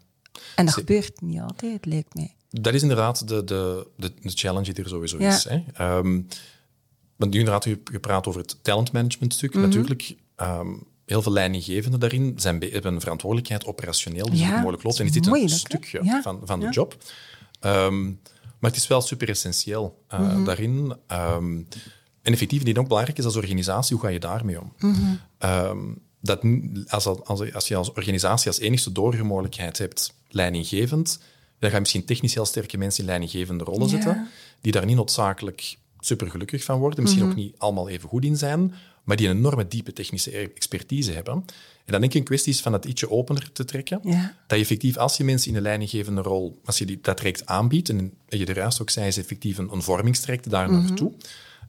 En 0.55 0.64
dat 0.64 0.75
gebeurt 0.75 1.20
niet 1.20 1.40
altijd, 1.40 1.87
lijkt 1.87 2.14
mij. 2.14 2.35
Dat 2.51 2.75
is 2.75 2.83
inderdaad 2.83 3.29
de, 3.29 3.44
de, 3.44 3.87
de, 3.96 4.12
de 4.23 4.31
challenge 4.31 4.73
die 4.73 4.85
er 4.85 4.90
sowieso 4.90 5.18
ja. 5.18 5.35
is. 5.35 5.44
Hè. 5.44 5.88
Um, 5.99 6.27
want 7.16 7.33
nu 7.33 7.38
inderdaad, 7.38 7.64
je 7.64 8.01
praat 8.01 8.27
over 8.27 8.40
het 8.40 8.59
talentmanagement 8.62 9.35
stuk. 9.35 9.55
Mm 9.55 9.61
-hmm. 9.61 9.70
Natuurlijk, 9.70 10.16
um, 10.37 10.83
heel 11.05 11.23
veel 11.23 11.33
leidinggevenden 11.33 12.01
daarin 12.01 12.33
zijn, 12.37 12.61
hebben 12.61 12.94
een 12.94 13.01
verantwoordelijkheid 13.01 13.66
operationeel, 13.66 14.31
die 14.31 14.40
ja, 14.40 14.57
mogelijk 14.57 14.83
loopt. 14.83 14.99
En 14.99 15.07
is 15.07 15.12
dit 15.12 15.27
moeilijk, 15.27 15.53
een 15.53 15.59
stukje 15.59 16.20
van, 16.23 16.40
van 16.44 16.61
de 16.61 16.68
job. 16.68 16.96
Um, 17.61 18.20
maar 18.61 18.70
het 18.70 18.81
is 18.81 18.87
wel 18.87 19.01
super 19.01 19.29
essentieel 19.29 20.05
uh, 20.12 20.20
mm 20.20 20.29
-hmm. 20.29 20.44
daarin. 20.44 20.94
Um, 21.12 21.68
en 22.23 22.33
effectief, 22.33 22.62
die 22.62 22.79
ook 22.79 22.88
belangrijk 22.88 23.18
is 23.18 23.25
als 23.25 23.37
organisatie, 23.37 23.96
hoe 23.96 24.05
ga 24.05 24.11
je 24.11 24.20
daarmee 24.20 24.61
om? 24.61 24.73
Mm 24.79 24.94
-hmm. 24.94 25.18
um, 25.51 26.03
dat, 26.20 26.40
als, 26.88 27.07
als, 27.07 27.53
als 27.53 27.68
je 27.68 27.77
als 27.77 27.92
organisatie 27.92 28.46
als 28.46 28.59
enigste 28.59 28.92
doorgemogelijkheid 28.92 29.79
hebt, 29.79 30.14
leidinggevend, 30.29 31.20
dan 31.59 31.68
ga 31.68 31.75
je 31.75 31.81
misschien 31.81 32.05
technisch 32.05 32.35
heel 32.35 32.44
sterke 32.44 32.79
mensen 32.79 33.01
in 33.01 33.09
leidinggevende 33.09 33.64
rollen 33.64 33.88
zetten, 33.88 34.29
die 34.61 34.73
daar 34.73 34.85
niet 34.85 34.96
noodzakelijk 34.96 35.77
super 36.01 36.31
gelukkig 36.31 36.64
van 36.64 36.79
worden, 36.79 37.03
misschien 37.03 37.23
Mhm. 37.23 37.31
ook 37.33 37.38
niet 37.38 37.55
allemaal 37.59 37.88
even 37.88 38.09
goed 38.09 38.25
in 38.25 38.37
zijn, 38.37 38.75
maar 39.05 39.16
die 39.16 39.29
een 39.29 39.37
enorme 39.37 39.68
diepe 39.68 39.92
technische 39.92 40.31
expertise 40.31 41.12
hebben. 41.12 41.44
En 41.94 42.00
dan 42.00 42.00
denk 42.00 42.12
ik 42.12 42.18
een 42.18 42.35
kwestie 42.37 42.53
is 42.53 42.61
van 42.61 42.72
het 42.72 42.85
ietsje 42.85 43.11
opener 43.11 43.53
te 43.53 43.64
trekken. 43.64 44.00
Ja. 44.03 44.35
Dat 44.46 44.59
je 44.59 44.64
effectief, 44.64 44.96
als 44.96 45.16
je 45.16 45.24
mensen 45.24 45.50
in 45.50 45.57
een 45.57 45.62
leidinggevende 45.62 46.20
rol, 46.22 46.61
als 46.64 46.79
je 46.79 46.85
die, 46.87 46.98
dat 47.03 47.16
direct 47.16 47.46
aanbiedt, 47.46 47.88
en 47.88 48.12
je 48.29 48.46
er 48.46 48.57
juist 48.57 48.81
ook 48.83 48.90
zei, 48.90 49.07
is 49.07 49.16
effectief 49.18 49.59
een, 49.59 49.72
een 49.72 49.83
vormingstraject 49.83 50.50
daar 50.50 50.70
Mhm. 50.70 50.83
naartoe, 50.87 51.12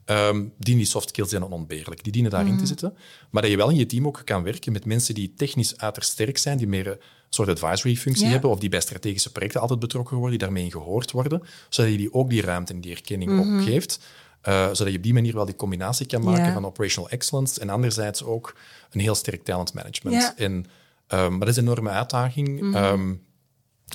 ehm, 0.04 0.34
dienen 0.58 0.82
die 0.82 0.84
soft 0.84 1.08
skills 1.08 1.30
zijn 1.30 1.44
onontbeerlijk. 1.44 2.02
Die 2.02 2.12
dienen 2.12 2.30
daarin 2.30 2.50
Mhm. 2.52 2.60
te 2.60 2.66
zitten. 2.66 2.94
Maar 3.30 3.42
dat 3.42 3.50
je 3.50 3.56
wel 3.56 3.70
in 3.70 3.76
je 3.76 3.86
team 3.86 4.06
ook 4.06 4.22
kan 4.24 4.42
werken 4.42 4.72
met 4.72 4.84
mensen 4.84 5.14
die 5.14 5.32
technisch 5.36 5.76
uiterst 5.76 6.10
sterk 6.10 6.38
zijn, 6.38 6.58
die 6.58 6.66
meer 6.66 6.86
een 6.86 6.96
soort 7.28 7.48
advisory 7.48 7.96
functie 7.96 8.24
Ja. 8.26 8.30
hebben, 8.32 8.50
of 8.50 8.58
die 8.58 8.68
bij 8.68 8.80
strategische 8.80 9.32
projecten 9.32 9.60
altijd 9.60 9.78
betrokken 9.80 10.16
worden, 10.16 10.38
die 10.38 10.46
daarmee 10.48 10.70
gehoord 10.70 11.10
worden, 11.10 11.42
zodat 11.68 11.90
je 11.90 11.96
die 11.96 12.12
ook 12.12 12.30
die 12.30 12.40
ruimte 12.42 12.72
en 12.72 12.80
die 12.80 12.90
erkenning 12.94 13.38
ook 13.40 13.62
geeft. 13.62 14.00
Eh, 14.42 14.66
zodat 14.72 14.90
je 14.90 14.96
op 14.96 15.02
die 15.02 15.14
manier 15.14 15.34
wel 15.34 15.44
die 15.44 15.56
combinatie 15.56 16.06
kan 16.06 16.24
maken. 16.24 16.44
Ja. 16.44 16.52
van 16.52 16.66
operational 16.66 17.10
excellence 17.10 17.60
en 17.60 17.68
anderzijds 17.70 18.24
ook 18.24 18.56
een 18.90 19.00
heel 19.00 19.14
sterk 19.14 19.44
talent 19.44 19.74
management. 19.74 20.22
Ja. 20.22 20.36
En, 20.36 20.66
ehm, 21.06 21.30
maar 21.30 21.38
dat 21.38 21.48
is 21.48 21.56
een 21.56 21.62
enorme 21.62 21.90
uitdaging. 21.90 22.60
Mhm. 22.60 22.74
Ehm, 22.74 23.14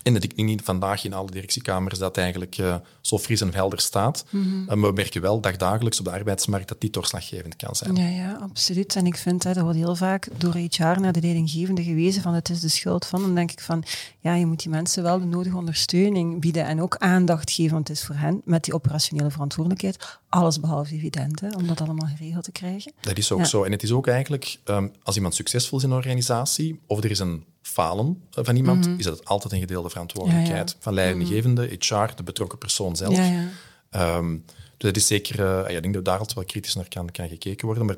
en 0.03 0.13
dat 0.13 0.23
ik 0.23 0.35
niet 0.35 0.61
vandaag 0.61 1.03
in 1.03 1.13
alle 1.13 1.31
directiekamers 1.31 1.99
dat 1.99 2.17
eigenlijk 2.17 2.57
eh, 2.57 2.75
zo 3.01 3.17
fris 3.17 3.41
en 3.41 3.53
helder 3.53 3.79
staat. 3.79 4.25
Mhm. 4.29 4.69
Eh, 4.69 4.75
maar 4.75 4.89
we 4.89 4.95
merken 4.95 5.21
wel 5.21 5.41
dagdagelijks 5.41 5.99
op 5.99 6.05
de 6.05 6.11
arbeidsmarkt 6.11 6.67
dat 6.67 6.81
die 6.81 6.89
doorslaggevend 6.89 7.55
kan 7.55 7.75
zijn. 7.75 7.95
Ja, 7.95 8.07
ja, 8.07 8.37
absoluut. 8.41 8.95
En 8.95 9.05
ik 9.05 9.17
vind 9.17 9.43
dat 9.43 9.55
er 9.55 9.63
wordt 9.63 9.77
heel 9.77 9.95
vaak 9.95 10.27
door 10.37 10.53
HR 10.55 10.99
naar 10.99 11.11
de 11.13 11.21
leidinggevende 11.21 11.83
gewezen 11.83 12.21
van 12.21 12.33
het 12.33 12.49
is 12.49 12.59
de 12.59 12.69
schuld 12.69 13.05
van. 13.05 13.21
Dan 13.21 13.35
denk 13.35 13.51
ik 13.51 13.59
van, 13.59 13.83
ja, 14.19 14.33
je 14.35 14.45
moet 14.45 14.59
die 14.61 14.69
mensen 14.71 15.03
wel 15.03 15.19
de 15.19 15.25
nodige 15.25 15.57
ondersteuning 15.57 16.41
bieden 16.41 16.65
en 16.65 16.81
ook 16.81 16.95
aandacht 16.97 17.51
geven, 17.51 17.73
want 17.73 17.87
het 17.87 17.97
is 17.97 18.03
voor 18.05 18.15
hen 18.15 18.41
met 18.45 18.63
die 18.63 18.73
operationele 18.73 19.31
verantwoordelijkheid 19.31 20.17
alles 20.29 20.59
behalve 20.59 20.93
evident, 20.93 21.39
hè, 21.39 21.49
om 21.57 21.67
dat 21.67 21.81
allemaal 21.81 22.09
geregeld 22.17 22.43
te 22.43 22.51
krijgen. 22.51 22.93
Dat 23.01 23.17
is 23.17 23.31
ook 23.31 23.39
Ja. 23.39 23.45
zo. 23.45 23.63
En 23.63 23.71
het 23.71 23.83
is 23.83 23.91
ook 23.91 24.07
eigenlijk, 24.07 24.59
ehm, 24.63 24.87
als 25.03 25.15
iemand 25.15 25.35
succesvol 25.35 25.77
is 25.77 25.83
in 25.83 25.89
een 25.89 25.95
organisatie, 25.95 26.79
of 26.87 27.03
er 27.03 27.11
is 27.11 27.19
een 27.19 27.43
falen 27.77 28.23
eh, 28.33 28.43
van 28.45 28.55
iemand, 28.55 28.89
is 28.97 29.03
dat 29.03 29.25
altijd 29.25 29.53
een 29.53 29.59
gedeelde 29.59 29.89
verantwoordelijkheid. 29.89 30.49
Mhm. 30.49 30.57
Ja, 30.57 30.73
ja. 30.75 30.83
Van 30.83 30.93
leidinggevende, 30.93 31.77
HR, 31.79 32.15
de 32.15 32.23
betrokken 32.23 32.57
persoon 32.57 32.95
zelf. 32.95 33.17
Ja. 33.17 33.47
Ehm, 33.89 34.31
dus 34.77 34.87
dat 34.87 34.95
is 34.95 35.07
zeker, 35.07 35.39
eh, 35.39 35.69
ja, 35.69 35.75
ik 35.75 35.81
denk 35.81 35.93
dat 35.93 36.05
daar 36.05 36.17
altijd 36.17 36.35
wel 36.35 36.45
kritisch 36.45 36.75
naar 36.75 36.87
kan, 36.87 37.11
kan 37.11 37.27
gekeken 37.27 37.65
worden. 37.65 37.85
Maar 37.85 37.95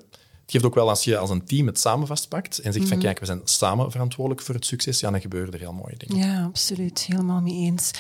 het 0.50 0.58
geeft 0.58 0.70
ook 0.74 0.80
wel 0.80 0.90
als 0.90 1.04
je 1.04 1.18
als 1.18 1.30
een 1.30 1.46
team 1.46 1.68
het 1.68 1.80
samen 1.80 2.08
vastpakt 2.08 2.58
en 2.58 2.74
zegt 2.74 2.86
Mhm. 2.86 2.94
van 2.94 3.04
kijk, 3.04 3.20
we 3.20 3.26
zijn 3.26 3.42
samen 3.44 3.92
verantwoordelijk 3.92 4.46
voor 4.46 4.56
het 4.56 4.66
succes, 4.66 5.00
ja, 5.00 5.12
dan 5.12 5.22
gebeuren 5.22 5.54
er 5.54 5.60
heel 5.60 5.74
mooie 5.74 5.98
dingen. 5.98 6.28
Ja, 6.28 6.44
absoluut. 6.44 7.00
Helemaal 7.00 7.42
mee 7.42 7.54
eens. 7.54 7.92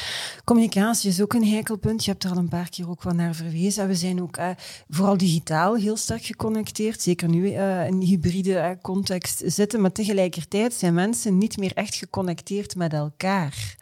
Communicatie 0.43 1.09
is 1.09 1.21
ook 1.21 1.33
een 1.33 1.47
heikel 1.47 1.77
punt. 1.77 2.03
Je 2.05 2.11
hebt 2.11 2.23
er 2.23 2.31
al 2.31 2.37
een 2.37 2.47
paar 2.49 2.69
keer 2.69 2.89
ook 2.89 3.03
wel 3.03 3.13
naar 3.13 3.35
verwezen. 3.35 3.87
We 3.87 3.95
zijn 3.95 4.21
ook 4.21 4.37
eh, 4.37 4.49
vooral 4.89 5.17
digitaal 5.17 5.75
heel 5.75 5.97
sterk 5.97 6.25
geconnecteerd. 6.25 7.01
Zeker 7.01 7.29
nu 7.29 7.51
eh, 7.51 7.87
in 7.87 7.99
hybride 8.01 8.55
eh, 8.57 8.69
context 8.81 9.41
zitten. 9.45 9.81
Maar 9.81 9.91
tegelijkertijd 9.91 10.73
zijn 10.73 10.93
mensen 10.93 11.37
niet 11.37 11.57
meer 11.57 11.71
echt 11.73 11.95
geconnecteerd 11.95 12.75
met 12.75 12.93
elkaar. 12.93 13.77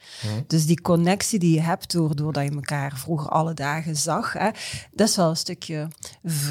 Dus 0.48 0.66
die 0.66 0.82
connectie 0.82 1.40
die 1.40 1.54
je 1.54 1.62
hebt 1.62 1.92
door, 1.92 2.16
doordat 2.16 2.44
je 2.44 2.52
elkaar 2.52 2.98
vroeger 2.98 3.30
alle 3.30 3.54
dagen 3.54 3.96
zag, 3.96 4.34
dat 4.94 5.10
is 5.10 5.16
wel 5.16 5.30
een 5.30 5.38
stukje 5.38 5.88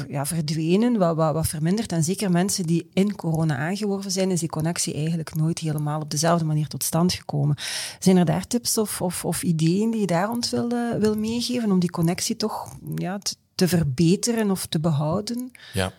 ja, 0.07 0.25
verdwenen, 0.25 0.97
wat, 0.97 1.15
wat, 1.15 1.33
wat 1.33 1.47
verminderd. 1.47 1.91
En 1.91 2.03
zeker 2.07 2.31
mensen 2.31 2.65
die 2.65 2.89
in 2.93 3.15
corona 3.15 3.57
aangeworven 3.57 4.11
zijn, 4.11 4.31
is 4.31 4.39
die 4.39 4.49
connectie 4.49 4.93
eigenlijk 4.93 5.35
nooit 5.35 5.59
helemaal 5.59 6.01
op 6.01 6.09
dezelfde 6.11 6.45
manier 6.45 6.67
tot 6.67 6.83
stand 6.83 7.13
gekomen. 7.13 7.55
Zijn 7.99 8.17
er 8.17 8.25
daar 8.25 8.47
tips 8.47 8.77
of, 8.77 9.01
of, 9.01 9.25
of 9.25 9.43
ideeën 9.43 9.91
die 9.91 9.99
je 9.99 10.07
daar 10.07 10.29
ons 10.29 10.49
wil, 10.49 10.69
wil 10.99 11.15
meegeven 11.17 11.71
om 11.71 11.79
die 11.79 11.89
connectie 11.89 12.35
toch 12.35 12.75
ja, 12.95 13.17
te, 13.17 13.35
te 13.55 13.67
verbeteren 13.67 14.51
of 14.51 14.65
te 14.65 14.79
behouden? 14.79 15.51
Ja, 15.73 15.93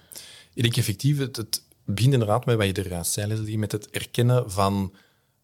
ik 0.54 0.62
denk 0.62 0.76
effectief, 0.76 1.18
het, 1.18 1.36
het 1.36 1.62
begint 1.84 2.12
inderdaad 2.12 2.46
met 2.46 2.56
wat 2.56 2.66
je 2.66 2.84
eruit 2.84 3.06
zei, 3.06 3.56
met 3.56 3.72
het 3.72 3.90
erkennen 3.90 4.50
van 4.50 4.92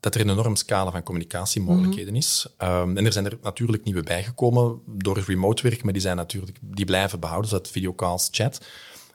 dat 0.00 0.14
er 0.14 0.20
een 0.20 0.30
enorm 0.30 0.56
scala 0.56 0.90
van 0.90 1.02
communicatiemogelijkheden 1.02 2.16
is. 2.16 2.46
Um, 2.58 2.96
en 2.96 3.06
er 3.06 3.12
zijn 3.12 3.24
er 3.24 3.38
natuurlijk 3.42 3.84
nieuwe 3.84 4.02
bijgekomen 4.02 4.80
door 4.86 5.18
remote 5.18 5.62
werk, 5.62 5.82
maar 5.82 5.92
die, 5.92 6.02
zijn 6.02 6.16
natuurlijk, 6.16 6.58
die 6.60 6.84
blijven 6.84 7.20
behouden, 7.20 7.50
zoals 7.50 7.70
videocalls, 7.70 8.28
chat. 8.30 8.60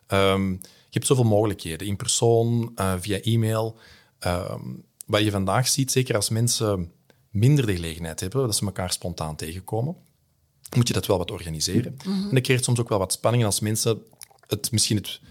Um, 0.08 0.60
je 0.90 0.96
hebt 0.96 1.06
zoveel 1.06 1.24
mogelijkheden, 1.24 1.88
in 1.88 1.96
persoon, 1.96 2.72
uh, 2.76 2.94
via 3.00 3.22
e-mail. 3.22 3.78
Um, 4.20 4.84
wat 5.06 5.24
je 5.24 5.32
vandaag 5.32 5.68
ziet, 5.68 5.92
zeker 5.92 6.16
als 6.16 6.30
mensen 6.30 6.92
minder 7.30 7.66
de 7.66 7.76
gelegenheid 7.76 8.20
hebben, 8.20 8.42
dat 8.42 8.56
ze 8.56 8.66
elkaar 8.66 8.92
spontaan 8.92 9.36
tegenkomen, 9.36 9.96
moet 10.76 10.88
je 10.88 10.94
dat 10.94 11.06
wel 11.06 11.18
wat 11.18 11.32
organiseren. 11.32 11.92
Mm 12.06 12.14
-hmm. 12.14 12.28
En 12.28 12.34
dat 12.36 12.44
creëert 12.44 12.64
soms 12.64 12.80
ook 12.80 12.90
wel 12.90 12.98
wat 12.98 13.12
spanning 13.12 13.46
als 13.46 13.60
mensen 13.60 14.02
het 14.48 14.72
misschien 14.72 14.98
het 14.98 15.22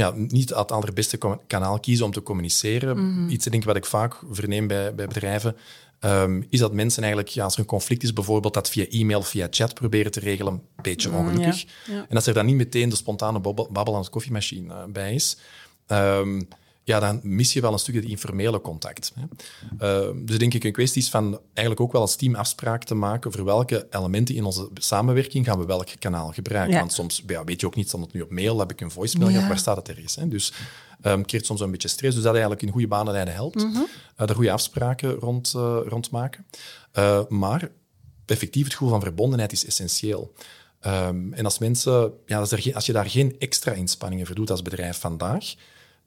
ja, 0.00 0.12
niet 0.16 0.48
het 0.48 0.72
allerbeste 0.72 1.18
kanaal 1.46 1.80
kiezen 1.80 2.04
om 2.04 2.12
te 2.12 2.22
communiceren. 2.22 2.98
Mm 2.98 3.14
-hmm. 3.14 3.28
Iets 3.28 3.44
denk 3.44 3.62
ik 3.62 3.68
wat 3.68 3.76
ik 3.76 3.86
vaak 3.86 4.16
verneem 4.30 4.66
bij, 4.66 4.94
bij 4.94 5.06
bedrijven, 5.06 5.56
um, 6.00 6.46
is 6.48 6.58
dat 6.58 6.72
mensen 6.72 7.02
eigenlijk, 7.02 7.32
ja, 7.32 7.44
als 7.44 7.54
er 7.54 7.60
een 7.60 7.66
conflict 7.66 8.02
is 8.02 8.12
bijvoorbeeld, 8.12 8.54
dat 8.54 8.68
via 8.68 8.86
e-mail, 8.88 9.22
via 9.22 9.46
chat 9.50 9.74
proberen 9.74 10.12
te 10.12 10.20
regelen, 10.20 10.52
een 10.52 10.82
beetje 10.82 11.10
ongelukkig. 11.10 11.62
Ja, 11.62 11.94
ja. 11.94 12.06
En 12.08 12.16
als 12.16 12.26
er 12.26 12.34
dan 12.34 12.46
niet 12.46 12.56
meteen 12.56 12.88
de 12.88 12.96
spontane 12.96 13.40
babbel 13.40 13.96
aan 13.96 14.02
de 14.02 14.10
koffiemachine 14.10 14.74
uh, 14.74 14.84
bij 14.88 15.14
is, 15.14 15.36
um, 15.86 16.48
ja, 16.90 17.00
dan 17.00 17.20
mis 17.22 17.52
je 17.52 17.60
wel 17.60 17.72
een 17.72 17.78
stukje 17.78 18.00
het 18.00 18.10
informele 18.10 18.60
contact. 18.60 19.12
Hè. 19.14 19.22
Uh, 20.08 20.16
dus 20.24 20.38
denk 20.38 20.54
ik 20.54 20.64
een 20.64 20.72
kwestie 20.72 21.02
is 21.02 21.08
van 21.08 21.40
eigenlijk 21.44 21.80
ook 21.80 21.92
wel 21.92 22.00
als 22.00 22.16
team 22.16 22.34
afspraak 22.34 22.84
te 22.84 22.94
maken 22.94 23.30
over 23.30 23.44
welke 23.44 23.86
elementen 23.90 24.34
in 24.34 24.44
onze 24.44 24.68
samenwerking 24.74 25.46
gaan 25.46 25.58
we 25.58 25.64
welk 25.64 25.88
kanaal 25.98 26.30
gebruiken. 26.32 26.74
Ja. 26.74 26.80
Want 26.80 26.92
soms 26.92 27.22
ja, 27.26 27.44
weet 27.44 27.60
je 27.60 27.66
ook 27.66 27.74
niet, 27.74 27.88
stond 27.88 28.04
het 28.04 28.12
nu 28.12 28.20
op 28.20 28.30
mail, 28.30 28.58
heb 28.58 28.70
ik 28.70 28.80
een 28.80 28.90
voicemail, 28.90 29.30
ja. 29.30 29.48
waar 29.48 29.58
staat 29.58 29.76
het 29.76 29.88
ergens? 29.88 30.16
Hè? 30.16 30.28
Dus 30.28 30.52
um, 31.04 31.26
creëert 31.26 31.46
soms 31.46 31.60
een 31.60 31.70
beetje 31.70 31.88
stress. 31.88 32.14
Dus 32.14 32.24
dat 32.24 32.32
eigenlijk 32.32 32.62
in 32.62 32.70
goede 32.70 32.88
banen 32.88 33.32
helpt. 33.32 33.64
Mm 33.64 33.72
-hmm. 33.72 33.86
uh, 34.20 34.28
er 34.28 34.34
goede 34.34 34.52
afspraken 34.52 35.10
rond, 35.10 35.52
uh, 35.56 35.78
rond 35.86 36.10
maken. 36.10 36.46
Uh, 36.98 37.20
maar 37.28 37.70
effectief 38.26 38.64
het 38.64 38.72
gevoel 38.72 38.88
van 38.88 39.00
verbondenheid 39.00 39.52
is 39.52 39.66
essentieel. 39.66 40.32
Um, 40.86 41.32
en 41.32 41.44
als 41.44 41.58
mensen, 41.58 42.12
ja, 42.26 42.38
als, 42.38 42.52
er, 42.52 42.74
als 42.74 42.86
je 42.86 42.92
daar 42.92 43.10
geen 43.10 43.36
extra 43.38 43.72
inspanningen 43.72 44.26
voor 44.26 44.34
doet 44.34 44.50
als 44.50 44.62
bedrijf 44.62 44.98
vandaag, 44.98 45.54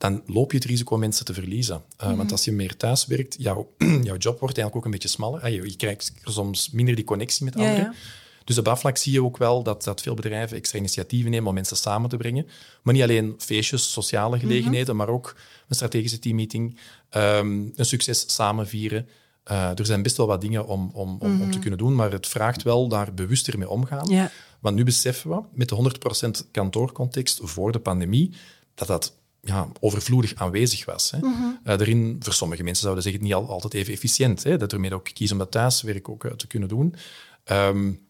dan 0.04 0.22
loop 0.26 0.52
je 0.52 0.58
het 0.58 0.68
risico 0.68 0.98
mensen 0.98 1.26
te 1.26 1.34
verliezen. 1.34 1.76
Uh, 1.76 2.02
mm 2.02 2.08
-hmm. 2.08 2.18
Want 2.18 2.32
als 2.32 2.46
je 2.46 2.52
meer 2.52 2.78
thuis 2.78 3.06
werkt, 3.06 3.36
jouw, 3.39 3.74
jouw 4.10 4.18
job 4.18 4.39
wordt 4.39 4.58
eigenlijk 4.58 4.76
ook 4.76 4.86
een 4.86 4.92
beetje 4.92 5.08
smaller. 5.08 5.50
Je, 5.50 5.62
je 5.62 5.76
krijgt 5.76 6.13
soms 6.24 6.70
minder 6.72 6.96
die 6.96 7.04
connectie 7.04 7.46
met 7.46 7.56
anderen. 7.56 7.78
Ja, 7.78 7.84
ja. 7.84 7.94
Dus 8.44 8.58
op 8.58 8.66
dat 8.66 8.80
vlak 8.80 8.98
zie 8.98 9.12
je 9.12 9.24
ook 9.24 9.38
wel 9.38 9.63
dat, 9.63 9.84
dat 9.84 10.02
veel 10.02 10.13
bedrijven 10.13 10.58
extra 10.58 10.78
initiatieven 10.78 11.32
nemen 11.32 11.48
om 11.48 11.54
mensen 11.54 11.78
samen 11.78 12.10
te 12.10 12.18
brengen. 12.18 12.48
Maar 12.82 12.94
niet 12.94 13.04
alleen 13.04 13.36
feestjes, 13.38 13.92
sociale 13.92 14.39
gelegenheden, 14.39 14.94
mm 14.94 15.00
-hmm. 15.00 15.08
maar 15.08 15.16
ook 15.16 15.36
een 15.68 15.76
strategische 15.76 16.20
teammeeting, 16.20 16.80
um, 17.12 17.74
een 17.76 17.86
succes 17.86 18.34
samen 18.34 18.68
vieren. 18.68 19.08
Uh, 19.52 19.80
er 19.80 19.86
zijn 19.86 20.04
best 20.04 20.18
wel 20.18 20.28
wat 20.28 20.42
dingen 20.42 20.68
om, 20.68 20.92
om, 20.94 21.18
om, 21.20 21.30
mm 21.30 21.36
-hmm. 21.36 21.42
om, 21.42 21.52
te 21.52 21.60
kunnen 21.60 21.80
doen, 21.80 21.96
maar 21.96 22.12
het 22.12 22.28
vraagt 22.28 22.63
wel 22.63 22.88
daar 22.88 23.13
bewuster 23.13 23.58
mee 23.58 23.70
omgaan. 23.70 24.10
Ja. 24.10 24.32
Want 24.60 24.76
nu 24.76 24.84
beseffen 24.84 25.30
we, 25.30 25.42
met 25.54 25.70
de 25.70 25.92
100% 26.46 26.52
kantoorcontext 26.52 27.39
voor 27.44 27.72
de 27.72 27.80
pandemie, 27.80 28.34
dat 28.76 28.88
dat 28.88 29.13
ja, 29.45 29.67
overvloedig 29.79 30.36
aanwezig 30.36 30.86
was. 30.86 31.12
Hè. 31.12 31.17
Mm 31.17 31.34
-hmm. 31.34 31.60
uh, 31.60 31.77
daarin, 31.77 32.15
voor 32.19 32.34
sommige 32.34 32.63
mensen 32.63 32.84
zouden 32.84 33.03
zeggen, 33.03 33.23
niet 33.23 33.34
al, 33.34 33.49
altijd 33.49 33.73
even 33.73 33.93
efficiënt. 33.93 34.43
Hè, 34.43 34.58
dat 34.58 34.73
ermee 34.73 34.93
ook 34.93 35.10
kiezen 35.13 35.36
om 35.36 35.43
dat 35.43 35.51
thuiswerk 35.51 36.10
ook 36.10 36.23
uh, 36.23 36.32
te 36.32 36.47
kunnen 36.47 36.69
doen. 36.69 36.95
Um, 37.51 38.01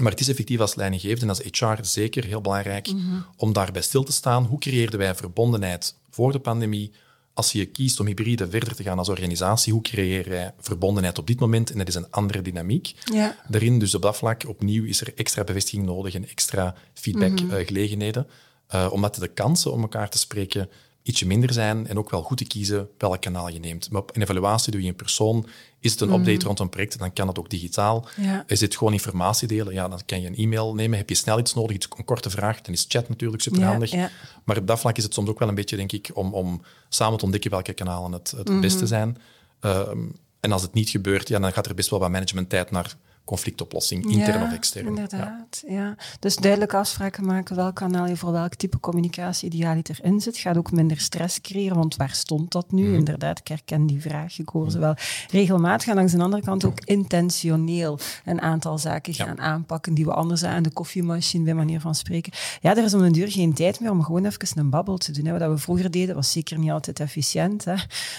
maar 0.00 0.10
het 0.10 0.20
is 0.20 0.28
effectief 0.28 0.60
als 0.60 0.74
leidinggevende 0.74 1.22
en 1.22 1.28
als 1.28 1.74
HR 1.76 1.84
zeker 1.84 2.24
heel 2.24 2.40
belangrijk 2.40 2.92
mm 2.92 2.98
-hmm. 2.98 3.24
om 3.36 3.52
daarbij 3.52 3.82
stil 3.82 4.02
te 4.02 4.12
staan. 4.12 4.44
Hoe 4.44 4.58
creëerden 4.58 4.98
wij 4.98 5.14
verbondenheid 5.14 5.94
voor 6.10 6.32
de 6.32 6.38
pandemie? 6.38 6.92
Als 7.34 7.52
je 7.52 7.66
kiest 7.66 8.00
om 8.00 8.06
hybride 8.06 8.50
verder 8.50 8.74
te 8.74 8.82
gaan 8.82 8.98
als 8.98 9.08
organisatie, 9.08 9.72
hoe 9.72 9.82
creëer 9.82 10.28
jij 10.28 10.54
verbondenheid 10.58 11.18
op 11.18 11.26
dit 11.26 11.40
moment? 11.40 11.70
En 11.70 11.78
dat 11.78 11.88
is 11.88 11.94
een 11.94 12.10
andere 12.10 12.42
dynamiek. 12.42 12.94
Ja. 13.04 13.36
Daarin, 13.48 13.78
dus 13.78 13.94
op 13.94 14.02
dat 14.02 14.16
vlak, 14.16 14.44
opnieuw 14.48 14.84
is 14.84 15.00
er 15.00 15.12
extra 15.14 15.44
bevestiging 15.44 15.86
nodig 15.86 16.14
en 16.14 16.28
extra 16.28 16.74
feedbackgelegenheden. 16.94 18.22
Mm 18.22 18.28
-hmm. 18.28 18.36
uh, 18.36 18.48
omdat 18.90 19.14
de 19.14 19.28
kansen 19.28 19.72
om 19.72 19.80
elkaar 19.80 20.10
te 20.10 20.18
spreken 20.18 20.68
ietsje 21.02 21.26
minder 21.26 21.52
zijn 21.52 21.86
en 21.86 21.98
ook 21.98 22.10
wel 22.10 22.22
goed 22.22 22.36
te 22.36 22.44
kiezen 22.44 22.88
welk 22.98 23.20
kanaal 23.20 23.48
je 23.48 23.58
neemt. 23.58 23.90
Maar 23.90 24.02
een 24.12 24.22
evaluatie 24.22 24.72
doe 24.72 24.80
je 24.80 24.86
in 24.86 24.94
persoon. 24.94 25.46
Is 25.80 25.90
het 25.90 26.00
een 26.00 26.12
update 26.12 26.38
mm. 26.38 26.42
rond 26.42 26.58
een 26.58 26.68
project, 26.68 26.98
dan 26.98 27.12
kan 27.12 27.28
het 27.28 27.38
ook 27.38 27.50
digitaal. 27.50 28.06
Ja. 28.16 28.44
Is 28.46 28.60
het 28.60 28.76
gewoon 28.76 28.92
informatie 28.92 29.48
delen, 29.48 29.72
ja, 29.72 29.88
dan 29.88 30.00
kan 30.06 30.20
je 30.20 30.26
een 30.26 30.36
e-mail 30.36 30.74
nemen. 30.74 30.98
Heb 30.98 31.08
je 31.08 31.14
snel 31.14 31.38
iets 31.38 31.54
nodig, 31.54 31.76
iets, 31.76 31.88
een 31.96 32.04
korte 32.04 32.30
vraag, 32.30 32.60
dan 32.60 32.74
is 32.74 32.84
chat 32.88 33.08
natuurlijk 33.08 33.42
superhandig. 33.42 33.90
Ja, 33.90 33.98
ja. 33.98 34.10
Maar 34.44 34.56
op 34.56 34.66
dat 34.66 34.80
vlak 34.80 34.96
is 34.96 35.04
het 35.04 35.14
soms 35.14 35.28
ook 35.28 35.38
wel 35.38 35.48
een 35.48 35.54
beetje, 35.54 35.76
denk 35.76 35.92
ik, 35.92 36.10
om, 36.14 36.34
om 36.34 36.62
samen 36.88 37.18
te 37.18 37.24
ontdekken 37.24 37.50
welke 37.50 37.72
kanalen 37.72 38.12
het, 38.12 38.30
het 38.30 38.46
mm 38.46 38.52
-hmm. 38.52 38.60
beste 38.60 38.86
zijn. 38.86 39.18
Um, 39.60 40.12
en 40.40 40.52
als 40.52 40.62
het 40.62 40.72
niet 40.72 40.90
gebeurt, 40.90 41.28
ja, 41.28 41.38
dan 41.38 41.52
gaat 41.52 41.66
er 41.66 41.74
best 41.74 41.90
wel 41.90 41.98
wat 41.98 42.10
managementtijd 42.10 42.70
naar 42.70 42.96
conflictoplossing, 43.30 44.10
intern 44.10 44.42
of 44.42 44.52
extern. 44.52 44.86
Inderdaad, 44.86 45.62
ja. 45.66 45.74
ja. 45.74 45.96
Dus 46.20 46.36
duidelijk 46.36 46.74
afspraken 46.74 47.24
maken 47.24 47.56
welk 47.56 47.74
kanaal 47.74 48.06
je 48.06 48.16
voor 48.16 48.32
welk 48.32 48.54
type 48.54 48.80
communicatie 48.80 49.48
idealiter 49.48 49.98
in 50.02 50.20
zit. 50.20 50.36
Gaat 50.36 50.56
ook 50.56 50.72
minder 50.72 51.00
stress 51.00 51.40
creëren, 51.40 51.76
want 51.76 51.96
waar 51.96 52.14
stond 52.14 52.52
dat 52.52 52.72
nu? 52.72 52.86
Mhm. 52.86 52.94
Inderdaad, 52.94 53.38
ik 53.38 53.48
herken 53.48 53.86
die 53.86 54.00
vraag. 54.00 54.38
Ik 54.38 54.48
hoor 54.48 54.70
ze 54.70 54.78
wel 54.78 54.94
regelmatig. 55.30 55.88
En 55.88 55.94
langs 55.94 56.12
de 56.12 56.22
andere 56.22 56.42
kant 56.42 56.64
ook 56.64 56.80
intentioneel 56.84 57.98
een 58.24 58.40
aantal 58.40 58.78
zaken 58.78 59.14
gaan 59.14 59.40
aanpakken 59.40 59.94
die 59.94 60.04
we 60.04 60.12
anders 60.12 60.44
aan 60.44 60.62
de 60.62 60.70
koffiemachine, 60.70 61.44
bij 61.44 61.54
manier 61.54 61.80
van 61.80 61.94
spreken. 61.94 62.32
Ja, 62.60 62.76
er 62.76 62.84
is 62.84 62.94
om 62.94 63.02
een 63.02 63.12
duur 63.12 63.30
geen 63.30 63.54
tijd 63.54 63.80
meer 63.80 63.90
om 63.90 64.02
gewoon 64.02 64.24
even 64.24 64.58
een 64.58 64.70
babbel 64.70 64.96
te 64.96 65.12
doen. 65.12 65.24
Hè. 65.24 65.38
Wat 65.38 65.50
we 65.50 65.58
vroeger 65.58 65.90
deden, 65.90 66.14
was 66.14 66.32
zeker 66.32 66.58
niet 66.58 66.70
altijd 66.70 67.00
efficiënt. 67.00 67.64
Hè. 67.64 67.74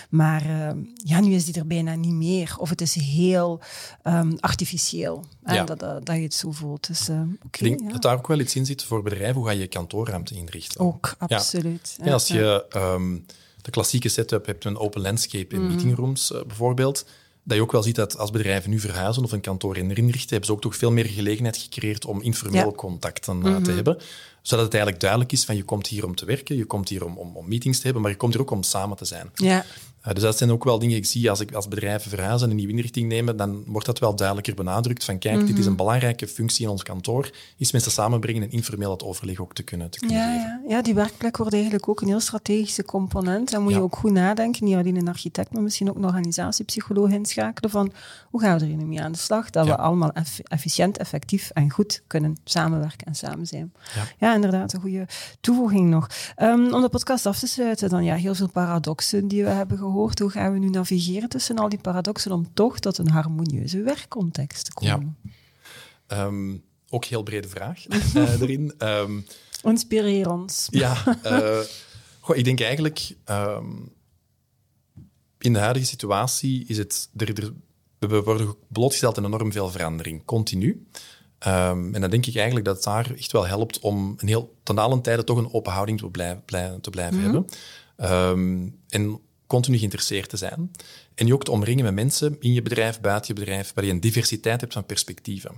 Maar 0.10 0.46
uh, 0.46 0.70
ja, 0.94 1.20
nu 1.20 1.34
is 1.34 1.46
die 1.46 1.54
er 1.54 1.68
bijna 1.68 1.96
niet 1.96 2.14
meer. 2.14 2.56
Of 2.58 2.70
het 2.70 2.82
is 2.82 2.96
heel 2.96 3.60
um, 4.04 4.38
artificieel. 4.40 5.01
Ja. 5.02 5.64
Dat, 5.64 5.80
dat, 5.80 6.06
dat, 6.06 6.16
je 6.16 6.22
het 6.22 6.34
zo 6.34 6.52
voelt. 6.52 6.88
Dus, 6.88 7.10
uh, 7.10 7.22
ik 7.52 7.60
denk 7.60 7.80
ja. 7.80 7.92
dat 7.92 8.02
daar 8.02 8.18
ook 8.18 8.28
wel 8.28 8.40
iets 8.40 8.56
in 8.56 8.66
zit 8.66 8.84
voor 8.84 9.04
bedrijven. 9.04 9.36
Hoe 9.36 9.46
ga 9.46 9.52
je 9.52 9.60
je 9.60 9.68
kantoorruimte 9.68 10.36
inrichten? 10.36 10.82
Ook, 10.82 11.16
absoluut. 11.18 11.98
Ja. 12.04 12.14
als 12.14 12.28
je 12.28 12.66
um, 12.76 13.26
de 13.62 13.72
klassieke 13.72 14.10
setup 14.10 14.46
hebt, 14.46 14.66
een 14.66 14.78
open 14.78 15.02
landscape 15.02 15.56
in 15.56 15.62
mm. 15.62 15.68
meetingrooms 15.68 16.32
uh, 16.32 16.42
bijvoorbeeld, 16.44 17.06
dat 17.44 17.58
je 17.58 17.64
ook 17.64 17.72
wel 17.72 17.84
ziet 17.84 17.96
dat 17.96 18.18
als 18.18 18.32
bedrijven 18.32 18.70
nu 18.70 18.80
verhuizen 18.80 19.24
of 19.24 19.32
een 19.32 19.42
kantoor 19.42 19.78
inrichten, 19.78 20.30
hebben 20.30 20.46
ze 20.46 20.52
ook 20.52 20.62
toch 20.62 20.76
veel 20.76 20.92
meer 20.92 21.06
gelegenheid 21.06 21.58
gecreëerd 21.58 22.06
om 22.06 22.22
informeel 22.22 22.72
contacten 22.72 23.42
te 23.42 23.50
mhm. 23.50 23.76
hebben 23.76 23.98
zodat 24.42 24.66
het 24.66 24.74
eigenlijk 24.74 25.04
duidelijk 25.04 25.32
is 25.32 25.46
van 25.46 25.56
je 25.56 25.64
komt 25.64 25.88
hier 25.88 26.06
om 26.06 26.16
te 26.16 26.26
werken, 26.26 26.56
je 26.56 26.66
komt 26.66 26.90
hier 26.90 27.06
om, 27.06 27.18
om, 27.18 27.36
om 27.36 27.48
meetings 27.48 27.78
te 27.78 27.84
hebben, 27.84 28.02
maar 28.02 28.12
je 28.12 28.18
komt 28.18 28.34
hier 28.34 28.42
ook 28.42 28.52
om 28.52 28.64
samen 28.64 28.98
te 28.98 29.06
zijn. 29.06 29.32
Ja. 29.34 29.66
Uh, 30.08 30.14
dus 30.14 30.24
dat 30.24 30.38
zijn 30.38 30.52
ook 30.52 30.64
wel 30.64 30.80
dingen 30.80 30.94
die 30.94 31.04
ik 31.04 31.10
zie 31.10 31.30
als, 31.30 31.40
ik, 31.40 31.54
als 31.54 31.68
bedrijven 31.68 32.10
verhuizen 32.10 32.44
en 32.44 32.50
een 32.50 32.56
nieuwe 32.58 32.74
inrichting 32.74 33.08
nemen, 33.08 33.38
dan 33.38 33.64
wordt 33.68 33.86
dat 33.86 34.00
wel 34.00 34.16
duidelijker 34.16 34.56
benadrukt 34.56 35.04
van 35.04 35.18
kijk, 35.18 35.40
dit 35.40 35.50
is 35.50 35.60
mhm. 35.60 35.68
een 35.68 35.76
belangrijke 35.76 36.28
functie 36.28 36.66
in 36.66 36.72
ons 36.72 36.84
kantoor, 36.84 37.30
is 37.58 37.72
mensen 37.72 37.92
samenbrengen 37.92 38.44
en 38.44 38.52
informeel 38.52 38.92
het 38.92 39.04
overleg 39.04 39.40
ook 39.40 39.54
te 39.54 39.64
kunnen, 39.64 39.90
te 39.90 40.00
kunnen 40.00 40.18
ja, 40.18 40.26
geven. 40.26 40.62
Ja. 40.68 40.76
ja, 40.76 40.82
die 40.82 40.94
werkplek 40.94 41.38
wordt 41.38 41.54
eigenlijk 41.54 41.90
ook 41.90 42.02
een 42.02 42.08
heel 42.08 42.20
strategische 42.20 42.84
component. 42.84 43.52
Dan 43.52 43.64
moet 43.64 43.74
je 43.74 43.82
ook 43.82 43.96
goed 43.96 44.12
nadenken, 44.12 44.66
niet 44.66 44.76
alleen 44.76 44.96
een 44.96 45.08
architect, 45.08 45.54
maar 45.54 45.64
misschien 45.64 45.90
ook 45.90 45.96
een 45.96 46.06
organisatiepsycholoog 46.06 47.10
inschakelen 47.10 47.70
van 47.72 47.92
hoe 48.30 48.42
gaan 48.42 48.58
we 48.58 48.66
er 48.66 48.72
nu 48.72 48.86
mee 48.86 49.02
aan 49.02 49.12
de 49.12 49.18
slag, 49.18 49.50
dat 49.50 49.66
we 49.66 49.78
allemaal 49.78 50.12
efficiënt, 50.44 50.98
effectief 50.98 51.50
en 51.50 51.72
goed 51.72 52.04
kunnen 52.08 52.38
samenwerken 52.44 53.08
en 53.08 53.16
samen 53.16 53.48
zijn. 53.48 53.74
Ja, 54.18 54.36
inderdaad, 54.36 54.74
een 54.74 54.82
goede 54.82 55.08
toevoeging 55.42 55.90
nog. 55.90 56.08
Um, 56.38 56.74
om 56.74 56.82
de 56.82 56.90
podcast 56.90 57.26
af 57.26 57.40
te 57.40 57.48
sluiten, 57.48 57.90
dan 57.90 58.04
ja, 58.04 58.16
heel 58.16 58.36
veel 58.36 58.50
paradoxen 58.50 59.28
die 59.28 59.44
we 59.44 59.50
hebben 59.50 59.78
gehoord. 59.78 59.90
Hoe 59.92 60.30
gaan 60.30 60.54
we 60.54 60.60
nu 60.60 60.70
navigeren 60.70 61.30
tussen 61.30 61.58
al 61.58 61.70
die 61.70 61.80
paradoxen 61.80 62.32
om 62.32 62.54
toch 62.54 62.80
tot 62.80 62.98
een 62.98 63.10
harmonieuze 63.10 63.82
werkcontext 63.82 64.66
te 64.66 64.74
komen? 64.74 65.18
Ja. 66.08 66.26
Um, 66.26 66.64
ook 66.90 67.06
heel 67.06 67.24
brede 67.24 67.48
vraag 67.48 67.88
uh, 67.88 68.42
erin. 68.42 68.74
Um, 68.78 69.26
Inspireer 69.64 70.30
ons. 70.30 70.68
Ja, 70.70 71.18
uh, 71.26 71.60
goh, 72.20 72.36
ik 72.36 72.44
denk 72.44 72.62
eigenlijk 72.62 73.16
in 75.38 75.54
de 75.54 75.60
huidige 75.60 75.86
situatie 75.86 76.66
is 76.68 76.78
het. 76.78 77.10
Er, 77.18 77.44
er, 77.44 77.54
we 78.00 78.24
worden 78.24 78.56
blootgesteld 78.68 79.18
aan 79.18 79.26
enorm 79.26 79.52
veel 79.52 79.70
verandering, 79.70 80.26
continu. 80.26 80.88
Um, 81.48 81.96
en 81.96 82.02
dan 82.02 82.10
denk 82.10 82.26
ik 82.26 82.36
eigenlijk 82.36 82.66
dat 82.66 82.76
het 82.76 82.84
daar 82.84 83.12
echt 83.18 83.32
wel 83.32 83.48
helpt 83.48 83.80
om 83.80 84.14
een 84.18 84.28
heel, 84.28 84.56
ten 84.64 84.78
allen 84.78 85.02
tijde 85.02 85.24
toch 85.24 85.38
een 85.38 85.54
open 85.54 85.72
houding 85.72 86.00
te, 86.00 86.10
blijven, 86.10 86.82
te 86.82 86.90
blijven 86.90 87.20
mhm. 87.20 87.24
hebben. 87.24 87.46
Um, 88.30 88.80
en 88.90 89.20
continu 89.52 89.78
geïnteresseerd 89.78 90.30
te 90.30 90.38
zijn. 90.38 90.72
En 91.16 91.28
je 91.28 91.34
ook 91.34 91.44
te 91.44 91.52
omringen 91.52 91.84
met 91.84 91.94
mensen 91.94 92.36
in 92.40 92.54
je 92.54 92.62
bedrijf, 92.62 93.00
buiten 93.00 93.34
je 93.36 93.40
bedrijf, 93.40 93.72
waar 93.74 93.86
je 93.86 93.92
een 93.92 94.00
diversiteit 94.00 94.62
hebt 94.62 94.74
van 94.74 94.86
perspectieven. 94.86 95.52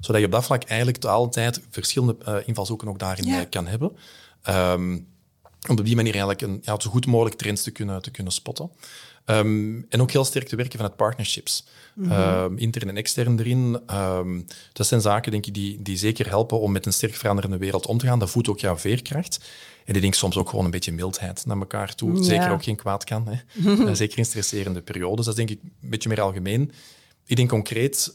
Zodat 0.00 0.20
je 0.20 0.26
op 0.26 0.32
dat 0.32 0.44
vlak 0.44 0.62
eigenlijk 0.62 0.98
te 0.98 1.08
alle 1.08 1.28
tijd 1.28 1.60
verschillende 1.70 2.16
uh, 2.28 2.36
invalshoeken 2.44 2.88
ook 2.88 2.98
daarin 2.98 3.26
ja. 3.26 3.44
kan 3.44 3.66
hebben. 3.66 3.96
Um, 4.48 5.06
om 5.68 5.78
op 5.78 5.84
die 5.84 5.96
manier 5.96 6.12
eigenlijk 6.12 6.42
een, 6.42 6.58
ja, 6.62 6.80
zo 6.80 6.90
goed 6.90 7.06
mogelijk 7.06 7.36
trends 7.36 7.62
te 7.62 7.70
kunnen, 7.70 8.02
te 8.02 8.10
kunnen 8.10 8.32
spotten. 8.32 8.70
Um, 9.26 9.86
en 9.88 10.00
ook 10.00 10.10
heel 10.10 10.24
sterk 10.24 10.48
te 10.48 10.56
werken 10.56 10.78
vanuit 10.78 10.96
partnerships. 10.96 11.66
Mm 11.94 12.10
-hmm. 12.10 12.58
intern 12.58 12.88
en 12.88 12.96
extern 12.96 13.38
erin. 13.38 13.80
Um, 13.92 14.46
dat 14.72 14.86
zijn 14.86 15.00
zaken 15.00 15.32
denk 15.32 15.46
ik, 15.46 15.54
die, 15.54 15.82
die 15.82 15.96
zeker 15.96 16.28
helpen 16.28 16.60
om 16.60 16.72
met 16.72 16.86
een 16.86 16.92
sterk 16.92 17.14
veranderende 17.14 17.58
wereld 17.58 17.86
om 17.86 17.98
te 17.98 18.06
gaan. 18.06 18.18
Dat 18.18 18.30
voedt 18.30 18.48
ook 18.48 18.60
jouw 18.60 18.76
veerkracht. 18.76 19.50
En 19.84 19.94
ik 19.94 20.00
denk 20.00 20.14
soms 20.14 20.36
ook 20.36 20.48
gewoon 20.48 20.64
een 20.64 20.70
beetje 20.70 20.92
mildheid 20.92 21.46
naar 21.46 21.58
elkaar 21.58 21.94
toe. 21.94 22.24
Zeker 22.24 22.50
ook 22.50 22.62
geen 22.62 22.76
kwaad 22.76 23.04
kan. 23.04 23.26
Hè. 23.28 23.38
Eh, 23.88 23.94
zeker 23.94 24.18
in 24.18 24.24
stresserende 24.24 24.82
periodes. 24.82 25.24
Dat 25.24 25.38
is 25.38 25.46
denk 25.46 25.50
ik 25.50 25.58
een 25.82 25.90
beetje 25.90 26.08
meer 26.08 26.20
algemeen. 26.20 26.72
Ik 27.26 27.36
denk 27.36 27.48
concreet... 27.48 28.14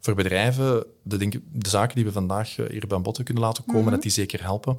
Voor 0.00 0.14
bedrijven, 0.14 0.86
de, 1.02 1.16
denk, 1.16 1.32
de, 1.52 1.68
zaken 1.68 1.96
die 1.96 2.04
we 2.04 2.12
vandaag 2.12 2.58
eh, 2.58 2.66
hier 2.70 2.86
bij 2.86 3.00
botten 3.00 3.24
kunnen 3.24 3.42
laten 3.42 3.64
komen, 3.64 3.82
mhm. 3.82 3.90
dat 3.90 4.02
die 4.02 4.10
zeker 4.10 4.42
helpen 4.42 4.78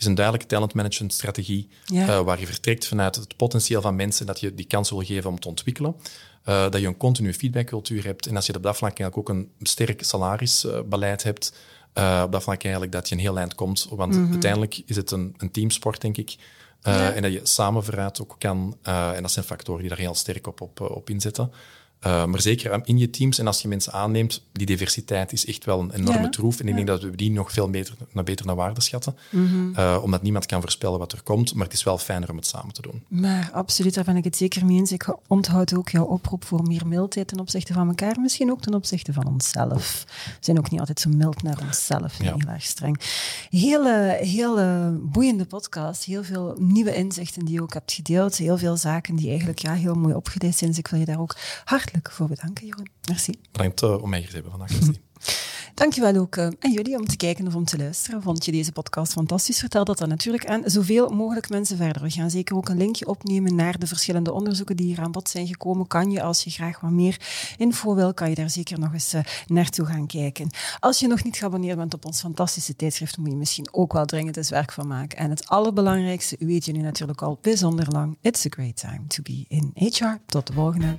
is 0.00 0.06
een 0.06 0.14
duidelijke 0.14 0.48
talentmanagement 0.48 1.12
strategie 1.12 1.68
uh, 1.92 2.20
waar 2.20 2.40
je 2.40 2.46
vertrekt 2.46 2.86
vanuit 2.86 3.14
het 3.14 3.36
potentieel 3.36 3.80
van 3.80 3.96
mensen, 3.96 4.26
dat 4.26 4.40
je 4.40 4.54
die 4.54 4.66
kans 4.66 4.90
wil 4.90 5.02
geven 5.02 5.30
om 5.30 5.40
te 5.40 5.48
ontwikkelen. 5.48 5.96
Uh, 6.48 6.70
dat 6.70 6.80
je 6.80 6.86
een 6.86 6.96
continue 6.96 7.34
feedbackcultuur 7.34 8.04
hebt 8.04 8.26
en 8.26 8.36
als 8.36 8.46
je 8.46 8.54
op 8.54 8.62
dat 8.62 8.76
vlak 8.76 8.98
eigenlijk 8.98 9.28
ook 9.28 9.36
een 9.36 9.50
sterk 9.60 10.04
salarisbeleid 10.04 11.22
hebt, 11.22 11.52
uh, 11.94 12.22
op 12.24 12.32
dat 12.32 12.42
vlak 12.42 12.62
eigenlijk 12.62 12.92
dat 12.92 13.08
je 13.08 13.14
een 13.14 13.20
heel 13.20 13.38
eind 13.38 13.54
komt. 13.54 13.86
Want 13.90 14.14
mhm. 14.14 14.30
uiteindelijk 14.30 14.82
is 14.86 14.96
het 14.96 15.10
een, 15.10 15.34
een 15.36 15.50
teamsport, 15.50 16.00
denk 16.00 16.16
ik. 16.16 16.36
En 16.82 17.22
dat 17.22 17.32
je 17.32 17.40
samen 17.42 17.84
vooruit 17.84 18.20
ook 18.20 18.34
kan. 18.38 18.76
en 18.82 19.22
dat 19.22 19.30
zijn 19.30 19.44
factoren 19.44 19.80
die 19.80 19.88
daar 19.88 19.98
heel 19.98 20.14
sterk 20.14 20.46
op, 20.46 20.60
op, 20.60 20.80
op 20.80 21.10
inzetten. 21.10 21.52
Uh, 22.06 22.24
maar 22.24 22.40
zeker 22.40 22.80
in 22.84 22.98
je 22.98 23.10
teams 23.10 23.38
en 23.38 23.46
als 23.46 23.62
je 23.62 23.68
mensen 23.68 23.92
aanneemt, 23.92 24.42
die 24.52 24.66
diversiteit 24.66 25.32
is 25.32 25.46
echt 25.46 25.64
wel 25.64 25.80
een 25.80 25.90
enorme 25.90 26.28
troef. 26.28 26.60
En 26.60 26.68
ik 26.68 26.74
denk 26.74 26.86
dat 26.86 27.02
we 27.02 27.16
die 27.16 27.30
nog 27.30 27.52
veel 27.52 27.70
beter 27.70 27.94
naar, 28.12 28.24
beter 28.24 28.46
naar 28.46 28.56
waarde 28.56 28.80
schatten. 28.80 29.16
Mm 29.30 29.58
omdat 30.02 30.22
niemand 30.22 30.46
kan 30.46 30.60
voorspellen 30.60 30.98
wat 30.98 31.12
er 31.12 31.22
komt, 31.22 31.54
maar 31.54 31.64
het 31.64 31.72
is 31.72 31.82
wel 31.82 31.98
fijner 31.98 32.30
om 32.30 32.36
het 32.36 32.46
samen 32.46 32.74
te 32.74 32.82
doen. 32.82 33.02
Maar 33.08 33.50
absoluut, 33.52 33.94
daar 33.94 34.04
ben 34.04 34.16
ik 34.16 34.24
het 34.24 34.36
zeker 34.36 34.66
mee 34.66 34.76
eens. 34.76 34.92
Ik 34.92 35.16
onthoud 35.26 35.74
ook 35.74 35.88
jouw 35.88 36.04
oproep 36.04 36.44
voor 36.44 36.62
meer 36.62 36.86
mildheid 36.86 37.28
ten 37.28 37.40
opzichte 37.40 37.72
van 37.72 37.88
elkaar, 37.88 38.20
misschien 38.20 38.50
ook 38.50 38.60
ten 38.60 38.74
opzichte 38.74 39.12
van 39.12 39.26
onszelf. 39.26 40.04
We 40.24 40.32
zijn 40.40 40.58
ook 40.58 40.70
niet 40.70 40.80
altijd 40.80 41.00
zo 41.00 41.10
mild 41.10 41.42
naar 41.42 41.58
onszelf, 41.62 42.22
ja. 42.22 42.34
heel 42.34 42.48
erg 42.48 42.62
streng. 42.62 43.00
Hele, 43.50 44.18
hele 44.20 44.98
boeiende 45.02 45.44
podcast, 45.44 46.04
heel 46.04 46.24
veel 46.24 46.56
nieuwe 46.58 46.94
inzichten 46.94 47.44
die 47.44 47.54
je 47.54 47.62
ook 47.62 47.74
hebt 47.74 47.92
gedeeld, 47.92 48.36
heel 48.36 48.58
veel 48.58 48.76
zaken 48.76 49.16
die 49.16 49.28
eigenlijk 49.28 49.58
ja, 49.58 49.72
heel 49.72 49.94
mooi 49.94 50.14
opgeleid 50.14 50.56
zijn. 50.56 50.70
Dus 50.70 50.78
ik 50.78 50.88
wil 50.88 51.00
je 51.00 51.06
daar 51.06 51.20
ook 51.20 51.36
hard 51.64 51.89
hartelijk 51.90 52.10
voor 52.10 52.28
bedanken, 52.28 52.66
Jeroen. 52.66 52.88
Merci. 53.08 53.34
Bedankt 53.52 53.82
uh, 53.82 54.02
om 54.02 54.10
mij 54.10 54.18
hier 54.18 54.28
te 54.28 54.34
hebben 54.34 54.50
vandaag, 54.50 54.70
Christy. 54.70 55.00
Dankjewel 55.74 56.16
ook 56.16 56.36
uh, 56.36 56.44
aan 56.44 56.72
jullie 56.72 56.96
om 56.98 57.06
te 57.06 57.16
kijken 57.16 57.46
of 57.46 57.54
om 57.54 57.64
te 57.64 57.76
luisteren. 57.76 58.22
Vond 58.22 58.44
je 58.44 58.52
deze 58.52 58.72
podcast 58.72 59.12
fantastisch? 59.12 59.58
Vertel 59.58 59.84
dat 59.84 59.98
dan 59.98 60.08
natuurlijk 60.08 60.46
aan 60.46 60.62
zoveel 60.64 61.08
mogelijk 61.08 61.48
mensen 61.48 61.76
verder. 61.76 62.02
We 62.02 62.10
gaan 62.10 62.30
zeker 62.30 62.56
ook 62.56 62.68
een 62.68 62.76
linkje 62.76 63.06
opnemen 63.06 63.54
naar 63.54 63.78
de 63.78 63.86
verschillende 63.86 64.32
onderzoeken 64.32 64.76
die 64.76 64.86
hier 64.86 65.00
aan 65.00 65.12
bod 65.12 65.28
zijn 65.28 65.46
gekomen. 65.46 65.86
Kan 65.86 66.10
je, 66.10 66.22
als 66.22 66.44
je 66.44 66.50
graag 66.50 66.80
wat 66.80 66.90
meer 66.90 67.16
info 67.56 67.94
wil, 67.94 68.14
kan 68.14 68.28
je 68.28 68.34
daar 68.34 68.50
zeker 68.50 68.78
nog 68.78 68.92
eens 68.92 69.14
uh, 69.14 69.20
naartoe 69.46 69.86
gaan 69.86 70.06
kijken. 70.06 70.50
Als 70.80 70.98
je 70.98 71.06
nog 71.06 71.24
niet 71.24 71.36
geabonneerd 71.36 71.76
bent 71.76 71.94
op 71.94 72.04
ons 72.04 72.20
fantastische 72.20 72.76
tijdschrift, 72.76 73.16
moet 73.16 73.30
je 73.30 73.36
misschien 73.36 73.68
ook 73.70 73.92
wel 73.92 74.06
dringend 74.06 74.36
eens 74.36 74.50
werk 74.50 74.72
van 74.72 74.86
maken. 74.86 75.18
En 75.18 75.30
het 75.30 75.48
allerbelangrijkste, 75.48 76.36
u 76.38 76.46
weet 76.46 76.64
je 76.64 76.72
nu 76.72 76.80
natuurlijk 76.80 77.22
al 77.22 77.38
bijzonder 77.42 77.88
lang, 77.90 78.16
it's 78.20 78.46
a 78.46 78.48
great 78.48 78.76
time 78.76 79.06
to 79.06 79.22
be 79.22 79.44
in 79.48 79.70
HR. 79.74 80.18
Tot 80.26 80.46
de 80.46 80.52
volgende. 80.52 80.98